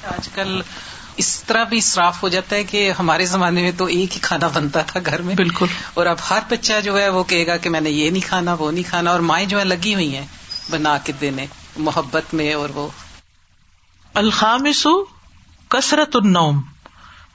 آج 0.07 0.29
کل 0.35 0.61
اس 1.23 1.29
طرح 1.47 1.63
بھی 1.69 1.77
اسراف 1.79 2.23
ہو 2.23 2.29
جاتا 2.29 2.57
ہے 2.57 2.65
کہ 2.71 2.91
ہمارے 2.99 3.27
زمانے 3.27 3.63
میں 3.63 3.71
تو 3.77 3.85
ایک 3.85 4.15
ہی 4.15 4.21
کھانا 4.23 4.49
بنتا 4.55 4.81
تھا 4.87 5.01
گھر 5.07 5.23
میں 5.29 5.35
بالکل 5.35 5.67
اور 6.01 6.07
اب 6.07 6.17
ہر 6.31 6.41
بچہ 6.49 6.81
جو 6.85 6.99
ہے 7.01 7.09
وہ 7.19 7.23
کہے 7.33 7.47
گا 7.47 7.57
کہ 7.67 7.71
میں 7.71 7.81
نے 7.81 7.91
یہ 7.91 8.11
نہیں 8.11 8.27
کھانا 8.29 8.55
وہ 8.59 8.71
نہیں 8.71 8.91
کھانا 8.91 9.11
اور 9.11 9.21
مائیں 9.31 9.47
جو 9.55 9.59
ہے 9.59 9.65
لگی 9.65 9.95
ہوئی 9.95 10.15
ہیں 10.17 10.27
بنا 10.71 10.97
کے 11.05 11.13
دینے 11.21 11.47
محبت 11.89 12.35
میں 12.35 12.53
اور 12.55 12.69
وہ 12.75 12.89
الخامس 14.21 14.87
کسرت 15.75 16.17
النوم 16.17 16.61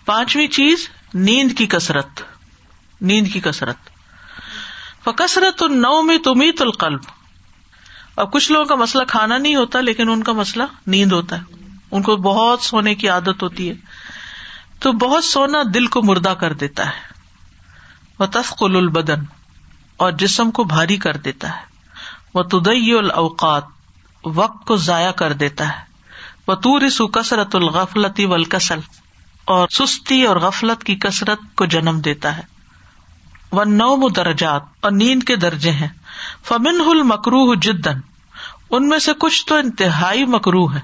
پانچویں 0.06 0.48
چیز 0.58 0.88
نیند 1.14 1.58
کی 1.58 1.66
کثرت 1.74 2.22
نیند 3.10 3.28
کی 3.34 3.40
کسرت 3.48 3.90
وہ 5.06 5.12
النوم 5.66 6.12
تمیت 6.26 6.62
القلب 6.62 7.10
اب 8.24 8.32
کچھ 8.34 8.52
لوگوں 8.52 8.66
کا 8.70 8.76
مسئلہ 8.84 9.04
کھانا 9.08 9.38
نہیں 9.38 9.56
ہوتا 9.56 9.82
لیکن 9.88 10.10
ان 10.10 10.24
کا 10.30 10.34
مسئلہ 10.40 10.64
نیند 10.96 11.12
ہوتا 11.12 11.40
ہے 11.40 11.76
ان 11.98 12.02
کو 12.08 12.16
بہت 12.30 12.62
سونے 12.70 12.96
کی 13.02 13.10
عادت 13.16 13.44
ہوتی 13.44 13.68
ہے 13.70 13.76
تو 14.86 14.92
بہت 15.06 15.24
سونا 15.32 15.62
دل 15.74 15.88
کو 15.98 16.02
مردہ 16.12 16.34
کر 16.40 16.54
دیتا 16.64 16.86
ہے 16.90 17.78
وہ 18.20 18.26
تسکل 18.40 18.76
البدن 18.78 19.24
اور 20.06 20.12
جسم 20.24 20.52
کو 20.60 20.64
بھاری 20.76 20.98
کر 21.10 21.18
دیتا 21.28 21.50
ہے 21.56 21.94
وہ 22.34 22.44
تدئی 22.58 22.92
الاوقات 23.00 24.28
وقت 24.42 24.66
کو 24.68 24.76
ضائع 24.88 25.12
کر 25.24 25.34
دیتا 25.46 25.68
ہے 25.76 25.88
وطور 26.50 26.84
سو 26.98 27.06
کثرت 27.16 27.56
الغفلتی 27.56 28.26
ولکسل 28.30 28.80
اور 29.56 29.68
سستی 29.80 30.22
اور 30.30 30.38
غفلت 30.46 30.84
کی 30.84 30.96
کسرت 31.06 31.42
کو 31.62 31.66
جنم 31.74 32.00
دیتا 32.08 32.36
ہے 32.38 32.44
وہ 33.58 34.30
اور 34.46 34.92
نیند 35.02 35.24
کے 35.32 35.36
درجے 35.44 35.72
ہیں 35.82 35.88
فمن 36.48 36.82
ہل 36.88 37.02
مکرو 37.12 37.42
جدن 37.68 38.00
ان 38.78 38.88
میں 38.90 38.98
سے 39.06 39.12
کچھ 39.26 39.46
تو 39.52 39.56
انتہائی 39.64 40.26
مکرو 40.38 40.66
ہے 40.74 40.80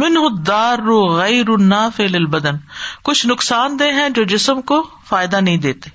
من 0.00 0.16
دار 0.46 0.82
غیر 1.20 1.50
نا 1.74 1.88
فیل 1.96 2.14
البد 2.16 2.46
کچھ 3.08 3.26
نقصان 3.26 3.78
دہ 3.78 3.92
ہیں 4.00 4.08
جو 4.18 4.24
جسم 4.34 4.60
کو 4.72 4.82
فائدہ 5.08 5.40
نہیں 5.48 5.56
دیتے 5.66 5.90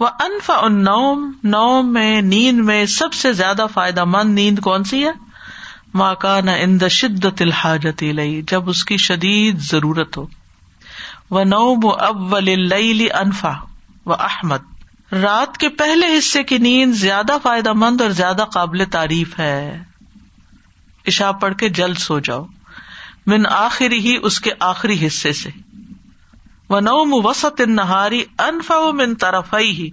وہ 0.00 0.08
انف 0.26 0.50
ان 0.58 0.82
نوم 0.84 1.30
نو 1.56 1.66
میں 1.96 2.20
نیند 2.34 2.64
میں 2.70 2.84
سب 2.98 3.12
سے 3.24 3.32
زیادہ 3.42 3.66
فائدہ 3.74 4.04
مند 4.16 4.34
نیند 4.42 4.58
کون 4.68 4.84
سی 4.92 5.04
ہے 5.06 5.10
ماں 6.00 6.14
کا 6.24 6.36
الحاجت 7.40 8.02
اند 8.06 8.50
جب 8.50 8.68
اس 8.70 8.84
کی 8.90 8.96
شدید 9.06 9.58
ضرورت 9.70 10.16
ہو 10.16 10.26
و 11.38 11.42
نو 11.44 11.90
ابلی 12.06 13.06
انفا 13.20 13.52
و 14.06 14.12
احمد 14.14 15.14
رات 15.22 15.58
کے 15.64 15.68
پہلے 15.82 16.06
حصے 16.16 16.42
کی 16.52 16.58
نیند 16.66 16.94
زیادہ 17.00 17.36
فائدہ 17.42 17.72
مند 17.82 18.00
اور 18.00 18.10
زیادہ 18.20 18.44
قابل 18.52 18.84
تعریف 18.92 19.38
ہے 19.38 19.54
ایشا 21.12 21.30
پڑھ 21.44 21.54
کے 21.62 21.68
جلد 21.80 21.98
سو 21.98 22.18
جاؤ 22.30 22.44
من 23.32 23.46
آخری 23.56 23.98
ہی 24.06 24.16
اس 24.30 24.40
کے 24.46 24.50
آخری 24.70 25.06
حصے 25.06 25.32
سے 25.42 25.50
نو 26.82 27.02
مسط 27.22 27.60
ان 27.64 27.74
نہاری 27.76 28.22
انفا 28.42 28.76
و 28.88 28.92
من 29.00 29.12
ہی 29.60 29.88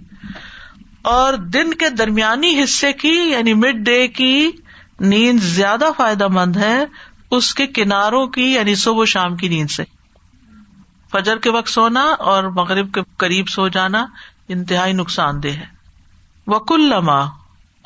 اور 1.16 1.34
دن 1.56 1.74
کے 1.82 1.88
درمیانی 1.98 2.52
حصے 2.62 2.92
کی 3.02 3.12
یعنی 3.30 3.52
مڈ 3.64 3.82
ڈے 3.86 4.06
کی 4.20 4.32
نیند 5.08 5.40
زیادہ 5.42 5.84
فائدہ 5.96 6.26
مند 6.32 6.56
ہے 6.56 6.76
اس 7.36 7.52
کے 7.54 7.66
کناروں 7.76 8.26
کی 8.36 8.42
یعنی 8.52 8.74
صبح 8.84 9.04
شام 9.14 9.36
کی 9.36 9.48
نیند 9.48 9.70
سے 9.70 9.82
فجر 11.12 11.38
کے 11.44 11.50
وقت 11.50 11.68
سونا 11.68 12.02
اور 12.32 12.44
مغرب 12.56 12.92
کے 12.94 13.00
قریب 13.18 13.48
سو 13.48 13.66
جانا 13.76 14.04
انتہائی 14.56 14.92
نقصان 14.92 15.42
دہ 15.42 15.56
ہے 15.60 15.64
وکل 16.52 16.88
لما 16.90 17.20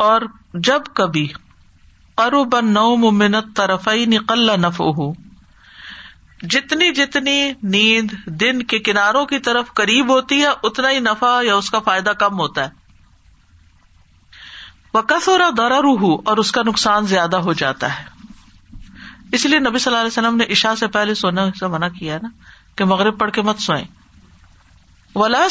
اور 0.07 0.23
جب 0.71 0.93
کبھی 0.95 1.27
قرب 2.17 2.59
نو 2.65 2.89
ممنت 3.05 3.57
طرف 3.57 3.89
نقل 4.09 4.51
نف 4.61 4.81
جتنی 6.53 6.91
جتنی 6.95 7.41
نیند 7.75 8.11
دن 8.41 8.63
کے 8.73 8.79
کناروں 8.89 9.25
کی 9.27 9.39
طرف 9.49 9.73
قریب 9.77 10.11
ہوتی 10.15 10.41
ہے 10.43 10.49
اتنا 10.69 10.91
ہی 10.91 10.99
نفع 11.11 11.39
یا 11.45 11.55
اس 11.57 11.71
کا 11.71 11.79
فائدہ 11.85 12.11
کم 12.19 12.39
ہوتا 12.41 12.65
ہے 12.65 12.83
روح 14.95 16.05
اور 16.29 16.37
اس 16.39 16.51
کا 16.53 16.63
نقصان 16.67 17.07
زیادہ 17.13 17.37
ہو 17.47 17.53
جاتا 17.63 17.91
ہے 17.99 18.13
اس 19.37 19.47
لیے 19.47 19.59
نبی 19.59 19.79
صلی 19.79 19.93
اللہ 19.93 20.01
علیہ 20.03 20.11
وسلم 20.19 20.37
نے 20.37 20.45
عشاء 20.57 20.75
سے 20.81 20.87
پہلے 20.97 21.15
سونا 21.21 21.45
منع 21.71 21.89
کیا 21.99 22.19
نا 22.23 22.29
کہ 22.79 22.85
مغرب 22.93 23.19
پڑھ 23.19 23.31
کے 23.35 23.43
مت 23.49 23.59
سوئیں 23.61 23.85
ولا 25.15 25.47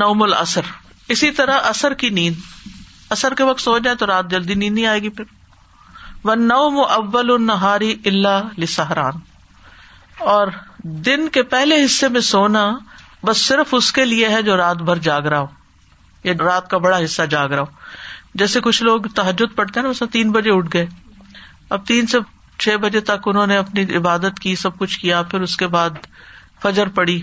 نوم 0.00 0.24
سوئے 0.46 0.68
اسی 1.12 1.30
طرح 1.38 1.68
اثر 1.70 1.94
کی 2.02 2.08
نیند 2.18 2.68
اثر 3.16 3.34
کے 3.38 3.44
وقت 3.44 3.60
سو 3.60 3.78
تو 3.98 4.06
رات 4.06 4.30
جلدی 4.30 4.54
نیند 4.54 4.74
نہیں 4.74 4.86
آئے 4.86 5.00
گی 5.02 5.08
پھر 5.18 5.24
و 6.30 6.34
نوم 6.34 6.78
اول 6.88 7.32
نہاری 7.46 7.94
اللہ 8.10 8.48
لسہران 8.58 9.18
اور 10.34 10.48
دن 11.06 11.28
کے 11.36 11.42
پہلے 11.54 11.84
حصے 11.84 12.08
میں 12.16 12.20
سونا 12.30 12.64
بس 13.28 13.40
صرف 13.46 13.74
اس 13.74 13.92
کے 13.92 14.04
لیے 14.04 14.28
ہے 14.34 14.40
جو 14.48 14.56
رات 14.56 14.76
بھر 14.90 14.96
جاگ 15.08 15.26
رہا 15.32 15.40
ہو 15.40 15.46
یا 16.28 16.32
رات 16.44 16.70
کا 16.70 16.78
بڑا 16.86 16.98
حصہ 17.04 17.22
جاگ 17.34 17.48
رہا 17.52 17.60
ہو 17.62 17.84
جیسے 18.42 18.60
کچھ 18.60 18.82
لوگ 18.82 19.00
تحجد 19.14 19.54
پڑتے 19.56 19.80
نا 19.82 19.88
میں 19.88 20.06
تین 20.12 20.30
بجے 20.32 20.50
اٹھ 20.52 20.68
گئے 20.72 20.86
اب 21.76 21.86
تین 21.86 22.06
سے 22.12 22.18
چھ 22.62 22.76
بجے 22.80 23.00
تک 23.10 23.28
انہوں 23.28 23.46
نے 23.46 23.56
اپنی 23.56 23.82
عبادت 23.96 24.38
کی 24.40 24.54
سب 24.56 24.78
کچھ 24.78 24.98
کیا 25.00 25.20
پھر 25.22 25.30
پھر 25.30 25.40
اس 25.42 25.56
کے 25.56 25.64
کے 25.64 25.68
بعد 25.70 25.90
فجر 26.62 26.70
فجر 26.70 26.88
پڑی 26.94 27.18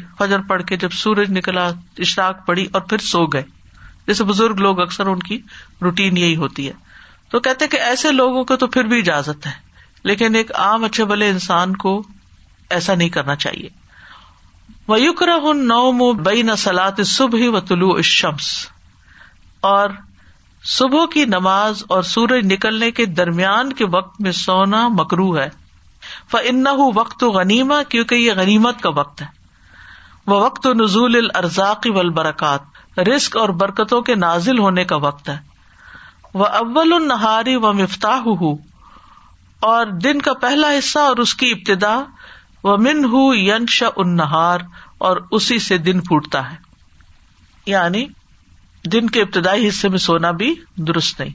پڑی 0.48 0.78
جب 0.82 0.92
سورج 1.00 1.32
نکلا 1.38 1.66
اور 1.68 2.98
سو 3.10 3.26
گئے 3.34 3.44
جیسے 4.08 4.24
بزرگ 4.32 4.60
لوگ 4.66 4.80
اکثر 4.82 5.08
ان 5.14 5.20
کی 5.30 5.38
روٹین 5.82 6.18
یہی 6.18 6.36
ہوتی 6.44 6.68
ہے 6.68 6.74
تو 7.32 7.40
کہتے 7.48 7.68
کہ 7.76 7.80
ایسے 7.90 8.12
لوگوں 8.12 8.44
کو 8.52 8.56
تو 8.64 8.68
پھر 8.76 8.84
بھی 8.94 8.98
اجازت 9.00 9.48
ہے 9.48 9.52
لیکن 10.12 10.36
ایک 10.36 10.52
عام 10.66 10.84
اچھے 10.84 11.06
بلے 11.12 11.30
انسان 11.30 11.76
کو 11.86 12.02
ایسا 12.78 12.96
نہیں 13.02 13.10
کرنا 13.18 13.36
چاہیے 13.46 13.70
ویوکر 14.88 15.34
نو 15.68 16.12
بے 16.30 16.42
نسلات 16.52 17.06
صبح 17.16 17.48
و 17.52 17.60
طلوع 17.72 17.98
شمس 18.14 18.50
اور 19.72 19.90
صبح 20.70 21.06
کی 21.14 21.24
نماز 21.26 21.84
اور 21.94 22.04
سورج 22.08 22.46
نکلنے 22.52 22.90
کے 22.98 23.06
درمیان 23.20 23.72
کے 23.78 23.86
وقت 23.92 24.20
میں 24.22 24.32
سونا 24.40 24.88
مکرو 24.98 25.30
ہے 25.38 25.48
فن 26.32 26.68
وقت 26.96 27.24
غنیما 27.36 27.82
کیونکہ 27.90 28.16
یہ 28.16 28.34
غنیمت 28.38 28.82
کا 28.82 28.90
وقت 28.96 29.22
ہے 29.22 29.28
وہ 30.28 30.40
وقت 30.42 30.68
نزول 30.82 31.30
البرکات 31.96 33.00
رسک 33.10 33.38
اور 33.38 33.50
برکتوں 33.64 34.02
کے 34.10 34.16
نازل 34.26 34.60
ہونے 34.60 34.84
کا 34.92 34.96
وقت 35.08 35.30
ہے 35.30 35.38
وہ 36.42 36.46
اول 36.62 36.94
النہاری 36.94 37.56
و 37.70 37.74
مفتاح 37.82 38.28
ہو 38.42 38.54
اور 39.72 39.88
دن 40.04 40.22
کا 40.28 40.34
پہلا 40.42 40.70
حصہ 40.78 41.00
اور 41.00 41.18
اس 41.26 41.34
کی 41.42 41.52
ابتدا 41.58 42.00
و 42.64 42.78
من 42.78 43.04
ہُنش 43.14 43.82
ان 43.96 44.20
اور 44.22 45.18
اسی 45.40 45.60
سے 45.70 45.78
دن 45.90 46.00
پھوٹتا 46.08 46.50
ہے 46.52 46.56
یعنی 47.66 48.06
دن 48.94 49.10
کے 49.16 49.22
ابتدائی 49.22 49.68
حصے 49.68 49.90
میں 49.90 49.98
سونا 50.00 50.32
بھی 50.42 50.54
درست 50.88 51.20
نہیں 51.20 51.32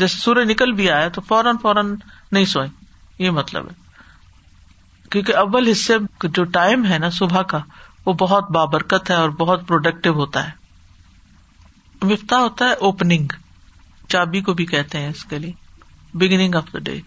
جیسے 0.00 0.18
سورج 0.18 0.50
نکل 0.50 0.72
بھی 0.78 0.90
آیا 0.90 1.08
تو 1.14 1.20
فوراً 1.28 1.56
فوراً 1.62 1.94
نہیں 2.32 2.44
سوئیں 2.52 2.68
یہ 3.22 3.30
مطلب 3.30 3.66
ہے 3.70 3.82
کیونکہ 5.10 5.34
اول 5.36 5.68
حصے 5.70 5.94
جو 6.24 6.44
ٹائم 6.58 6.86
ہے 6.92 6.98
نا 6.98 7.10
صبح 7.18 7.42
کا 7.52 7.58
وہ 8.06 8.12
بہت 8.20 8.50
بابرکت 8.54 9.10
ہے 9.10 9.14
اور 9.16 9.30
بہت 9.38 9.66
پروڈکٹیو 9.66 10.12
ہوتا 10.14 10.46
ہے 10.48 10.62
ہوتا 12.32 12.68
ہے 12.68 12.72
اوپننگ 12.86 13.28
چابی 14.12 14.40
کو 14.46 14.52
بھی 14.54 14.64
کہتے 14.66 14.98
ہیں 15.00 15.08
اس 15.10 15.24
کے 15.28 15.38
لیے 15.38 15.52
بگننگ 16.18 16.54
آف 16.54 16.72
دا 16.72 16.78
ڈے 16.88 16.98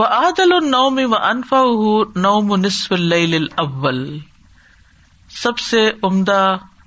وہ 0.00 0.06
آدل 0.16 0.52
اور 0.52 0.62
نو 2.16 2.40
میں 2.46 2.68
سب 5.42 5.58
سے 5.58 5.86
عمدہ 6.10 6.40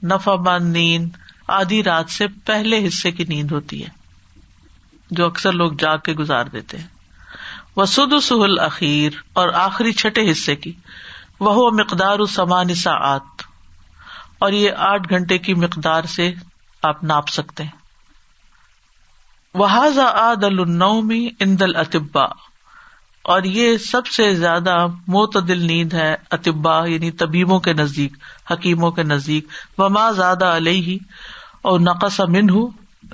نفا 0.10 0.34
بند 0.46 0.72
نیند 0.76 1.18
آدھی 1.60 1.82
رات 1.84 2.10
سے 2.12 2.28
پہلے 2.46 2.86
حصے 2.88 3.12
کی 3.18 3.24
نیند 3.30 3.52
ہوتی 3.52 3.84
ہے 3.84 3.90
جو 5.18 5.26
اکثر 5.26 5.52
لوگ 5.54 5.72
جاگ 5.80 5.98
کے 6.04 6.14
گزار 6.22 6.46
دیتے 6.54 6.78
ہیں 6.78 6.88
وہ 7.76 7.86
سد 7.96 8.14
اخیر 8.62 9.18
اور 9.42 9.50
آخری 9.66 9.92
چھٹے 10.02 10.32
حصے 10.32 10.56
کی 10.64 10.72
وہ 11.48 11.70
مقدار 11.80 12.26
سمان 12.32 12.74
سا 12.84 12.92
اور 14.46 14.52
یہ 14.54 14.72
آٹھ 14.92 15.10
گھنٹے 15.14 15.38
کی 15.48 15.54
مقدار 15.64 16.04
سے 16.16 16.32
آپ 16.90 17.04
ناپ 17.04 17.28
سکتے 17.30 17.64
ہیں 17.64 17.80
النومی 20.30 21.28
اندل 21.48 21.76
اطبا 21.76 22.26
اور 23.30 23.44
یہ 23.56 23.78
سب 23.86 24.08
سے 24.16 24.34
زیادہ 24.36 24.76
معتدل 25.16 25.60
نیند 25.72 25.94
ہے 25.94 26.14
اتبا 26.38 26.76
یعنی 26.88 27.12
طبیبوں 27.24 27.60
کے 27.68 27.74
نزدیک 27.74 28.14
حکیموں 28.52 28.92
کے 28.92 29.04
نزدیک 29.04 29.48
وما 29.80 30.10
زیادہ 30.22 30.46
علیہ 30.62 30.98
اور 31.72 31.80
نقص 31.80 32.20
امن 32.22 32.50
ہو 32.50 32.68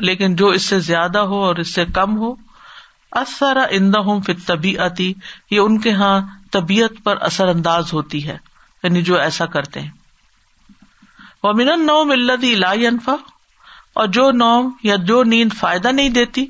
لیکن 0.10 0.36
جو 0.36 0.48
اس 0.58 0.66
سے 0.74 0.80
زیادہ 0.90 1.18
ہو 1.32 1.44
اور 1.46 1.56
اس 1.64 1.74
سے 1.74 1.86
کم 1.94 2.18
ہو 2.18 2.34
اندہ 3.20 4.00
ہوں 4.06 4.20
پھر 4.22 4.34
طبیعتی 4.46 4.78
آتی 4.86 5.14
یہ 5.56 5.60
ان 5.60 5.78
کے 5.82 5.90
یہاں 5.90 6.20
طبیعت 6.52 7.04
پر 7.04 7.18
اثر 7.28 7.48
انداز 7.48 7.94
ہوتی 7.94 8.26
ہے 8.28 8.38
یعنی 8.84 9.02
جو 9.10 9.18
ایسا 9.20 9.46
کرتے 9.56 9.82
ہیں 9.82 9.92
ومن 11.44 12.26
لا 12.60 12.72
انفا 12.90 13.16
اور 14.02 14.08
جو 14.18 14.30
نوم 14.42 14.70
یا 14.84 14.96
جو 15.12 15.24
نیند 15.34 15.54
فائدہ 15.60 15.92
نہیں 15.98 16.10
دیتی 16.20 16.46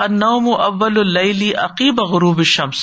ان 0.00 0.18
نوم 0.18 0.48
اول 0.52 1.16
عقیب 1.62 2.00
غروب 2.10 2.42
شمس 2.50 2.82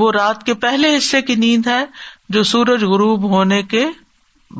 وہ 0.00 0.10
رات 0.12 0.44
کے 0.46 0.54
پہلے 0.64 0.96
حصے 0.96 1.20
کی 1.22 1.34
نیند 1.34 1.66
ہے 1.66 1.84
جو 2.34 2.42
سورج 2.50 2.84
غروب 2.92 3.22
ہونے 3.30 3.62
کے 3.72 3.84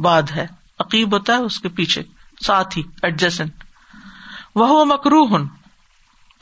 بعد 0.04 0.30
ہے 0.36 0.46
عقیب 0.84 1.12
ہوتا 1.14 1.32
ہے 1.36 1.42
اس 1.44 1.58
کے 1.60 1.68
پیچھے 1.78 2.02
ساتھ 2.46 2.76
ہی 2.78 2.82
وہ 4.60 4.84
مکرو 4.84 5.24
ہن 5.34 5.46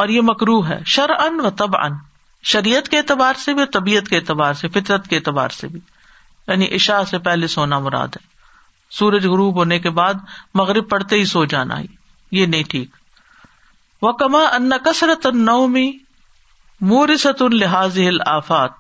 اور 0.03 0.09
یہ 0.09 0.21
مکرو 0.29 0.59
ہے 0.69 0.79
شر 0.95 1.11
ان 1.19 1.41
و 1.47 1.51
تب 1.57 1.77
ان 1.77 1.93
شریعت 2.53 2.89
کے 2.89 2.99
اعتبار 2.99 3.35
سے 3.39 3.55
بھی 3.55 3.65
طبیعت 3.73 4.09
کے 4.09 4.17
اعتبار 4.17 4.55
سے 4.61 4.69
فطرت 4.77 5.07
کے 5.09 5.17
اعتبار 5.17 5.49
سے 5.59 5.69
بھی 5.69 5.81
یعنی 6.47 6.67
عشاء 6.77 7.03
سے 7.11 7.19
پہلے 7.29 7.47
سونا 7.57 7.79
مراد 7.89 8.17
ہے 8.21 8.27
سورج 8.99 9.27
غروب 9.27 9.57
ہونے 9.59 9.79
کے 9.79 9.91
بعد 10.01 10.25
مغرب 10.61 10.89
پڑتے 10.91 11.17
ہی 11.19 11.25
سو 11.35 11.45
جانا 11.55 11.79
ہی 11.81 11.87
یہ 12.41 12.47
نہیں 12.47 12.63
ٹھیک 12.71 12.97
وہ 14.03 14.13
کما 14.21 14.43
ان 14.57 14.71
کثرت 14.85 15.27
ان 15.27 15.45
نومی 15.45 15.91
مورست 16.91 17.43
الحاظ 17.43 17.99
آفات 18.35 18.79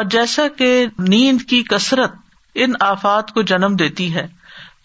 اور 0.00 0.04
جیسا 0.14 0.46
کہ 0.58 0.68
نیند 1.08 1.42
کی 1.52 1.62
کثرت 1.70 2.12
ان 2.64 2.72
آفات 2.88 3.30
کو 3.34 3.42
جنم 3.52 3.74
دیتی 3.78 4.12
ہے 4.14 4.26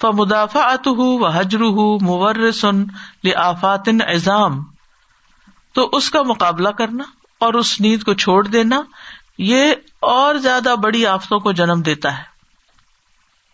فمدافع 0.01 0.59
ات 0.71 0.87
ہوں 0.87 1.17
وہ 1.19 1.27
حجر 1.33 1.61
ہو 1.75 1.85
مورسن 2.05 2.83
لفات 3.23 3.87
ان 3.87 4.01
ایزام 4.05 4.59
تو 5.75 5.87
اس 5.97 6.09
کا 6.15 6.21
مقابلہ 6.31 6.69
کرنا 6.79 7.03
اور 7.45 7.53
اس 7.61 7.79
نیند 7.81 8.03
کو 8.03 8.13
چھوڑ 8.23 8.43
دینا 8.47 8.81
یہ 9.51 9.73
اور 10.13 10.35
زیادہ 10.47 10.75
بڑی 10.83 11.05
آفتوں 11.13 11.39
کو 11.45 11.51
جنم 11.61 11.81
دیتا 11.85 12.17
ہے 12.17 12.23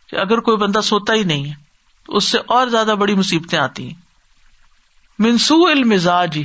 کہ 0.09 0.15
اگر 0.25 0.39
کوئی 0.49 0.57
بندہ 0.65 0.81
سوتا 0.83 1.13
ہی 1.13 1.23
نہیں 1.33 1.45
ہے 1.49 1.53
تو 2.05 2.17
اس 2.17 2.31
سے 2.31 2.37
اور 2.57 2.67
زیادہ 2.77 2.95
بڑی 3.03 3.15
مصیبتیں 3.15 3.57
آتی 3.59 3.87
ہیں 3.87 3.97
منسو 5.23 5.55
المزاج 5.67 6.37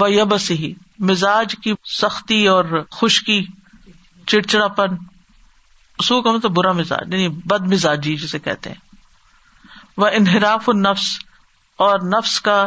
و 0.00 0.06
یبس 0.12 0.50
ہی 0.60 0.72
مزاج 1.10 1.54
کی 1.64 1.72
سختی 1.96 2.38
اور 2.52 2.64
خشکی 3.00 3.40
چڑچڑا 4.30 4.66
پن 4.78 4.94
سو 6.06 6.20
مطلب 6.24 6.50
برا 6.56 6.72
مزاج 6.78 7.12
یعنی 7.14 7.28
بد 7.52 7.68
مزاجی 7.72 8.16
جسے 8.22 8.38
کہتے 8.48 8.70
ہیں 8.70 10.00
وہ 10.04 10.08
انحراف 10.20 10.68
النفس 10.70 11.06
اور 11.86 11.98
نفس 12.16 12.40
کا 12.48 12.58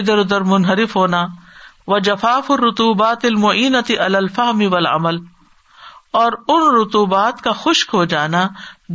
ادھر 0.00 0.18
ادھر 0.18 0.40
منحرف 0.54 0.96
ہونا 0.96 1.24
و 1.94 1.98
جفاف 2.10 2.50
الرتوبات 2.50 3.24
المعینتی 3.24 3.98
الفاہمی 4.08 4.66
والعمل 4.76 5.18
اور 6.22 6.32
ان 6.54 6.62
رتوبات 6.80 7.40
کا 7.42 7.52
خشک 7.62 7.94
ہو 7.94 8.04
جانا 8.16 8.46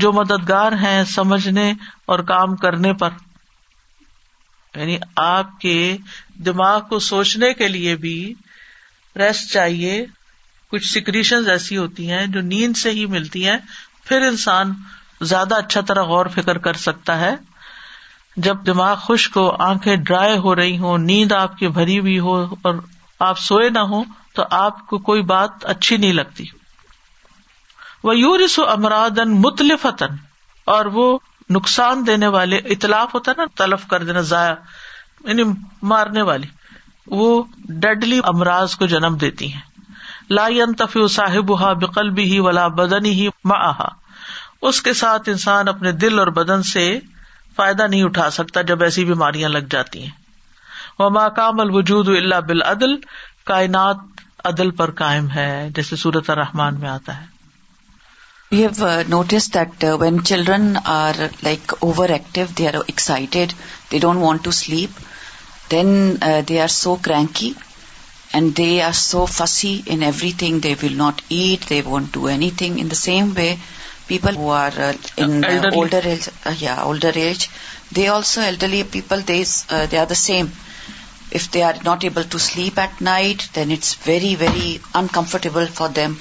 جو 0.03 0.11
مددگار 0.21 0.71
ہیں 0.83 1.03
سمجھنے 1.15 1.71
اور 2.13 2.19
کام 2.33 2.55
کرنے 2.65 2.93
پر 3.03 3.17
یعنی 4.77 4.97
آپ 5.21 5.59
کے 5.61 5.75
دماغ 6.45 6.79
کو 6.89 6.99
سوچنے 7.07 7.53
کے 7.53 7.67
لیے 7.67 7.95
بھی 8.05 8.15
ریسٹ 9.19 9.51
چاہیے 9.53 10.03
کچھ 10.71 10.85
سیکریشن 10.91 11.49
ایسی 11.49 11.77
ہوتی 11.77 12.09
ہیں 12.11 12.25
جو 12.35 12.41
نیند 12.41 12.77
سے 12.77 12.91
ہی 12.99 13.05
ملتی 13.15 13.47
ہیں 13.47 13.57
پھر 14.07 14.27
انسان 14.27 14.71
زیادہ 15.31 15.55
اچھا 15.63 15.81
طرح 15.87 16.03
غور 16.11 16.25
فکر 16.35 16.57
کر 16.67 16.73
سکتا 16.87 17.19
ہے 17.19 17.33
جب 18.47 18.65
دماغ 18.65 18.95
خشک 19.07 19.37
ہو 19.37 19.49
آنکھیں 19.63 19.95
ڈرائی 19.95 20.37
ہو 20.45 20.55
رہی 20.55 20.77
ہوں 20.79 20.97
نیند 21.09 21.31
آپ 21.39 21.57
کی 21.57 21.67
بھری 21.79 21.99
ہوئی 21.99 22.17
ہو 22.27 22.35
اور 22.67 22.75
آپ 23.27 23.39
سوئے 23.39 23.69
نہ 23.69 23.79
ہو 23.93 24.01
تو 24.35 24.43
آپ 24.59 24.85
کو 24.87 24.97
کوئی 25.09 25.21
بات 25.33 25.65
اچھی 25.73 25.97
نہیں 25.97 26.13
لگتی 26.13 26.43
وہ 28.03 28.15
یورس 28.17 28.51
سو 28.55 28.69
امراد 28.69 29.19
متلفت 29.47 30.03
اور 30.75 30.85
وہ 30.95 31.17
نقصان 31.49 32.05
دینے 32.07 32.27
والے 32.35 32.57
اطلاف 32.75 33.13
ہوتا 33.15 33.31
ہے 33.31 33.35
نا 33.41 33.45
تلف 33.57 33.85
کر 33.89 34.03
دینا 34.03 34.21
ضائع 34.31 34.53
یعنی 35.27 35.43
مارنے 35.93 36.21
والی 36.29 36.47
وہ 37.19 37.43
ڈیڈلی 37.79 38.19
امراض 38.33 38.75
کو 38.75 38.85
جنم 38.87 39.15
دیتی 39.21 39.51
ہیں 39.53 39.61
لا 40.29 40.47
تف 40.77 40.97
صاحب 41.11 41.51
ہی 42.19 42.39
ولا 42.39 42.67
بدن 42.79 43.05
ہی 43.05 43.27
محا 43.51 43.87
اس 44.67 44.81
کے 44.81 44.93
ساتھ 44.93 45.29
انسان 45.29 45.67
اپنے 45.67 45.91
دل 46.03 46.19
اور 46.19 46.27
بدن 46.37 46.63
سے 46.73 46.89
فائدہ 47.55 47.87
نہیں 47.87 48.03
اٹھا 48.03 48.29
سکتا 48.37 48.61
جب 48.71 48.83
ایسی 48.83 49.05
بیماریاں 49.05 49.49
لگ 49.49 49.67
جاتی 49.71 50.03
ہیں 50.03 50.09
وہ 50.99 51.09
ماکام 51.19 51.59
الوجود 51.59 52.09
اللہ 52.17 52.39
بل 52.47 52.95
کائنات 53.45 54.21
عدل 54.51 54.71
پر 54.75 54.91
قائم 55.03 55.29
ہے 55.31 55.49
جیسے 55.75 55.95
صورت 56.03 56.29
الرحمان 56.29 56.79
میں 56.79 56.89
آتا 56.89 57.19
ہے 57.21 57.30
We 58.51 58.63
have 58.63 58.81
uh, 58.81 59.03
noticed 59.03 59.53
that 59.53 59.81
uh, 59.81 59.95
when 59.95 60.23
children 60.23 60.75
are 60.75 61.15
like 61.41 61.67
overactive, 61.89 62.53
they 62.53 62.67
are 62.67 62.83
excited, 62.85 63.53
they 63.89 63.99
don't 63.99 64.19
want 64.19 64.43
to 64.43 64.51
sleep, 64.51 64.89
then 65.69 66.21
uh, 66.21 66.41
they 66.41 66.59
are 66.59 66.67
so 66.67 66.97
cranky 66.97 67.55
and 68.33 68.53
they 68.53 68.81
are 68.81 68.91
so 68.91 69.25
fussy 69.25 69.81
in 69.85 70.03
everything. 70.03 70.59
They 70.59 70.75
will 70.75 70.97
not 71.05 71.21
eat, 71.29 71.61
they 71.67 71.81
won't 71.81 72.11
do 72.11 72.27
anything. 72.27 72.77
In 72.77 72.89
the 72.89 72.95
same 72.95 73.33
way, 73.33 73.57
people 74.09 74.33
who 74.33 74.49
are 74.49 74.95
in 75.15 75.45
older 75.45 77.11
age, 77.21 77.49
they 77.93 78.09
also 78.09 78.41
elderly 78.41 78.83
people, 78.83 79.21
they 79.21 79.45
are 79.71 80.11
the 80.13 80.21
same. 80.25 80.47
If 81.31 81.51
they 81.51 81.63
are 81.63 81.77
not 81.85 82.03
able 82.03 82.25
to 82.25 82.37
sleep 82.37 82.77
at 82.77 82.99
night, 82.99 83.47
then 83.53 83.71
it's 83.71 83.93
very, 83.93 84.35
very 84.35 84.81
uncomfortable 84.93 85.67
for 85.67 85.87
them. 85.87 86.17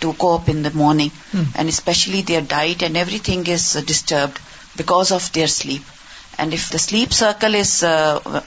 To 0.00 0.12
in 0.52 0.62
the 0.64 0.70
morning 0.74 1.36
and 1.54 1.68
especially 1.68 2.22
their 2.28 2.40
diet 2.48 2.82
and 2.82 2.96
everything 3.28 3.48
is 3.54 3.76
disturbed 3.86 4.38
because 4.78 5.12
of 5.12 5.34
their 5.34 5.46
sleep 5.58 5.96
and 6.40 6.52
if 6.56 6.72
the 6.72 6.78
sleep 6.78 7.12
circle 7.20 7.56
is 7.60 7.72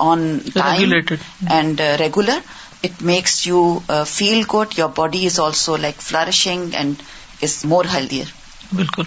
on 0.10 0.28
and 0.66 1.82
regular 2.00 2.40
it 2.84 3.02
makes 3.14 3.46
you 3.48 3.64
feel 4.08 4.42
good 4.54 4.78
your 4.78 4.90
body 4.98 5.26
is 5.26 5.40
also 5.46 5.76
like 5.88 6.02
flourishing 6.10 6.76
and 6.82 7.02
is 7.48 7.60
more 7.74 7.86
healthier 7.94 8.26
بالکل 8.76 9.04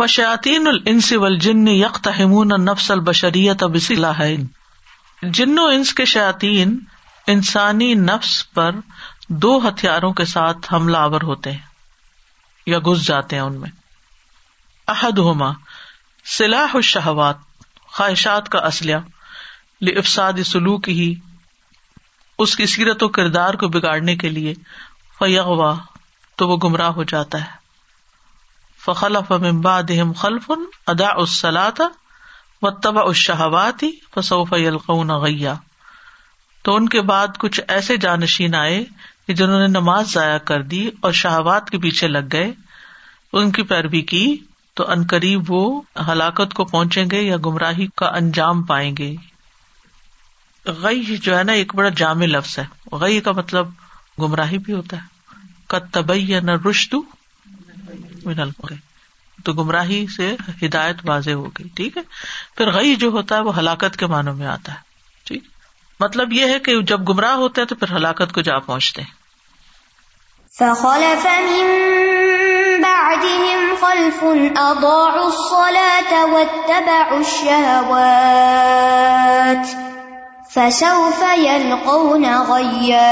و 0.00 0.06
شاطین 0.06 0.66
الس 0.68 1.12
جن 1.42 1.66
یکت 1.68 2.08
ہمون 2.18 2.52
نفس 2.64 2.90
البشریت 2.90 3.62
ابصلہ 3.62 4.12
جنو 5.36 5.64
انس 5.72 5.92
کے 5.94 6.04
شاطین 6.12 6.78
انسانی 7.32 7.92
نفس 7.94 8.30
پر 8.54 8.72
دو 9.40 9.50
ہتھیاروں 9.66 10.12
کے 10.12 10.24
ساتھ 10.30 10.66
حملہ 10.72 10.96
آور 11.08 11.22
ہوتے 11.24 11.50
ہیں 11.52 11.60
یا 12.70 12.78
گس 12.86 13.04
جاتے 13.06 13.36
ہیں 13.36 13.42
ان 13.42 13.54
میں 13.60 13.70
ہوما 15.16 15.50
سلاح 16.38 16.74
الشہوات 16.76 17.36
خواہشات 17.96 18.48
کا 18.54 18.70
سلوک 20.46 20.88
ہی 20.88 21.12
اس 22.44 22.56
کی 22.56 22.66
سیرت 22.74 23.02
و 23.02 23.08
کردار 23.18 23.54
کو 23.62 23.68
بگاڑنے 23.76 24.16
کے 24.22 24.28
لیے 24.28 24.52
فیغوا 25.18 25.72
تو 26.38 26.48
وہ 26.48 26.56
گمراہ 26.64 26.90
ہو 26.96 27.02
جاتا 27.12 27.40
ہے 27.44 27.60
فخلف 28.84 29.32
من 29.46 29.60
بعدهم 29.68 30.12
خلف 30.24 30.50
ادا 30.94 31.08
اسلا 31.24 31.68
متبا 32.66 33.00
اس 33.10 33.16
شہواتی 33.30 33.86
ہی 33.86 33.92
فصوف 34.14 34.52
تو 36.66 36.74
ان 36.76 36.88
کے 36.94 37.00
بعد 37.08 37.38
کچھ 37.46 37.60
ایسے 37.76 37.96
جانشین 38.06 38.54
آئے 38.54 38.84
کہ 39.32 39.36
جنہوں 39.36 39.58
نے 39.58 39.66
نماز 39.66 40.12
ضائع 40.12 40.36
کر 40.48 40.62
دی 40.70 40.80
اور 41.06 41.12
شہوات 41.18 41.68
کے 41.70 41.78
پیچھے 41.82 42.08
لگ 42.08 42.26
گئے 42.32 42.50
ان 43.40 43.50
کی 43.58 43.62
پیروی 43.68 44.00
کی 44.10 44.22
تو 44.80 44.84
قریب 45.10 45.50
وہ 45.52 45.60
ہلاکت 46.08 46.52
کو 46.58 46.64
پہنچیں 46.72 47.04
گے 47.10 47.20
یا 47.22 47.36
گمراہی 47.46 47.86
کا 48.00 48.06
انجام 48.18 48.62
پائیں 48.72 48.90
گے 48.98 49.10
غی 50.82 51.16
جو 51.28 51.36
ہے 51.38 51.42
نا 51.44 51.52
ایک 51.60 51.74
بڑا 51.74 51.88
جامع 52.02 52.26
لفظ 52.26 52.58
ہے 52.58 52.64
غی 53.04 53.20
کا 53.28 53.32
مطلب 53.38 53.68
گمراہی 54.22 54.58
بھی 54.66 54.72
ہوتا 54.72 54.96
ہے 55.02 55.30
کا 55.76 56.02
یا 56.16 56.40
نہ 56.48 56.56
رشتو 56.68 57.00
گئی 58.28 58.76
تو 59.44 59.52
گمراہی 59.62 60.04
سے 60.16 60.34
ہدایت 60.64 60.96
واضح 61.08 61.40
ہو 61.44 61.48
گئی 61.58 61.68
ٹھیک 61.80 61.96
ہے 61.96 62.02
پھر 62.56 62.70
غی 62.78 62.94
جو 63.04 63.08
ہوتا 63.16 63.36
ہے 63.38 63.48
وہ 63.48 63.56
ہلاکت 63.58 63.96
کے 64.02 64.06
معنوں 64.16 64.34
میں 64.42 64.46
آتا 64.58 64.74
ہے 64.76 65.26
ٹھیک 65.30 65.48
مطلب 66.00 66.32
یہ 66.40 66.54
ہے 66.54 66.58
کہ 66.68 66.80
جب 66.94 67.08
گمراہ 67.08 67.34
ہوتے 67.46 67.60
ہیں 67.60 67.68
تو 67.68 67.74
پھر 67.82 67.96
ہلاکت 67.96 68.32
کو 68.34 68.40
جا 68.50 68.58
پہنچتے 68.70 69.02
ہیں 69.02 69.20
فخلف 70.62 71.24
من 71.44 71.70
بعدهم 72.82 73.62
خلف 73.84 74.20
أضاعوا 74.24 75.24
الصلاة 75.26 76.26
واتبعوا 76.32 77.18
الشهوات 77.20 79.72
فسوف 80.52 81.22
يلقون 81.38 82.26
غيا 82.50 83.08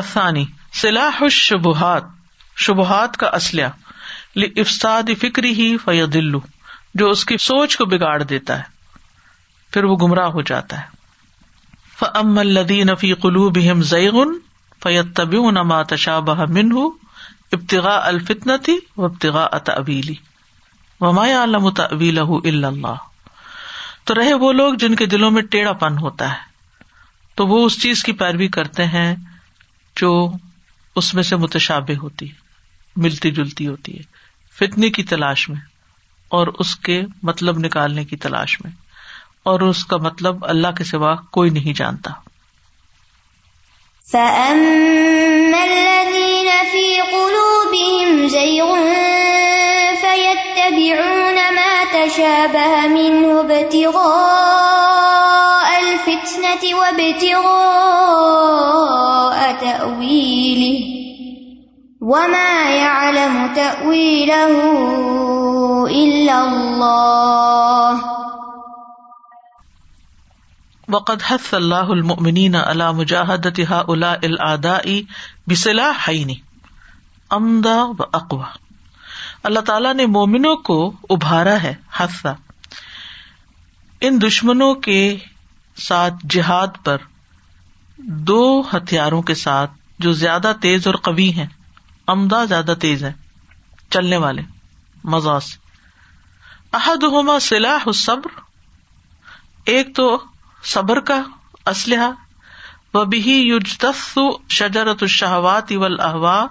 الثاني 0.00 0.42
سلاح 0.82 1.22
الشبهات 1.26 2.10
شبہات 2.66 3.16
کا 3.22 3.30
اسلحہ 3.38 4.42
لفساد 4.44 5.10
فکری 5.22 5.52
ہی 5.62 5.68
فید 5.86 6.18
جو 7.02 7.08
اس 7.14 7.22
کی 7.30 7.36
سوچ 7.46 7.76
کو 7.82 7.86
بگاڑ 7.94 8.18
دیتا 8.34 8.58
ہے 8.58 9.32
پھر 9.76 9.84
وہ 9.92 9.96
گمراہ 10.04 10.30
ہو 10.38 10.42
جاتا 10.52 10.80
ہے 10.82 11.96
فعم 12.02 12.38
الدین 12.44 12.94
فی 13.04 13.12
قلوب 13.26 13.58
ہم 13.70 13.82
زیغن 13.94 14.36
فیت 14.82 15.14
طبی 15.16 15.38
نما 15.54 15.78
تشابہ 15.92 16.34
بہ 16.36 16.44
من 16.54 16.70
ہُ 16.76 16.82
ابتغا 17.56 17.94
الفتن 18.08 18.50
تھی 18.64 18.76
و 18.96 19.04
ابتغا 19.04 19.44
اطاویلی 19.56 20.14
وما 21.00 21.22
عالم 21.38 21.66
اویل 21.66 22.18
اللہ 22.18 23.06
تو 24.06 24.14
رہے 24.14 24.34
وہ 24.42 24.52
لوگ 24.58 24.74
جن 24.82 24.94
کے 25.00 25.06
دلوں 25.14 25.30
میں 25.36 25.42
ٹیڑھا 25.54 25.72
پن 25.80 25.98
ہوتا 26.02 26.28
ہے 26.32 26.46
تو 27.36 27.46
وہ 27.46 27.64
اس 27.64 27.80
چیز 27.82 28.02
کی 28.04 28.12
پیروی 28.20 28.48
کرتے 28.58 28.84
ہیں 28.94 29.08
جو 30.00 30.10
اس 31.00 31.12
میں 31.14 31.22
سے 31.30 31.36
متشابہ 31.46 31.96
ہوتی 32.02 32.28
ملتی 33.06 33.30
جلتی 33.40 33.66
ہوتی 33.66 33.96
ہے 33.96 34.02
فتنے 34.58 34.90
کی 34.98 35.02
تلاش 35.14 35.48
میں 35.48 35.60
اور 36.38 36.46
اس 36.64 36.76
کے 36.88 37.02
مطلب 37.30 37.58
نکالنے 37.66 38.04
کی 38.12 38.16
تلاش 38.26 38.60
میں 38.64 38.72
اور 39.52 39.60
اس 39.68 39.84
کا 39.92 39.96
مطلب 40.08 40.44
اللہ 40.54 40.72
کے 40.78 40.84
سوا 40.94 41.14
کوئی 41.38 41.50
نہیں 41.58 41.72
جانتا 41.82 42.10
فَأَمَّا 44.12 45.64
الَّذِينَ 45.64 46.52
فِي 46.72 46.88
قُلُوبِهِمْ 47.00 48.28
زَيْغٌ 48.28 48.76
فَيَتَّبِعُونَ 50.02 51.34
مَا 51.34 51.72
تَشَابَهَ 51.92 52.86
مِنْهُ 52.88 53.40
ابْتِغَاءَ 53.40 55.68
الْفِتْنَةِ 55.80 56.62
وَابْتِغَاءَ 56.80 59.38
تَأْوِيلِهِ 59.60 60.78
وَمَا 62.00 62.74
يَعْلَمُ 62.74 63.34
تَأْوِيلَهُ 63.54 64.54
إِلَّا 65.86 66.38
اللَّهُ 66.44 68.17
وقد 70.92 71.22
حث 71.30 71.52
اللہ 71.54 71.88
المؤمنین 71.94 72.54
علی 72.56 72.84
مجاہدت 72.98 73.58
ہا 73.70 73.78
اولا 73.94 74.12
العداء 74.28 74.86
بسلاحین 75.48 76.30
امدا 77.38 77.74
و 77.84 78.06
اقوا 78.18 78.46
اللہ 79.48 79.60
تعالیٰ 79.66 79.92
نے 79.94 80.06
مومنوں 80.14 80.54
کو 80.68 80.76
ابھارا 81.16 81.56
ہے 81.62 81.72
حثا 81.98 82.32
ان 84.08 84.20
دشمنوں 84.22 84.72
کے 84.86 84.98
ساتھ 85.88 86.14
جہاد 86.36 86.82
پر 86.84 87.04
دو 88.32 88.40
ہتھیاروں 88.72 89.20
کے 89.30 89.34
ساتھ 89.42 89.70
جو 90.06 90.12
زیادہ 90.22 90.52
تیز 90.62 90.86
اور 90.86 90.94
قوی 91.10 91.30
ہیں 91.36 91.46
امدا 92.14 92.44
زیادہ 92.54 92.74
تیز 92.80 93.04
ہے 93.04 93.12
چلنے 93.96 94.16
والے 94.24 94.42
مزاس 95.16 95.54
احدہما 96.80 97.38
سلاح 97.50 97.82
الصبر 97.94 98.40
ایک 99.76 99.94
تو 99.96 100.10
صبر 100.72 101.00
کا 101.10 101.20
اسلحہ 101.70 102.10
و 102.96 103.04
بھی 103.04 103.22
یس 103.48 104.18
شجرت 104.56 105.02
الشہوات 105.02 105.72
اول 105.72 105.98
احوا 106.00 106.46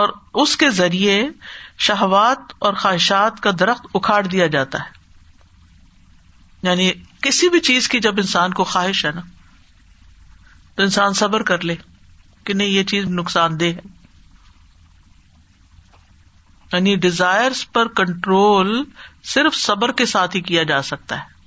اور 0.00 0.08
اس 0.42 0.56
کے 0.56 0.70
ذریعے 0.70 1.22
شہوات 1.86 2.52
اور 2.64 2.74
خواہشات 2.82 3.40
کا 3.42 3.50
درخت 3.60 3.86
اکھاڑ 3.94 4.22
دیا 4.26 4.46
جاتا 4.56 4.78
ہے 4.84 4.98
یعنی 6.68 6.90
کسی 7.22 7.48
بھی 7.48 7.60
چیز 7.68 7.88
کی 7.88 8.00
جب 8.06 8.18
انسان 8.20 8.52
کو 8.54 8.64
خواہش 8.72 9.04
ہے 9.04 9.10
نا 9.14 9.20
تو 10.74 10.82
انسان 10.82 11.12
صبر 11.20 11.42
کر 11.50 11.64
لے 11.64 11.74
کہ 12.46 12.54
نہیں 12.54 12.68
یہ 12.68 12.84
چیز 12.92 13.06
نقصان 13.20 13.58
دہ 13.60 13.72
ہے 13.76 13.90
یعنی 16.72 16.94
ڈیزائر 17.04 17.52
پر 17.72 17.88
کنٹرول 18.02 18.82
صرف 19.34 19.54
صبر 19.60 19.92
کے 20.00 20.06
ساتھ 20.14 20.36
ہی 20.36 20.40
کیا 20.50 20.62
جا 20.72 20.80
سکتا 20.92 21.18
ہے 21.18 21.38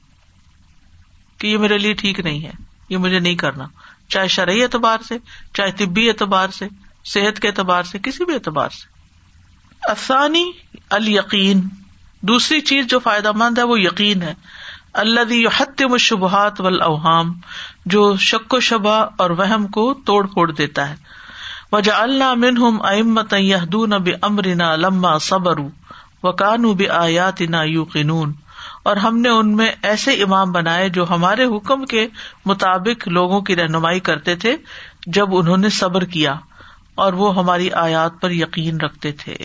کہ 1.44 1.48
یہ 1.48 1.58
میرے 1.64 1.78
لیے 1.84 1.94
ٹھیک 2.02 2.20
نہیں 2.26 2.42
ہے 2.48 2.52
یہ 2.90 2.98
مجھے 3.06 3.20
نہیں 3.20 3.36
کرنا 3.40 3.66
چاہے 4.16 4.28
شرعی 4.36 4.62
اعتبار 4.64 5.00
سے 5.08 5.16
چاہے 5.58 5.72
طبی 5.80 6.08
اعتبار 6.10 6.52
سے 6.58 6.66
صحت 7.14 7.40
کے 7.42 7.48
اعتبار 7.48 7.88
سے 7.90 8.00
کسی 8.08 8.26
بھی 8.30 8.34
اعتبار 8.34 8.70
سے 8.76 9.92
آسانی 9.92 10.44
القین 10.98 11.66
دوسری 12.32 12.60
چیز 12.70 12.86
جو 12.94 13.00
فائدہ 13.08 13.32
مند 13.42 13.58
ہے 13.62 13.64
وہ 13.72 13.80
یقین 13.80 14.22
ہے 14.28 14.34
اللہ 15.04 15.24
دی 15.32 15.42
حتی 15.58 15.86
و 15.90 16.28
الحام 16.70 17.34
جو 17.96 18.04
شک 18.28 18.54
و 18.54 18.60
شبہ 18.70 18.96
اور 19.24 19.30
وہم 19.40 19.66
کو 19.80 19.84
توڑ 20.12 20.26
پھوڑ 20.36 20.52
دیتا 20.62 20.90
ہے 20.90 20.96
وجا 21.72 21.98
اللہ 22.06 22.34
منہم 22.46 22.80
امت 22.92 23.34
یادون 23.48 23.98
بے 24.08 24.14
امرنا 24.30 24.76
لما 24.86 25.18
صبر 25.28 25.60
و 25.68 26.32
کانو 26.44 26.74
بے 26.84 26.90
آیات 27.02 27.42
نا 27.58 27.64
یو 27.72 27.84
قینون 27.98 28.34
اور 28.92 28.98
ہم 29.04 29.18
نے 29.22 29.30
ان 29.30 29.56
میں 29.58 29.70
ایسے 29.90 30.14
امام 30.24 30.52
بنائے 30.52 30.88
جو 30.96 31.04
ہمارے 31.10 31.46
حکم 31.56 31.84
کے 31.92 32.06
مطابق 32.52 33.08
لوگوں 33.18 33.40
کی 33.50 33.56
رہنمائی 33.56 34.00
کرتے 34.10 34.36
تھے 34.46 34.56
جب 35.18 35.36
انہوں 35.38 35.64
نے 35.66 35.70
صبر 35.78 36.04
کیا 36.16 36.34
اور 37.04 37.14
وہ 37.22 37.36
ہماری 37.38 37.70
آیات 37.84 38.20
پر 38.22 38.32
یقین 38.32 38.80
رکھتے 38.82 39.12
تھے 39.24 39.36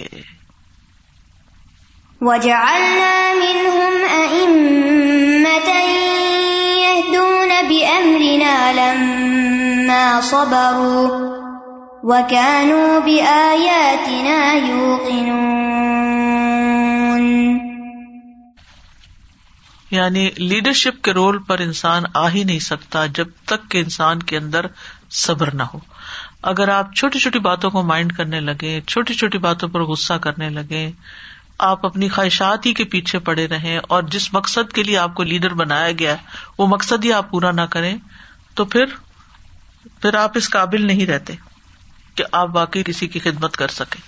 یعنی 19.91 20.29
لیڈرشپ 20.39 21.03
کے 21.05 21.13
رول 21.15 21.39
پر 21.49 21.59
انسان 21.65 22.05
آ 22.23 22.27
ہی 22.33 22.43
نہیں 22.45 22.59
سکتا 22.67 23.05
جب 23.19 23.29
تک 23.53 23.71
کہ 23.71 23.79
انسان 23.79 24.23
کے 24.31 24.37
اندر 24.37 24.67
صبر 25.25 25.53
نہ 25.55 25.63
ہو 25.75 25.79
اگر 26.51 26.69
آپ 26.69 26.95
چھوٹی 26.97 27.19
چھوٹی 27.19 27.39
باتوں 27.47 27.71
کو 27.71 27.83
مائنڈ 27.83 28.13
کرنے 28.17 28.41
لگے 28.41 28.81
چھوٹی 28.87 29.15
چھوٹی 29.23 29.39
باتوں 29.47 29.69
پر 29.77 29.83
غصہ 29.93 30.13
کرنے 30.23 30.49
لگے 30.59 30.91
آپ 31.69 31.87
اپنی 31.87 32.09
خواہشات 32.09 32.67
ہی 32.67 32.73
کے 32.81 32.85
پیچھے 32.93 33.19
پڑے 33.29 33.47
رہیں 33.49 33.79
اور 33.95 34.03
جس 34.17 34.33
مقصد 34.35 34.73
کے 34.73 34.83
لیے 34.83 34.99
آپ 34.99 35.15
کو 35.15 35.23
لیڈر 35.33 35.55
بنایا 35.63 35.91
گیا 35.99 36.15
وہ 36.59 36.67
مقصد 36.75 37.05
ہی 37.05 37.13
آپ 37.13 37.31
پورا 37.31 37.51
نہ 37.53 37.61
کریں 37.71 37.95
تو 38.61 38.65
پھر 38.75 38.95
پھر 40.03 40.15
آپ 40.19 40.37
اس 40.39 40.51
قابل 40.51 40.87
نہیں 40.87 41.07
رہتے 41.07 41.33
کہ 42.15 42.25
آپ 42.43 42.49
باقی 42.61 42.83
کسی 42.87 43.07
کی 43.09 43.19
خدمت 43.29 43.57
کر 43.57 43.69
سکیں 43.81 44.01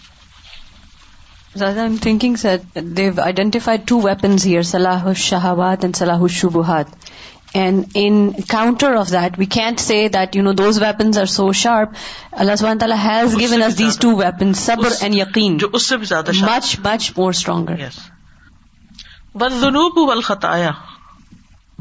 and 7.52 7.86
in 8.00 8.18
counter 8.48 8.94
of 8.96 9.10
that 9.12 9.38
we 9.38 9.44
can't 9.54 9.80
say 9.80 9.96
that 10.14 10.36
you 10.36 10.42
know 10.42 10.52
those 10.58 10.80
weapons 10.82 11.18
are 11.18 11.24
so 11.32 11.50
sharp 11.60 11.94
Allah 12.44 12.74
تعالیٰ 12.80 12.96
ہیز 13.04 13.36
گیون 13.38 13.62
دیز 13.78 13.98
ٹو 14.02 14.12
صبر 14.60 14.92
اینڈ 15.00 15.14
یقین 15.14 15.58
مچ 16.42 16.76
مچ 16.84 17.10
مور 17.18 17.34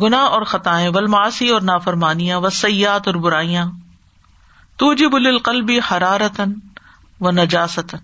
گنا 0.01 0.17
اور 0.33 0.41
خطائیں 0.47 0.89
بل 0.95 1.07
ماسی 1.13 1.47
اور 1.49 1.61
نافرمانیاں 1.69 2.39
و 2.41 2.49
سیات 2.57 3.07
اور 3.07 3.15
برائیاں 3.23 3.65
تجی 4.81 5.07
بل 5.15 5.27
القلبی 5.27 5.79
حرارتن 5.89 6.53
و 7.27 7.31
نجاستن 7.31 7.97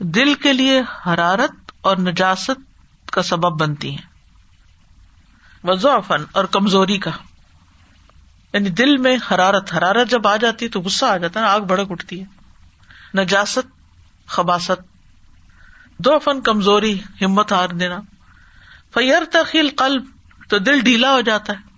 دل 0.00 0.32
کے 0.42 0.52
لیے 0.52 0.80
حرارت 1.06 1.72
اور 1.86 1.96
نجاست 2.00 3.10
کا 3.12 3.22
سبب 3.22 3.60
بنتی 3.60 3.90
ہیں 3.94 4.12
اور 5.66 6.44
کمزوری 6.52 6.96
کا 7.00 7.10
یعنی 8.52 8.70
دل 8.80 8.96
میں 9.04 9.16
حرارت 9.30 9.72
حرارت 9.74 10.10
جب 10.10 10.26
آ 10.26 10.34
جاتی 10.44 10.64
ہے 10.64 10.70
تو 10.70 10.80
غصہ 10.80 11.04
آ 11.06 11.16
جاتا 11.16 11.40
ہے 11.40 11.44
آگ 11.48 11.60
بڑک 11.68 11.92
اٹھتی 11.92 12.20
ہے 12.22 13.20
نجاست 13.20 13.66
خباست 14.36 14.80
دو 16.04 16.18
فن 16.24 16.40
کمزوری 16.50 16.96
ہمت 17.24 17.52
ہار 17.52 17.68
دینا 17.80 18.00
فیئر 18.94 19.24
تخیل 19.32 19.68
قلب 19.78 20.04
تو 20.48 20.58
دل 20.58 20.80
ڈھیلا 20.84 21.12
ہو 21.14 21.20
جاتا 21.30 21.52
ہے 21.52 21.72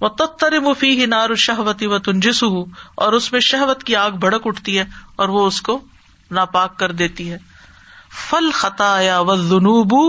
وہ 0.00 0.08
تتر 0.18 0.52
ہی 0.82 1.06
نار 1.06 1.34
شہوتی 1.44 1.86
و 1.86 1.96
ہو 2.42 2.64
اور 3.04 3.12
اس 3.12 3.30
میں 3.32 3.40
شہوت 3.50 3.82
کی 3.84 3.96
آگ 3.96 4.10
بڑک 4.24 4.46
اٹھتی 4.46 4.78
ہے 4.78 4.84
اور 5.22 5.28
وہ 5.36 5.46
اس 5.46 5.60
کو 5.68 5.78
ناپاک 6.36 6.78
کر 6.78 6.92
دیتی 7.02 7.30
ہے 7.32 7.38
فل 8.28 8.50
خطایا 8.54 9.18
ونوبو 9.28 10.00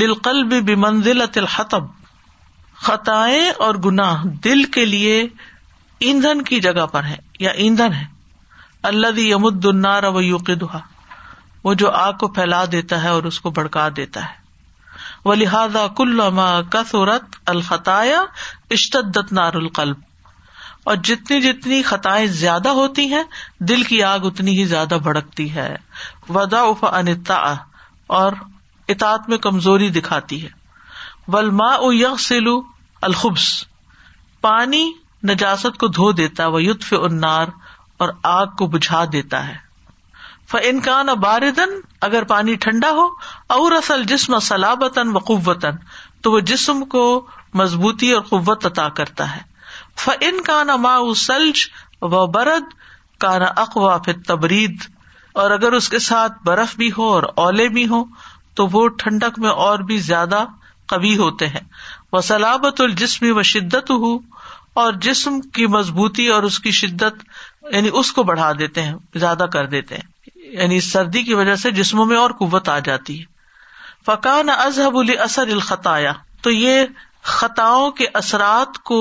لمنزل 0.00 1.26
تل 1.32 1.40
الحطب 1.42 1.84
خطائیں 2.86 3.50
اور 3.66 3.74
گناہ 3.84 4.24
دل 4.44 4.62
کے 4.76 4.84
لیے 4.86 5.20
ایندھن 6.06 6.42
کی 6.44 6.60
جگہ 6.60 6.86
پر 6.92 7.04
ہے 7.04 7.16
یا 7.40 7.50
ایندھن 7.64 7.92
ہے 7.92 8.04
اللہ 8.90 9.42
و 9.42 9.50
دہا 10.40 10.78
وہ 11.64 11.74
جو 11.82 11.90
آگ 11.98 12.12
کو 12.20 12.28
پھیلا 12.38 12.64
دیتا 12.72 13.02
ہے 13.02 13.08
اور 13.16 13.22
اس 13.30 13.40
کو 13.40 13.50
بڑکا 13.58 13.88
دیتا 13.96 14.24
ہے 14.24 14.42
وہ 15.24 15.34
لہٰذا 15.34 15.86
کل 15.96 16.20
کسورت 16.72 17.36
الخطایا 17.50 18.20
اشتدت 18.78 19.32
نار 19.32 19.54
القلب 19.62 20.00
اور 20.90 20.96
جتنی 21.08 21.40
جتنی 21.42 21.80
خطائیں 21.82 22.26
زیادہ 22.42 22.68
ہوتی 22.78 23.04
ہیں 23.12 23.22
دل 23.68 23.82
کی 23.90 24.02
آگ 24.04 24.24
اتنی 24.26 24.58
ہی 24.58 24.64
زیادہ 24.72 24.94
بھڑکتی 25.02 25.50
ہے 25.54 25.68
ودا 26.34 26.60
اف 26.72 26.84
انتا 26.92 27.54
اور 28.18 28.32
اطاط 28.94 29.28
میں 29.28 29.38
کمزوری 29.46 29.88
دکھاتی 29.98 30.42
ہے 30.42 30.48
ولما 31.32 31.72
او 31.74 31.92
یخ 31.92 32.18
سیلو 32.20 32.60
الخبس 33.08 33.46
پانی 34.48 34.84
نجاست 35.30 35.78
کو 35.80 35.86
دھو 36.00 36.10
دیتا 36.20 36.46
وطف 36.54 36.92
انار 37.00 37.54
اور 38.04 38.08
آگ 38.32 38.46
کو 38.58 38.66
بجھا 38.74 39.04
دیتا 39.12 39.46
ہے 39.48 39.54
ف 40.52 40.56
انکان 40.70 41.06
باردن 41.20 41.70
اگر 42.08 42.24
پانی 42.32 42.54
ٹھنڈا 42.66 42.90
ہو 42.98 43.06
اور 43.58 43.72
اصل 43.72 44.02
جسم 44.08 44.38
سلابتاً 44.48 45.08
و 45.14 45.18
قوتن 45.30 45.76
تو 46.22 46.32
وہ 46.32 46.40
جسم 46.50 46.84
کو 46.96 47.04
مضبوطی 47.60 48.10
اور 48.12 48.22
قوت 48.30 48.66
عطا 48.66 48.88
کرتا 48.98 49.34
ہے 49.36 49.40
ان 50.28 50.40
کا 50.46 50.62
نا 50.68 50.76
ما 50.84 50.96
سلج 51.16 51.60
و 52.02 52.26
برد 52.36 52.72
کا 53.20 53.36
نا 53.38 53.46
اقوا 53.62 53.96
پھر 54.04 54.12
تبرید 54.26 54.82
اور 55.42 55.50
اگر 55.50 55.72
اس 55.72 55.88
کے 55.88 55.98
ساتھ 55.98 56.32
برف 56.44 56.76
بھی 56.76 56.90
ہو 56.98 57.06
اور 57.12 57.22
اولے 57.44 57.68
بھی 57.76 57.86
ہو 57.88 58.02
تو 58.56 58.66
وہ 58.72 58.86
ٹھنڈک 59.02 59.38
میں 59.44 59.50
اور 59.66 59.78
بھی 59.90 59.96
زیادہ 60.08 60.44
کبھی 60.88 61.16
ہوتے 61.18 61.46
ہیں 61.48 61.60
وہ 62.12 62.20
سلابت 62.28 62.80
و 62.80 63.42
شدت 63.52 63.90
ہو 63.90 64.14
اور 64.82 64.92
جسم 65.06 65.40
کی 65.54 65.66
مضبوطی 65.74 66.26
اور 66.34 66.42
اس 66.48 66.58
کی 66.60 66.70
شدت 66.78 67.22
یعنی 67.72 67.90
اس 68.00 68.12
کو 68.12 68.22
بڑھا 68.30 68.50
دیتے 68.58 68.82
ہیں 68.82 68.94
زیادہ 69.24 69.46
کر 69.52 69.66
دیتے 69.74 69.94
ہیں 69.96 70.52
یعنی 70.60 70.80
سردی 70.86 71.22
کی 71.28 71.34
وجہ 71.34 71.54
سے 71.64 71.70
جسموں 71.78 72.06
میں 72.06 72.16
اور 72.18 72.30
قوت 72.40 72.68
آ 72.68 72.78
جاتی 72.90 73.18
ہے 73.20 73.24
فقا 74.06 74.40
نہ 74.46 74.52
اظہب 74.64 74.96
الی 74.98 75.16
اثر 75.26 75.52
الخطایا 75.52 76.12
تو 76.42 76.50
یہ 76.50 76.82
خطاؤں 77.36 77.90
کے 77.98 78.06
اثرات 78.22 78.78
کو 78.88 79.00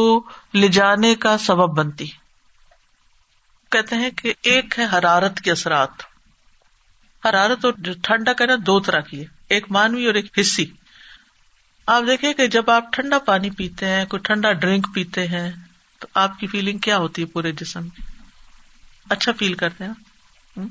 لے 0.60 0.68
جانے 0.78 1.14
کا 1.26 1.38
سبب 1.46 1.78
بنتی 1.78 2.06
کہتے 3.72 3.96
ہیں 4.02 4.10
کہ 4.18 4.34
ایک 4.54 4.78
ہے 4.80 4.86
حرارت 4.92 5.40
کے 5.44 5.52
اثرات 5.52 6.04
حرارت 7.26 7.66
اور 7.66 7.74
ٹھنڈا 8.04 8.34
کہنا 8.42 8.56
دو 8.66 8.80
طرح 8.88 9.02
کی 9.10 9.20
ہے 9.20 9.26
ایک 9.56 9.72
مانوی 9.78 10.06
اور 10.08 10.16
ایک 10.22 10.38
حصی 10.40 10.66
آپ 11.94 12.04
دیکھیں 12.08 12.32
کہ 12.34 12.48
جب 12.56 12.70
آپ 12.72 12.92
ٹھنڈا 12.94 13.20
پانی 13.30 13.50
پیتے 13.62 13.88
ہیں 13.94 14.06
کوئی 14.10 14.22
ٹھنڈا 14.26 14.52
ڈرنک 14.66 14.88
پیتے 14.96 15.28
ہیں 15.28 15.50
تو 16.00 16.08
آپ 16.26 16.40
کی 16.40 16.48
فیلنگ 16.54 16.78
کیا 16.88 16.98
ہوتی 17.06 17.22
ہے 17.22 17.28
پورے 17.34 17.52
جسم 17.64 17.90
کی 17.96 18.02
اچھا 19.16 19.32
فیل 19.40 19.54
کرتے 19.64 19.84
ہیں 19.84 20.64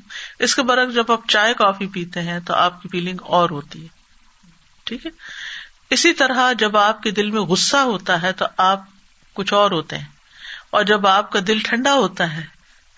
اس 0.46 0.54
کے 0.54 0.62
برعکس 0.70 0.94
جب 0.94 1.10
آپ 1.12 1.28
چائے 1.28 1.54
کافی 1.58 1.86
پیتے 1.94 2.20
ہیں 2.30 2.38
تو 2.46 2.54
آپ 2.54 2.80
کی 2.82 2.88
فیلنگ 2.92 3.22
اور 3.38 3.50
ہوتی 3.58 3.82
ہے 3.82 3.88
ٹھیک 4.84 5.06
ہے 5.06 5.10
اسی 5.96 6.12
طرح 6.22 6.52
جب 6.58 6.76
آپ 6.76 7.02
کے 7.02 7.10
دل 7.20 7.30
میں 7.30 7.40
غصہ 7.52 7.76
ہوتا 7.92 8.20
ہے 8.22 8.32
تو 8.42 8.46
آپ 8.70 8.91
کچھ 9.36 9.52
اور 9.54 9.70
ہوتے 9.70 9.98
ہیں 9.98 10.08
اور 10.76 10.84
جب 10.90 11.06
آپ 11.06 11.30
کا 11.32 11.38
دل 11.46 11.58
ٹھنڈا 11.64 11.92
ہوتا 11.94 12.32
ہے 12.36 12.44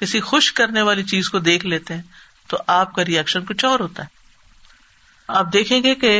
کسی 0.00 0.20
خوش 0.30 0.52
کرنے 0.60 0.82
والی 0.88 1.02
چیز 1.12 1.28
کو 1.30 1.38
دیکھ 1.50 1.66
لیتے 1.66 1.94
ہیں 1.94 2.02
تو 2.48 2.56
آپ 2.78 2.94
کا 2.94 3.04
ریئیکشن 3.04 3.44
کچھ 3.48 3.64
اور 3.64 3.80
ہوتا 3.80 4.02
ہے 4.02 4.22
آپ 5.40 5.52
دیکھیں 5.52 5.82
گے 5.82 5.94
کہ 6.02 6.18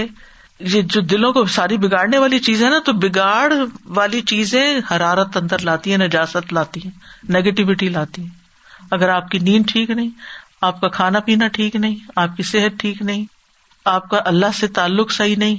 یہ 0.73 0.83
جو 0.95 1.01
دلوں 1.13 1.33
کو 1.33 1.45
ساری 1.59 1.77
بگاڑنے 1.85 2.19
والی 2.19 2.39
چیز 2.49 2.63
ہے 2.65 2.69
نا 2.71 2.79
تو 2.85 2.93
بگاڑ 3.05 3.53
والی 3.97 4.21
چیزیں 4.33 4.65
حرارت 4.91 5.37
اندر 5.37 5.63
لاتی 5.69 5.91
ہیں 5.91 5.99
نجاست 5.99 6.53
لاتی 6.53 6.81
ہیں 6.85 6.91
نیگیٹیوٹی 7.37 7.89
لاتی 7.97 8.23
ہیں 8.23 8.87
اگر 8.99 9.09
آپ 9.09 9.29
کی 9.31 9.39
نیند 9.49 9.71
ٹھیک 9.73 9.91
نہیں 9.91 10.11
آپ 10.69 10.81
کا 10.81 10.89
کھانا 10.99 11.21
پینا 11.29 11.47
ٹھیک 11.59 11.77
نہیں 11.77 11.97
آپ 12.25 12.37
کی 12.37 12.43
صحت 12.53 12.79
ٹھیک 12.81 13.03
نہیں 13.11 13.25
آپ 13.95 14.09
کا 14.11 14.21
اللہ 14.33 14.55
سے 14.59 14.67
تعلق 14.79 15.11
صحیح 15.13 15.37
نہیں 15.39 15.57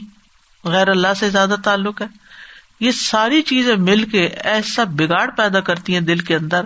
غیر 0.76 0.88
اللہ 0.90 1.14
سے 1.20 1.30
زیادہ 1.30 1.56
تعلق 1.64 2.02
ہے 2.02 2.08
یہ 2.80 2.92
ساری 3.02 3.42
چیزیں 3.52 3.76
مل 3.90 4.04
کے 4.10 4.26
ایسا 4.54 4.84
بگاڑ 4.98 5.30
پیدا 5.38 5.60
کرتی 5.70 5.94
ہیں 5.94 6.02
دل 6.08 6.20
کے 6.30 6.36
اندر 6.36 6.66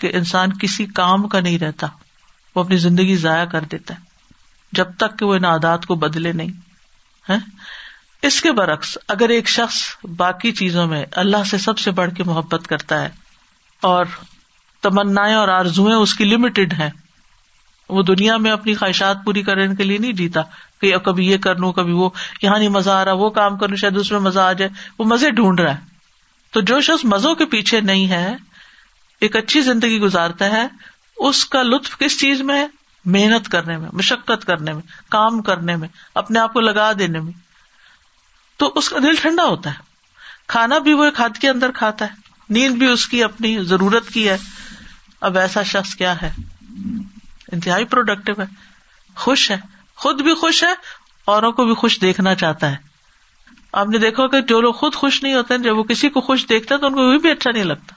کہ 0.00 0.10
انسان 0.14 0.52
کسی 0.62 0.86
کام 1.00 1.26
کا 1.28 1.40
نہیں 1.40 1.58
رہتا 1.58 1.86
وہ 2.54 2.62
اپنی 2.64 2.76
زندگی 2.86 3.16
ضائع 3.26 3.44
کر 3.52 3.64
دیتا 3.72 3.94
ہے 3.94 4.06
جب 4.76 4.94
تک 4.98 5.18
کہ 5.18 5.26
وہ 5.26 5.34
ان 5.34 5.44
عادات 5.44 5.86
کو 5.86 5.94
بدلے 6.04 6.32
نہیں 6.40 6.50
ہے 7.28 7.36
اس 8.26 8.40
کے 8.42 8.52
برعکس 8.52 8.96
اگر 9.14 9.28
ایک 9.34 9.48
شخص 9.48 9.76
باقی 10.16 10.52
چیزوں 10.60 10.86
میں 10.88 11.04
اللہ 11.22 11.44
سے 11.50 11.58
سب 11.66 11.78
سے 11.78 11.90
بڑھ 11.98 12.12
کے 12.14 12.24
محبت 12.30 12.66
کرتا 12.68 13.00
ہے 13.02 13.08
اور 13.90 14.06
تمنا 14.82 15.22
اور 15.38 15.48
آرزویں 15.48 15.94
اس 15.94 16.14
کی 16.14 16.24
لمیٹڈ 16.24 16.72
ہیں 16.80 16.88
وہ 17.96 18.02
دنیا 18.08 18.36
میں 18.44 18.50
اپنی 18.50 18.74
خواہشات 18.80 19.24
پوری 19.24 19.42
کرنے 19.42 19.74
کے 19.76 19.84
لیے 19.84 19.98
نہیں 19.98 20.12
جیتا 20.12 20.40
کہ 20.80 20.96
کبھی 21.04 21.28
یہ 21.30 21.36
کر 21.44 21.56
لوں 21.58 21.72
کبھی 21.72 21.92
وہ 22.00 22.08
یہاں 22.42 22.58
نہیں 22.58 22.68
مزہ 22.74 22.90
آ 22.90 23.04
رہا 23.04 23.12
وہ 23.20 23.28
کام 23.38 23.56
کر 23.58 23.68
لوں 23.68 23.76
شاید 23.82 23.96
اس 23.98 24.10
میں 24.12 24.20
مزہ 24.26 24.40
آ 24.40 24.52
جائے 24.60 24.70
وہ 24.98 25.04
مزے 25.12 25.30
ڈھونڈ 25.38 25.60
رہا 25.60 25.74
ہے 25.76 25.86
تو 26.52 26.60
جو 26.70 26.80
شخص 26.88 27.04
مزوں 27.12 27.34
کے 27.34 27.44
پیچھے 27.54 27.80
نہیں 27.90 28.08
ہے 28.10 28.26
ایک 29.26 29.36
اچھی 29.36 29.60
زندگی 29.60 29.98
گزارتا 30.00 30.50
ہے 30.56 30.66
اس 31.28 31.44
کا 31.54 31.62
لطف 31.62 31.96
کس 31.98 32.18
چیز 32.20 32.40
میں 32.50 32.60
ہے 32.60 32.66
محنت 33.16 33.48
کرنے 33.48 33.76
میں 33.78 33.88
مشقت 33.92 34.44
کرنے 34.44 34.72
میں 34.72 34.82
کام 35.10 35.40
کرنے 35.42 35.76
میں 35.76 35.88
اپنے 36.22 36.38
آپ 36.40 36.52
کو 36.52 36.60
لگا 36.60 36.90
دینے 36.98 37.20
میں 37.20 37.32
تو 38.58 38.70
اس 38.76 38.88
کا 38.88 38.98
دل 39.02 39.14
ٹھنڈا 39.20 39.44
ہوتا 39.44 39.70
ہے 39.70 39.86
کھانا 40.54 40.78
بھی 40.84 40.92
وہ 41.00 41.10
کھاد 41.16 41.38
کے 41.40 41.48
اندر 41.48 41.70
کھاتا 41.74 42.04
ہے 42.12 42.26
نیند 42.54 42.76
بھی 42.78 42.86
اس 42.90 43.06
کی 43.08 43.22
اپنی 43.24 43.58
ضرورت 43.72 44.08
کی 44.10 44.28
ہے 44.28 44.36
اب 45.28 45.36
ایسا 45.38 45.62
شخص 45.72 45.94
کیا 45.94 46.14
ہے 46.22 46.28
انتہائی 47.52 47.84
پروڈکٹیو 47.92 48.34
ہے 48.38 48.44
خوش 49.24 49.50
ہے 49.50 49.56
خود 50.02 50.20
بھی 50.22 50.34
خوش 50.40 50.62
ہے 50.64 50.72
اوروں 51.34 51.50
کو 51.52 51.64
بھی 51.64 51.74
خوش 51.82 52.00
دیکھنا 52.00 52.34
چاہتا 52.42 52.70
ہے 52.70 52.76
آپ 53.80 53.86
نے 53.92 53.98
دیکھا 53.98 54.26
کہ 54.32 54.40
جو 54.48 54.60
لوگ 54.60 54.72
خود 54.74 54.94
خوش 54.94 55.22
نہیں 55.22 55.34
ہوتے 55.34 55.58
جب 55.64 55.78
وہ 55.78 55.82
کسی 55.90 56.08
کو 56.10 56.20
خوش 56.28 56.48
دیکھتے 56.48 56.74
ہیں 56.74 56.80
تو 56.80 56.86
ان 56.86 56.94
کو 56.94 57.18
بھی 57.22 57.30
اچھا 57.30 57.50
نہیں 57.50 57.64
لگتا 57.64 57.94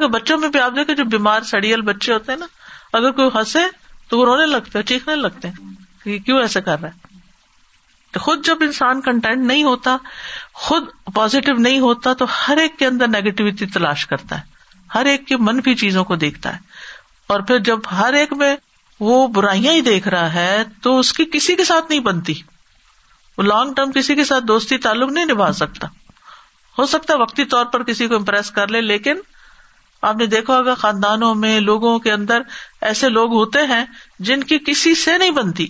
کہ 0.00 0.06
بچوں 0.12 0.36
میں 0.38 0.48
بھی 0.48 0.60
آپ 0.60 0.72
دیکھیں 0.76 0.94
جو 0.94 1.04
بیمار 1.14 1.42
سڑیل 1.50 1.80
بچے 1.88 2.12
ہوتے 2.12 2.32
ہیں 2.32 2.38
نا 2.38 2.46
اگر 2.98 3.10
کوئی 3.18 3.28
ہنسے 3.34 3.58
تو 4.08 4.18
وہ 4.18 4.24
رونے 4.24 4.46
لگتے 4.46 4.78
ہیں 4.78 4.84
چیخنے 4.86 5.14
لگتے 5.16 6.18
کیوں 6.24 6.38
ایسا 6.40 6.60
کر 6.68 6.80
رہا 6.82 6.88
ہے 6.88 8.18
خود 8.26 8.44
جب 8.46 8.56
انسان 8.62 9.00
کنٹینٹ 9.06 9.44
نہیں 9.46 9.64
ہوتا 9.64 9.96
خود 10.66 10.84
پوزیٹو 11.14 11.52
نہیں 11.62 11.80
ہوتا 11.80 12.12
تو 12.18 12.24
ہر 12.46 12.56
ایک 12.60 12.78
کے 12.78 12.86
اندر 12.86 13.08
نیگیٹوٹی 13.08 13.66
تلاش 13.74 14.06
کرتا 14.12 14.38
ہے 14.40 14.54
ہر 14.94 15.06
ایک 15.12 15.26
کے 15.28 15.36
من 15.48 15.60
چیزوں 15.78 16.04
کو 16.10 16.16
دیکھتا 16.24 16.54
ہے 16.56 16.75
اور 17.32 17.40
پھر 17.46 17.58
جب 17.68 17.86
ہر 17.98 18.12
ایک 18.22 18.32
میں 18.42 18.54
وہ 19.06 19.26
برائیاں 19.36 19.72
ہی 19.74 19.80
دیکھ 19.90 20.08
رہا 20.14 20.32
ہے 20.34 20.62
تو 20.82 20.98
اس 20.98 21.12
کی 21.12 21.24
کسی 21.32 21.56
کے 21.56 21.64
ساتھ 21.70 21.90
نہیں 21.90 22.00
بنتی 22.08 22.34
وہ 23.38 23.42
لانگ 23.42 23.72
ٹرم 23.74 23.92
کسی 23.92 24.14
کے 24.14 24.24
ساتھ 24.24 24.44
دوستی 24.50 24.78
تعلق 24.86 25.10
نہیں 25.12 25.26
نبھا 25.32 25.52
سکتا 25.62 25.88
ہو 26.78 26.86
سکتا 26.92 27.16
وقتی 27.22 27.44
طور 27.54 27.64
پر 27.72 27.82
کسی 27.90 28.06
کو 28.08 28.14
امپریس 28.14 28.50
کر 28.58 28.68
لے 28.76 28.80
لیکن 28.80 29.20
آپ 30.08 30.16
نے 30.16 30.26
دیکھا 30.32 30.56
ہوگا 30.58 30.74
خاندانوں 30.80 31.34
میں 31.42 31.58
لوگوں 31.60 31.98
کے 32.06 32.12
اندر 32.12 32.42
ایسے 32.88 33.08
لوگ 33.08 33.32
ہوتے 33.34 33.58
ہیں 33.72 33.84
جن 34.28 34.42
کی 34.50 34.58
کسی 34.66 34.94
سے 35.04 35.16
نہیں 35.18 35.30
بنتی 35.40 35.66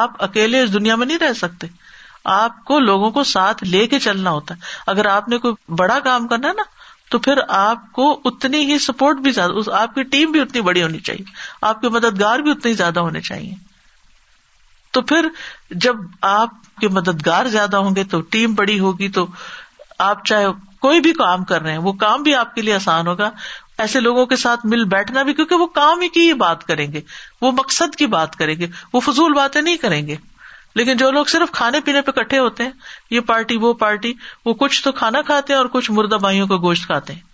آپ 0.00 0.22
اکیلے 0.24 0.62
اس 0.62 0.72
دنیا 0.72 0.96
میں 1.02 1.06
نہیں 1.06 1.18
رہ 1.18 1.32
سکتے 1.42 1.66
آپ 2.38 2.64
کو 2.70 2.78
لوگوں 2.78 3.10
کو 3.10 3.22
ساتھ 3.34 3.62
لے 3.64 3.86
کے 3.94 3.98
چلنا 4.06 4.30
ہوتا 4.30 4.54
ہے 4.54 4.76
اگر 4.94 5.06
آپ 5.16 5.28
نے 5.34 5.38
کوئی 5.44 5.54
بڑا 5.82 5.98
کام 6.04 6.26
کرنا 6.28 6.48
ہے 6.48 6.54
نا 6.56 6.62
تو 7.10 7.18
پھر 7.26 7.38
آپ 7.58 7.90
کو 7.92 8.10
اتنی 8.30 8.58
ہی 8.70 8.78
سپورٹ 8.86 9.16
بھی 9.26 9.30
زیادہ 9.32 9.70
آپ 9.80 9.94
کی 9.94 10.02
ٹیم 10.14 10.30
بھی 10.32 10.40
اتنی 10.40 10.60
بڑی 10.68 10.82
ہونی 10.82 10.98
چاہیے 11.08 11.24
آپ 11.68 11.80
کے 11.80 11.88
مددگار 11.96 12.38
بھی 12.38 12.50
اتنی 12.50 12.72
زیادہ 12.80 13.00
ہونے 13.08 13.20
چاہیے 13.28 13.54
تو 14.96 15.02
پھر 15.12 15.28
جب 15.86 15.96
آپ 16.32 16.50
کے 16.80 16.88
مددگار 16.98 17.46
زیادہ 17.54 17.76
ہوں 17.86 17.96
گے 17.96 18.04
تو 18.14 18.20
ٹیم 18.34 18.54
بڑی 18.60 18.78
ہوگی 18.80 19.08
تو 19.18 19.26
آپ 20.08 20.24
چاہے 20.30 20.46
کوئی 20.86 21.00
بھی 21.04 21.12
کام 21.18 21.44
کر 21.44 21.62
رہے 21.62 21.72
ہیں 21.72 21.78
وہ 21.84 21.92
کام 22.02 22.22
بھی 22.22 22.34
آپ 22.40 22.54
کے 22.54 22.62
لیے 22.62 22.74
آسان 22.74 23.06
ہوگا 23.06 23.30
ایسے 23.84 24.00
لوگوں 24.00 24.24
کے 24.26 24.36
ساتھ 24.42 24.64
مل 24.74 24.84
بیٹھنا 24.94 25.22
بھی 25.28 25.32
کیونکہ 25.40 25.54
وہ 25.62 25.66
کام 25.80 26.00
ہی 26.02 26.08
کی 26.18 26.32
بات 26.42 26.64
کریں 26.66 26.86
گے 26.92 27.00
وہ 27.42 27.50
مقصد 27.58 27.96
کی 27.96 28.06
بات 28.16 28.36
کریں 28.36 28.54
گے 28.60 28.66
وہ 28.92 29.00
فضول 29.08 29.32
باتیں 29.42 29.60
نہیں 29.62 29.76
کریں 29.86 30.00
گے 30.06 30.16
لیکن 30.78 30.96
جو 31.02 31.10
لوگ 31.10 31.24
صرف 31.34 31.50
کھانے 31.52 31.78
پینے 31.84 32.00
پہ 32.06 32.10
کٹھے 32.16 32.38
ہوتے 32.38 32.64
ہیں 32.64 32.70
یہ 33.10 33.20
پارٹی 33.28 33.56
وہ 33.62 33.72
پارٹی 33.78 34.12
وہ 34.48 34.52
کچھ 34.58 34.82
تو 34.84 34.90
کھانا 34.98 35.20
کھاتے 35.30 35.52
ہیں 35.52 35.56
اور 35.58 35.68
کچھ 35.76 35.90
مردہ 35.98 36.14
بائیوں 36.26 36.46
کا 36.52 36.56
گوشت 36.66 36.86
کھاتے 36.90 37.12
ہیں 37.18 37.26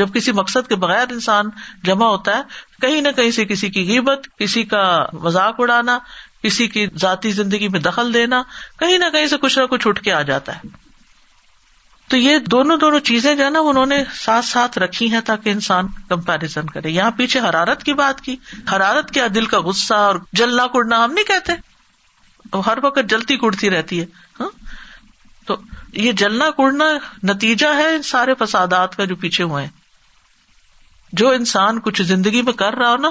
جب 0.00 0.12
کسی 0.14 0.32
مقصد 0.40 0.68
کے 0.68 0.76
بغیر 0.84 1.12
انسان 1.14 1.48
جمع 1.88 2.06
ہوتا 2.10 2.36
ہے 2.36 2.80
کہیں 2.84 3.00
نہ 3.06 3.08
کہیں 3.16 3.30
سے 3.38 3.44
کسی 3.52 3.70
کی 3.76 3.82
قیمت 3.86 4.28
کسی 4.42 4.62
کا 4.74 4.82
مذاق 5.24 5.54
اڑانا 5.64 5.96
کسی 6.42 6.66
کی 6.74 6.84
ذاتی 7.04 7.30
زندگی 7.38 7.68
میں 7.76 7.80
دخل 7.86 8.12
دینا 8.14 8.42
کہیں 8.82 8.96
نہ 9.04 9.08
کہیں 9.16 9.26
سے 9.32 9.36
کچھ 9.46 9.58
نہ 9.58 9.64
کچھ 9.70 9.86
اٹھ 9.88 10.02
کے 10.02 10.12
آ 10.18 10.20
جاتا 10.30 10.56
ہے 10.58 10.68
تو 12.12 12.16
یہ 12.16 12.38
دونوں 12.54 12.76
دونوں 12.84 13.00
چیزیں 13.08 13.34
جو 13.34 13.44
ہے 13.44 13.48
نا 13.56 13.60
انہوں 13.72 13.86
نے 13.94 13.98
ساتھ 14.20 14.44
ساتھ 14.44 14.78
رکھی 14.84 15.10
ہے 15.12 15.20
تاکہ 15.32 15.50
انسان 15.56 15.86
کمپیرزن 16.14 16.70
کرے 16.76 16.90
یہاں 16.98 17.10
پیچھے 17.18 17.40
حرارت 17.48 17.82
کی 17.88 17.94
بات 18.02 18.20
کی 18.28 18.36
حرارت 18.76 19.10
کیا 19.18 19.26
دل 19.34 19.46
کا 19.54 19.60
غصہ 19.70 20.00
اور 20.08 20.22
جلنا 20.42 20.66
کڑنا 20.76 21.02
ہم 21.04 21.12
نہیں 21.18 21.28
کہتے 21.32 21.52
وہ 22.52 22.64
ہر 22.66 22.78
وقت 22.82 23.10
جلتی 23.10 23.36
کڑتی 23.38 23.70
رہتی 23.70 24.00
ہے 24.00 24.06
ہاں؟ 24.40 24.48
تو 25.46 25.56
یہ 26.04 26.12
جلنا 26.22 26.50
کڑنا 26.56 26.84
نتیجہ 27.32 27.66
ہے 27.78 27.90
سارے 28.04 28.34
فسادات 28.38 28.96
کا 28.96 29.04
جو 29.12 29.16
پیچھے 29.24 29.44
ہوئے 29.44 29.64
ہیں 29.64 29.70
جو 31.20 31.30
انسان 31.38 31.80
کچھ 31.84 32.02
زندگی 32.10 32.42
میں 32.48 32.52
کر 32.62 32.74
رہا 32.78 32.90
ہو 32.90 32.96
نا 32.96 33.10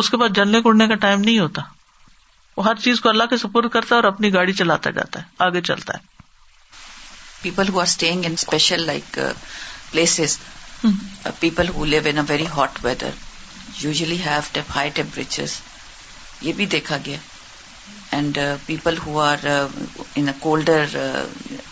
اس 0.00 0.10
کے 0.10 0.16
بعد 0.22 0.36
جلنے 0.36 0.62
کڑنے 0.62 0.86
کا 0.88 0.94
ٹائم 1.04 1.20
نہیں 1.20 1.38
ہوتا 1.38 1.62
وہ 2.56 2.64
ہر 2.66 2.74
چیز 2.84 3.00
کو 3.00 3.08
اللہ 3.08 3.26
کے 3.30 3.36
سپرد 3.36 3.70
کرتا 3.72 3.94
ہے 3.94 4.00
اور 4.00 4.12
اپنی 4.12 4.32
گاڑی 4.34 4.52
چلاتا 4.60 4.90
جاتا 4.98 5.20
ہے 5.22 5.44
آگے 5.46 5.60
چلتا 5.70 5.94
ہے 5.98 6.14
people 7.42 7.68
who 7.72 7.78
are 7.80 7.84
staying 7.86 8.26
in 8.26 8.32
special 8.32 8.86
like 8.86 9.18
places 9.90 10.38
people 11.40 11.68
who 11.74 11.84
live 11.94 12.02
in 12.10 12.18
very 12.28 12.46
hot 12.56 12.78
weather 12.84 13.10
usually 13.82 14.20
have 14.26 14.58
high 14.74 14.90
temperature 14.94 15.44
یہ 16.42 16.52
بھی 16.56 16.66
دیکھا 16.76 16.96
گیا 17.06 17.16
and 18.16 18.38
people 18.66 18.94
who 19.06 19.18
are 19.20 19.46
in 20.16 20.28
colder 20.40 20.84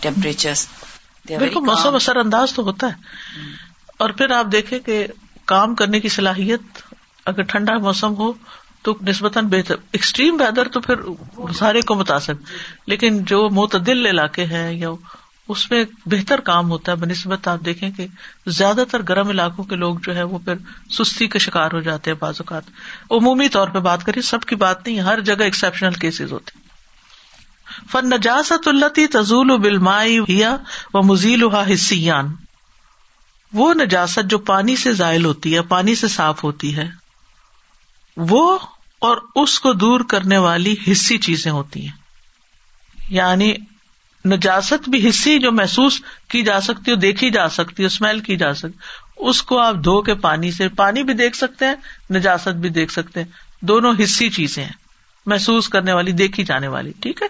temperature 0.00 0.52
بالکل 1.28 1.60
موسم 1.66 1.94
اثر 1.94 2.16
انداز 2.24 2.52
تو 2.54 2.62
ہوتا 2.64 2.86
ہے 2.92 3.52
اور 4.04 4.10
پھر 4.18 4.30
آپ 4.38 4.46
دیکھیں 4.52 4.78
کہ 4.88 5.06
کام 5.52 5.74
کرنے 5.80 6.00
کی 6.00 6.08
صلاحیت 6.18 6.80
اگر 7.32 7.42
ٹھنڈا 7.52 7.76
موسم 7.86 8.14
ہو 8.18 8.32
تو 8.86 8.94
نسبتاً 9.08 9.46
بہتر 9.52 9.76
ایکسٹریم 9.98 10.40
ویدر 10.40 10.68
تو 10.72 10.80
پھر 10.86 11.52
سارے 11.58 11.80
کو 11.90 11.94
متاثر 12.00 12.34
لیکن 12.92 13.22
جو 13.32 13.48
معتدل 13.60 14.06
علاقے 14.06 14.44
ہیں 14.54 14.70
یا 14.80 14.90
اس 15.52 15.70
میں 15.70 15.84
بہتر 16.10 16.40
کام 16.44 16.70
ہوتا 16.70 16.92
ہے 16.92 16.96
بہ 16.96 17.06
نسبت 17.06 17.46
آپ 17.48 17.60
دیکھیں 17.64 17.90
کہ 17.96 18.06
زیادہ 18.58 18.84
تر 18.90 19.02
گرم 19.08 19.28
علاقوں 19.28 19.64
کے 19.72 19.76
لوگ 19.76 19.96
جو 20.06 20.14
ہے 20.16 20.22
وہ 20.30 20.38
پھر 20.44 20.54
سستی 20.98 21.26
کے 21.34 21.38
شکار 21.46 21.72
ہو 21.74 21.80
جاتے 21.88 22.10
ہیں 22.10 22.16
بعض 22.20 22.40
اوقات 22.40 22.70
عمومی 23.16 23.48
طور 23.56 23.68
پہ 23.74 23.78
بات 23.88 24.04
کریں 24.06 24.20
سب 24.30 24.44
کی 24.52 24.56
بات 24.62 24.86
نہیں 24.86 25.00
ہر 25.10 25.20
جگہ 25.30 25.42
ایکسپشنل 25.44 25.94
کیسز 26.04 26.32
ہوتے 26.32 26.58
فن 27.90 28.08
نجاس 28.10 28.52
التی 28.66 29.06
تضول 29.16 29.50
و 30.92 31.02
مزیل 31.02 31.44
حسیان 31.72 32.32
وہ 33.58 33.72
نجاس 33.82 34.18
جو 34.28 34.38
پانی 34.52 34.76
سے 34.76 34.92
ذائل 35.00 35.24
ہوتی 35.24 35.54
ہے 35.54 35.62
پانی 35.74 35.94
سے 35.94 36.08
صاف 36.14 36.42
ہوتی 36.44 36.76
ہے 36.76 36.88
وہ 38.30 38.42
اور 39.08 39.16
اس 39.42 39.58
کو 39.60 39.72
دور 39.84 40.00
کرنے 40.08 40.38
والی 40.48 40.74
حصی 40.90 41.18
چیزیں 41.28 41.50
ہوتی 41.52 41.84
ہیں 41.86 41.96
یعنی 43.16 43.52
نجاست 44.32 44.88
بھی 44.88 45.08
حصے 45.08 45.38
جو 45.38 45.50
محسوس 45.52 45.98
کی 46.34 46.42
جا 46.42 46.60
سکتی 46.68 46.90
ہو 46.90 46.96
دیکھی 47.04 47.30
جا 47.30 47.48
سکتی 47.58 47.82
ہے 47.82 47.86
اسمیل 47.86 48.20
کی 48.28 48.36
جا 48.42 48.52
سکتی 48.60 49.22
اس 49.30 49.42
کو 49.50 49.58
آپ 49.58 49.74
دھو 49.84 50.00
کے 50.02 50.14
پانی 50.22 50.50
سے 50.52 50.68
پانی 50.78 51.02
بھی 51.08 51.14
دیکھ 51.14 51.36
سکتے 51.36 51.64
ہیں 51.66 51.74
نجاست 52.16 52.56
بھی 52.64 52.68
دیکھ 52.78 52.92
سکتے 52.92 53.22
ہیں 53.22 53.64
دونوں 53.70 53.92
حصی 54.02 54.28
چیزیں 54.38 54.62
ہیں 54.62 54.72
محسوس 55.32 55.68
کرنے 55.74 55.92
والی 55.92 56.12
دیکھی 56.22 56.44
جانے 56.44 56.68
والی 56.68 56.92
ٹھیک 57.02 57.22
ہے 57.22 57.28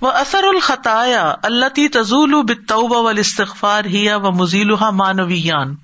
وہ 0.00 0.10
اثر 0.20 0.44
الخطایا 0.54 1.24
اللہ 1.50 1.68
تی 1.74 1.88
تزول 1.96 2.30
بتوبہ 2.48 2.64
طوبا 2.68 2.98
وال 3.06 3.18
استغفار 3.18 3.84
ہیا 3.96 4.16
و 4.16 4.32
مزیلحا 4.40 4.90
مانویان 5.00 5.74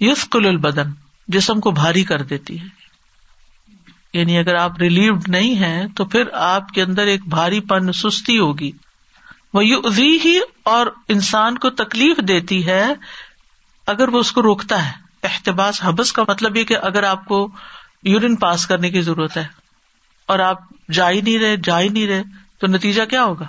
یوف 0.00 0.28
قل 0.30 0.46
البدن 0.46 0.92
جسم 1.34 1.60
کو 1.60 1.70
بھاری 1.80 2.02
کر 2.10 2.22
دیتی 2.32 2.60
ہے 2.60 2.66
یعنی 4.18 4.38
اگر 4.38 4.54
آپ 4.54 4.76
ریلیوڈ 4.80 5.28
نہیں 5.28 5.58
ہے 5.60 5.84
تو 5.96 6.04
پھر 6.12 6.28
آپ 6.48 6.68
کے 6.74 6.82
اندر 6.82 7.06
ایک 7.14 7.26
بھاری 7.28 7.60
پن 7.70 7.92
سستی 8.02 8.38
ہوگی 8.38 8.70
وہ 9.54 9.62
ازی 9.88 10.38
اور 10.74 10.86
انسان 11.14 11.58
کو 11.58 11.70
تکلیف 11.82 12.18
دیتی 12.28 12.66
ہے 12.66 12.84
اگر 13.94 14.08
وہ 14.14 14.18
اس 14.20 14.30
کو 14.38 14.42
روکتا 14.42 14.84
ہے 14.86 14.92
احتباس 15.26 15.82
حبس 15.84 16.12
کا 16.12 16.22
مطلب 16.28 16.56
یہ 16.56 16.64
کہ 16.64 16.76
اگر 16.88 17.02
آپ 17.10 17.24
کو 17.26 17.46
یورین 18.10 18.36
پاس 18.44 18.66
کرنے 18.66 18.90
کی 18.90 19.00
ضرورت 19.02 19.36
ہے 19.36 19.44
اور 20.34 20.38
آپ 20.48 20.58
جا 20.98 21.10
ہی 21.10 21.20
نہیں 21.20 21.38
رہے 21.38 21.56
جا 21.64 21.80
ہی 21.80 21.88
نہیں 21.88 22.06
رہے 22.06 22.22
تو 22.60 22.66
نتیجہ 22.66 23.02
کیا 23.10 23.24
ہوگا 23.24 23.46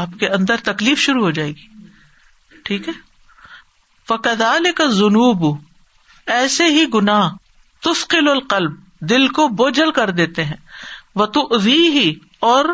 آپ 0.00 0.18
کے 0.20 0.28
اندر 0.38 0.60
تکلیف 0.64 0.98
شروع 1.00 1.22
ہو 1.24 1.30
جائے 1.38 1.50
گی 1.56 1.66
ٹھیک 2.64 2.88
ہے 2.88 2.92
فقدال 4.08 4.72
کا 4.76 4.84
جنوب 4.98 5.44
ایسے 6.38 6.64
ہی 6.74 6.84
گنا 6.94 7.18
تسکل 7.84 8.28
القلب 8.28 8.74
دل 9.10 9.26
کو 9.38 9.46
بوجھل 9.60 9.90
کر 9.98 10.10
دیتے 10.18 10.44
ہیں 10.44 10.56
وہ 11.20 11.26
تو 11.36 11.40
ہی 11.64 12.12
اور 12.50 12.64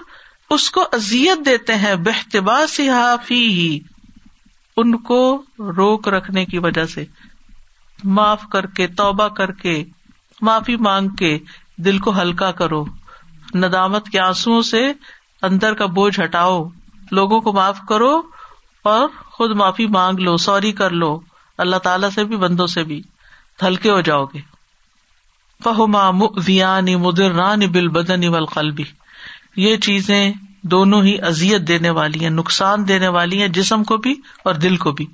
اس 0.56 0.70
کو 0.70 0.84
ازیت 0.96 1.44
دیتے 1.46 1.74
ہیں 1.84 1.94
بہتبا 2.08 2.58
صحافی 2.74 3.40
ہی 3.58 3.68
ان 4.82 4.96
کو 5.10 5.20
روک 5.76 6.08
رکھنے 6.16 6.44
کی 6.52 6.58
وجہ 6.66 6.84
سے 6.94 7.04
معاف 8.18 8.42
کر 8.52 8.66
کے 8.78 8.86
توبہ 9.00 9.28
کر 9.40 9.52
کے 9.64 9.74
معافی 10.48 10.76
مانگ 10.88 11.08
کے 11.20 11.30
دل 11.84 11.98
کو 12.06 12.16
ہلکا 12.20 12.50
کرو 12.60 12.84
ندامت 13.62 14.08
کے 14.12 14.20
آنسو 14.20 14.60
سے 14.74 14.84
اندر 15.50 15.74
کا 15.82 15.86
بوجھ 15.98 16.18
ہٹاؤ 16.20 16.62
لوگوں 17.18 17.40
کو 17.46 17.52
معاف 17.60 17.80
کرو 17.88 18.12
اور 18.94 19.08
خود 19.36 19.56
معافی 19.62 19.86
مانگ 19.98 20.18
لو 20.28 20.36
سوری 20.48 20.72
کر 20.82 20.90
لو 21.02 21.18
اللہ 21.64 21.86
تعالی 21.88 22.10
سے 22.14 22.24
بھی 22.30 22.36
بندوں 22.46 22.66
سے 22.74 22.84
بھی 22.92 23.00
ہلکے 23.62 23.90
ہو 23.90 24.00
جاؤ 24.08 24.24
گے 24.32 24.38
فہما 25.64 26.00
رانی 27.36 27.66
بل 27.76 27.88
بدن 27.98 28.24
او 28.34 28.60
یہ 29.64 29.76
چیزیں 29.86 30.32
دونوں 30.72 31.02
ہی 31.02 31.16
ازیت 31.28 31.66
دینے 31.68 31.90
والی 31.98 32.22
ہیں 32.22 32.30
نقصان 32.30 32.86
دینے 32.88 33.08
والی 33.16 33.40
ہیں 33.40 33.48
جسم 33.58 33.84
کو 33.90 33.96
بھی 34.06 34.14
اور 34.48 34.54
دل 34.64 34.76
کو 34.84 34.92
بھی 34.98 35.06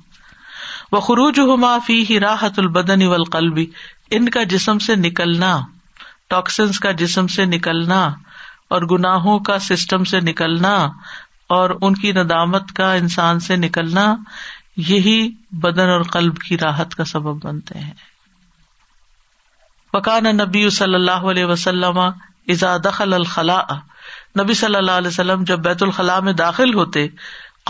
وہ 0.92 1.00
خروج 1.08 1.38
ہوما 1.48 1.76
فی 1.86 2.04
راحت 2.20 2.58
البدن 2.58 3.06
والقلبی 3.08 3.66
ان 4.16 4.28
کا 4.28 4.42
جسم 4.54 4.78
سے 4.86 4.94
نکلنا 5.06 5.58
ٹاکسنس 6.30 6.80
کا 6.80 6.90
جسم 7.04 7.26
سے 7.36 7.44
نکلنا 7.54 8.02
اور 8.74 8.82
گناہوں 8.90 9.38
کا 9.48 9.58
سسٹم 9.68 10.04
سے 10.10 10.20
نکلنا 10.30 10.74
اور 11.56 11.70
ان 11.80 11.94
کی 12.02 12.12
ندامت 12.18 12.72
کا 12.76 12.92
انسان 13.00 13.40
سے 13.46 13.56
نکلنا 13.56 14.14
یہی 14.88 15.18
بدن 15.64 15.88
اور 15.96 16.02
قلب 16.12 16.38
کی 16.48 16.58
راحت 16.58 16.94
کا 16.96 17.04
سبب 17.14 17.44
بنتے 17.44 17.78
ہیں 17.78 17.92
وکان 19.94 20.26
نبی 20.36 20.68
صلی 20.80 20.94
اللہ 20.94 21.24
علیہ 21.30 21.44
وسلم 21.44 21.98
اذا 22.54 22.76
دخل 22.84 23.14
الخلاء 23.14 23.64
نبی 24.40 24.54
صلی 24.60 24.76
اللہ 24.76 24.96
علیہ 25.00 25.08
وسلم 25.08 25.42
جب 25.50 25.58
بیت 25.68 25.82
الخلاء 25.82 26.18
میں 26.28 26.32
داخل 26.38 26.72
ہوتے 26.74 27.06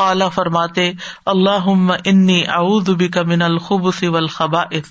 قالا 0.03 0.29
فرماتے 0.37 0.91
اللہ 1.33 1.67
انی 2.13 2.41
اعوذ 2.59 2.91
بک 3.01 3.19
من 3.33 3.43
الخبث 3.49 4.03
والخبائث 4.17 4.91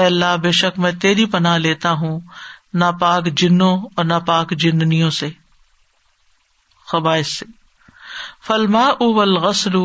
اے 0.00 0.04
اللہ 0.06 0.36
بے 0.42 0.52
شک 0.62 0.78
میں 0.86 0.92
تیری 1.00 1.24
پناہ 1.36 1.56
لیتا 1.68 1.92
ہوں 2.02 2.18
ناپاک 2.82 3.24
جنوں 3.42 3.76
اور 3.96 4.04
ناپاک 4.04 4.50
جننیوں 4.64 5.10
سے 5.20 5.28
خباعث 6.92 7.32
سے 7.38 7.46
فلما 8.46 8.86
اول 9.06 9.36
غسل 9.48 9.76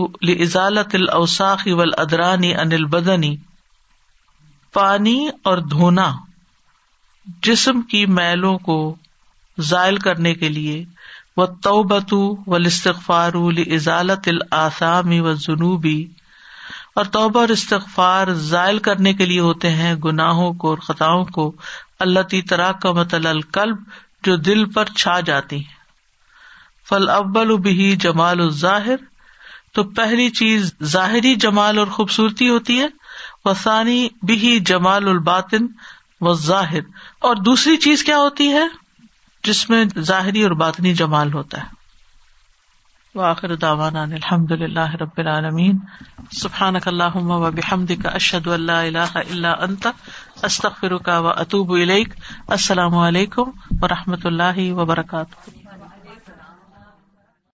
ازالت 0.41 0.95
الاوساخ 0.95 1.67
ول 1.79 1.91
ادرانی 2.03 2.53
انل 2.65 2.85
بدنی 2.97 3.35
پانی 4.73 5.19
اور 5.51 5.57
دھونا 5.75 6.11
جسم 7.43 7.81
کی 7.91 8.05
میلوں 8.17 8.57
کو 8.65 8.75
زائل 9.69 9.97
کرنے 10.05 10.33
کے 10.43 10.49
لیے 10.49 10.83
و 11.37 11.45
توبت 11.65 12.13
و 12.13 12.55
استغفار 12.65 13.33
ازالت 13.75 14.27
الآسامی 14.27 15.19
و 15.19 15.33
جنوبی 15.45 15.99
اور 16.99 17.05
توبہ 17.15 17.39
اور 17.39 17.49
استغفار 17.55 18.33
زائل 18.51 18.77
کرنے 18.85 19.13
کے 19.13 19.25
لیے 19.25 19.39
ہوتے 19.39 19.69
ہیں 19.79 19.93
گناہوں 20.05 20.51
کو 20.63 20.69
اور 20.69 20.77
خطاؤں 20.87 21.25
کو 21.33 21.51
اللہ 22.05 22.21
تی 22.29 22.41
طراق 22.51 22.81
کا 22.81 22.91
مطلع 23.01 23.29
القلب 23.29 23.77
جو 24.25 24.35
دل 24.49 24.65
پر 24.73 24.89
چھا 24.97 25.19
جاتی 25.29 25.57
ہیں 25.65 25.75
فل 26.89 27.09
ابل 27.09 27.55
بھی 27.67 27.95
جمال 28.01 28.41
الظاہر 28.41 29.05
تو 29.75 29.83
پہلی 29.99 30.29
چیز 30.39 30.73
ظاہری 30.95 31.35
جمال 31.47 31.77
اور 31.79 31.87
خوبصورتی 31.97 32.49
ہوتی 32.49 32.79
ہے 32.79 32.87
وسانی 33.45 34.07
بھی 34.27 34.59
جمال 34.69 35.07
الباطن 35.07 35.65
وہ 36.25 36.33
زاہد 36.43 36.85
اور 37.27 37.35
دوسری 37.47 37.75
چیز 37.87 38.03
کیا 38.03 38.17
ہوتی 38.19 38.51
ہے 38.53 38.63
جس 39.49 39.69
میں 39.69 39.83
ظاہری 40.07 40.43
اور 40.43 40.51
باطنی 40.61 40.93
جمال 41.01 41.33
ہوتا 41.33 41.61
ہے 41.63 41.75
وآخر 43.19 43.53
دعوانا 43.61 44.01
الحمد 44.03 44.51
للہ 44.61 44.89
رب 45.01 45.17
العالمین 45.23 45.77
سبحانک 46.39 46.87
اللہم 46.87 47.31
و 47.35 47.39
بحمدک 47.51 48.05
اشہد 48.13 48.47
ان 48.55 48.61
لا 48.71 48.81
الہ 48.81 49.09
الا 49.23 49.51
انت 49.67 49.87
استغفرک 50.49 51.07
و 51.17 51.27
اتوب 51.35 51.71
الیک 51.81 52.13
السلام 52.59 52.97
علیکم 53.07 53.51
و 53.83 53.87
رحمۃ 53.95 54.25
اللہ 54.33 54.59
وبرکاتہ 54.81 55.85